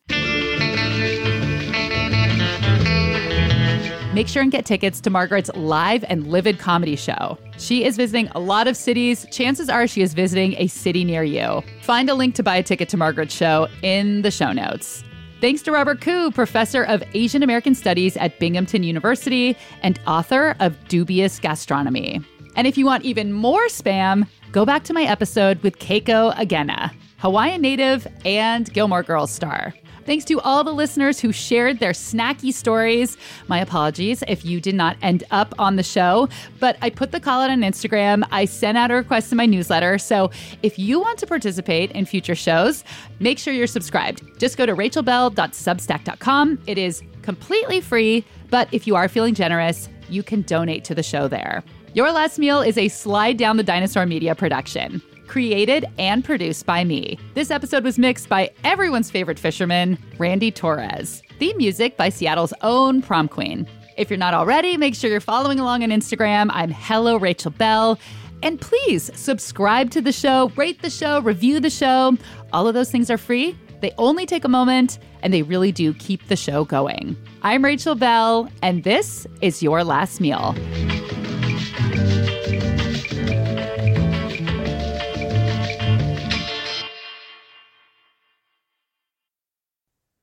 Make 4.17 4.29
sure 4.29 4.41
and 4.43 4.51
get 4.51 4.65
tickets 4.65 4.99
to 5.03 5.11
Margaret's 5.11 5.51
live 5.57 6.03
and 6.09 6.27
livid 6.29 6.59
comedy 6.59 6.97
show. 6.97 7.37
She 7.59 7.85
is 7.85 7.99
visiting 7.99 8.29
a 8.29 8.41
lot 8.41 8.67
of 8.67 8.75
cities. 8.75 9.27
Chances 9.31 9.69
are 9.69 9.87
she 9.87 10.01
is 10.01 10.15
visiting 10.15 10.55
a 10.55 10.69
city 10.69 11.05
near 11.05 11.23
you. 11.23 11.63
Find 11.83 12.09
a 12.09 12.15
link 12.15 12.35
to 12.37 12.43
buy 12.43 12.57
a 12.57 12.63
ticket 12.63 12.89
to 12.89 12.97
Margaret's 12.97 13.35
show 13.35 13.69
in 13.83 14.23
the 14.23 14.31
show 14.31 14.53
notes. 14.53 15.05
Thanks 15.43 15.61
to 15.65 15.71
Robert 15.71 16.01
Ku, 16.01 16.31
professor 16.31 16.83
of 16.85 17.05
Asian 17.13 17.43
American 17.43 17.75
Studies 17.75 18.17
at 18.17 18.39
Binghamton 18.39 18.85
University 18.85 19.55
and 19.83 20.01
author 20.07 20.57
of 20.61 20.83
Dubious 20.89 21.39
Gastronomy. 21.39 22.23
And 22.55 22.67
if 22.67 22.79
you 22.79 22.87
want 22.87 23.05
even 23.05 23.35
more 23.35 23.67
spam, 23.67 24.27
go 24.51 24.65
back 24.65 24.85
to 24.85 24.95
my 24.95 25.03
episode 25.03 25.63
with 25.63 25.79
Keiko 25.79 26.35
Agena, 26.37 26.91
Hawaiian 27.19 27.61
native 27.61 28.07
and 28.25 28.73
Gilmore 28.73 29.03
Girls 29.03 29.31
star. 29.31 29.75
Thanks 30.07 30.25
to 30.27 30.41
all 30.41 30.63
the 30.63 30.73
listeners 30.73 31.19
who 31.19 31.33
shared 31.33 31.81
their 31.81 31.91
snacky 31.91 32.53
stories. 32.53 33.17
My 33.49 33.59
apologies 33.59 34.23
if 34.29 34.45
you 34.45 34.61
did 34.61 34.77
not 34.77 34.97
end 35.03 35.25
up 35.33 35.53
on 35.59 35.75
the 35.75 35.83
show, 35.83 36.29
but 36.61 36.77
I 36.81 36.91
put 36.91 37.11
the 37.11 37.19
call 37.19 37.43
out 37.43 37.51
on 37.51 37.63
Instagram. 37.63 38.25
I 38.31 38.45
sent 38.45 38.79
out 38.79 38.93
a 38.93 38.95
request 38.95 39.33
in 39.33 39.37
my 39.37 39.47
newsletter. 39.47 39.99
So 39.99 40.31
if 40.63 40.79
you 40.79 41.01
want 41.01 41.19
to 41.19 41.27
participate 41.27 41.91
in 41.91 42.07
future 42.07 42.37
shows, 42.37 42.85
make 43.19 43.39
sure 43.39 43.53
you're 43.53 43.67
subscribed. 43.67 44.23
Just 44.39 44.57
go 44.57 44.65
to 44.65 44.77
rachelbelle.substack.com. 44.77 46.63
It 46.69 46.79
is 46.79 47.03
completely 47.23 47.81
free, 47.81 48.25
but 48.49 48.69
if 48.71 48.87
you 48.87 48.95
are 48.95 49.09
feeling 49.09 49.35
generous, 49.35 49.89
you 50.09 50.23
can 50.23 50.43
donate 50.43 50.85
to 50.85 50.95
the 50.95 51.03
show 51.03 51.27
there. 51.27 51.65
Your 51.95 52.13
Last 52.13 52.39
Meal 52.39 52.61
is 52.61 52.79
a 52.79 52.87
Slide 52.87 53.37
Down 53.37 53.57
the 53.57 53.65
Dinosaur 53.65 54.07
Media 54.07 54.37
production. 54.37 55.03
Created 55.27 55.85
and 55.99 56.25
produced 56.25 56.67
by 56.67 56.85
me. 56.85 57.19
This 57.35 57.51
episode 57.51 57.85
was 57.85 57.99
mixed 57.99 58.29
by 58.29 58.51
everyone's 58.65 59.11
favorite 59.11 59.39
fisherman, 59.39 59.99
Randy 60.19 60.51
Torres. 60.51 61.23
Theme 61.39 61.57
music 61.57 61.97
by 61.97 62.09
Seattle's 62.09 62.55
own 62.63 63.03
prom 63.03 63.29
queen. 63.29 63.67
If 63.97 64.11
you're 64.11 64.19
not 64.19 64.35
already, 64.35 64.77
make 64.77 64.95
sure 64.95 65.11
you're 65.11 65.21
following 65.21 65.59
along 65.59 65.83
on 65.83 65.91
Instagram. 65.91 66.49
I'm 66.51 66.71
Hello 66.71 67.17
Rachel 67.17 67.51
Belle. 67.51 67.99
And 68.43 68.61
please 68.61 69.11
subscribe 69.15 69.91
to 69.93 70.01
the 70.01 70.13
show, 70.13 70.51
rate 70.57 70.83
the 70.83 70.91
show, 70.91 71.21
review 71.21 71.59
the 71.61 71.71
show. 71.71 72.17
All 72.53 72.69
of 72.69 72.75
those 72.75 72.91
things 72.91 73.11
are 73.11 73.19
free. 73.19 73.57
They 73.81 73.93
only 73.99 74.27
take 74.27 74.45
a 74.45 74.49
moment 74.49 74.99
and 75.23 75.33
they 75.33 75.43
really 75.43 75.73
do 75.73 75.95
keep 75.95 76.29
the 76.29 76.37
show 76.37 76.65
going. 76.65 77.17
I'm 77.43 77.65
Rachel 77.65 77.95
Belle, 77.95 78.51
and 78.63 78.85
this 78.85 79.27
is 79.41 79.63
Your 79.63 79.83
Last 79.83 80.21
Meal. 80.21 80.55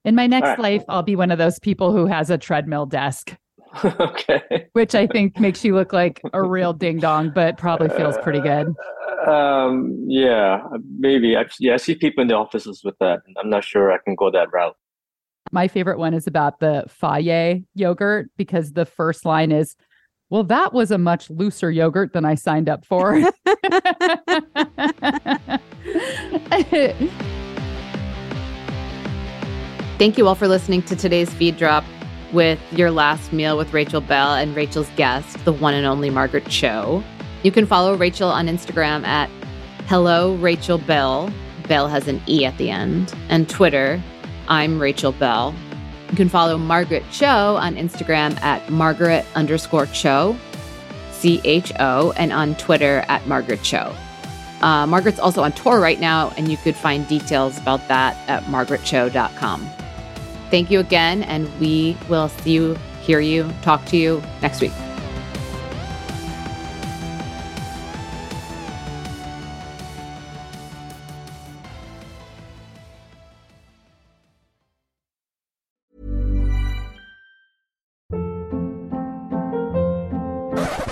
In 0.06 0.16
my 0.16 0.28
next 0.28 0.47
right. 0.47 0.60
life, 0.60 0.84
I'll 0.89 1.04
be 1.04 1.16
one 1.16 1.32
of 1.32 1.38
those 1.38 1.60
people 1.60 1.93
who 1.93 2.08
has 2.08 2.30
a 2.30 2.38
treadmill 2.38 2.86
desk, 2.86 3.38
okay. 3.86 4.68
which 4.74 4.95
I 4.95 5.08
think 5.08 5.39
makes 5.39 5.64
you 5.64 5.76
look 5.76 5.93
like 5.93 6.22
a 6.34 6.43
real 6.43 6.74
ding 6.74 6.99
dong, 6.99 7.32
but 7.34 7.58
probably 7.58 7.88
feels 7.89 8.18
pretty 8.18 8.41
good. 8.41 8.68
Um, 9.28 10.04
yeah, 10.08 10.62
maybe. 10.97 11.38
I, 11.38 11.45
yeah, 11.60 11.76
I 11.76 11.78
see 11.78 11.95
people 11.95 12.22
in 12.22 12.28
the 12.28 12.36
offices 12.36 12.82
with 12.84 12.95
that. 12.99 13.22
I'm 13.41 13.49
not 13.49 13.64
sure 13.64 13.93
I 13.93 13.97
can 14.04 14.16
go 14.16 14.30
that 14.32 14.51
route. 14.51 14.76
My 15.51 15.70
favorite 15.70 15.99
one 15.99 16.14
is 16.14 16.28
about 16.28 16.60
the 16.60 16.84
Fage 16.89 17.64
yogurt 17.74 18.30
because 18.38 18.74
the 18.74 18.86
first 18.86 19.24
line 19.24 19.51
is, 19.51 19.76
well, 20.30 20.43
that 20.45 20.74
was 20.74 20.91
a 20.91 20.97
much 20.97 21.30
looser 21.30 21.72
yogurt 21.72 22.12
than 22.12 22.26
I 22.26 22.36
signed 22.36 22.68
up 22.68 22.86
for. 22.86 23.32
Thank 30.04 30.18
you 30.18 30.28
all 30.28 30.36
for 30.36 30.49
listening 30.49 30.82
to 30.82 30.97
today's 30.97 31.32
feed 31.34 31.56
drop 31.56 31.86
with 32.34 32.60
your 32.74 32.91
last 32.91 33.32
meal 33.32 33.58
with 33.58 33.72
Rachel 33.72 34.01
Belle 34.01 34.34
and 34.34 34.54
Rachel's 34.54 34.89
guest, 34.97 35.45
the 35.45 35.54
one 35.54 35.74
and 35.74 35.86
only 35.86 36.10
Margaret 36.10 36.45
Cho. 36.49 37.01
You 37.43 37.54
can 37.54 37.66
follow 37.66 37.95
Rachel 37.95 38.28
on 38.28 38.47
Instagram 38.47 39.06
at 39.06 39.30
Hello 39.88 40.36
Rachel 40.36 40.78
Belle. 40.78 41.32
Belle 41.70 41.88
has 41.88 42.10
an 42.10 42.22
E 42.28 42.43
at 42.43 42.58
the 42.58 42.70
end. 42.70 43.16
And 43.30 43.47
Twitter, 43.47 44.04
I'm 44.49 44.78
Rachel 44.78 45.14
Belle. 45.14 45.56
You 46.10 46.18
can 46.18 46.28
follow 46.28 46.58
Margaret 46.58 47.06
Cho 47.10 47.56
on 47.56 47.76
Instagram 47.76 48.38
at 48.41 48.70
Margaret 48.70 49.26
underscore 49.36 49.86
Cho, 49.86 50.36
C 51.14 51.39
H 51.45 51.72
O, 51.80 52.12
and 52.18 52.34
on 52.34 52.56
Twitter 52.56 53.06
at 53.08 53.26
Margaret 53.26 53.64
Cho. 53.64 53.95
Uh, 54.62 54.86
Margaret's 54.86 55.20
also 55.20 55.43
on 55.43 55.54
tour 55.54 55.80
right 55.80 56.01
now, 56.01 56.34
and 56.36 56.51
you 56.51 56.58
could 56.58 56.76
find 56.76 57.08
details 57.08 57.58
about 57.58 57.88
that 57.88 58.18
at 58.28 58.43
margaretcho.com. 58.43 59.70
Thank 60.49 60.69
you 60.69 60.79
again, 60.79 61.23
and 61.23 61.49
we 61.59 61.97
will 62.09 62.29
see 62.29 62.51
you, 62.51 62.75
hear 63.01 63.19
you, 63.19 63.51
talk 63.63 63.83
to 63.85 63.97
you 63.97 64.21
next 64.41 64.61
week. 64.61 64.71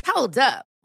Hold 0.05 0.37
up. 0.37 0.70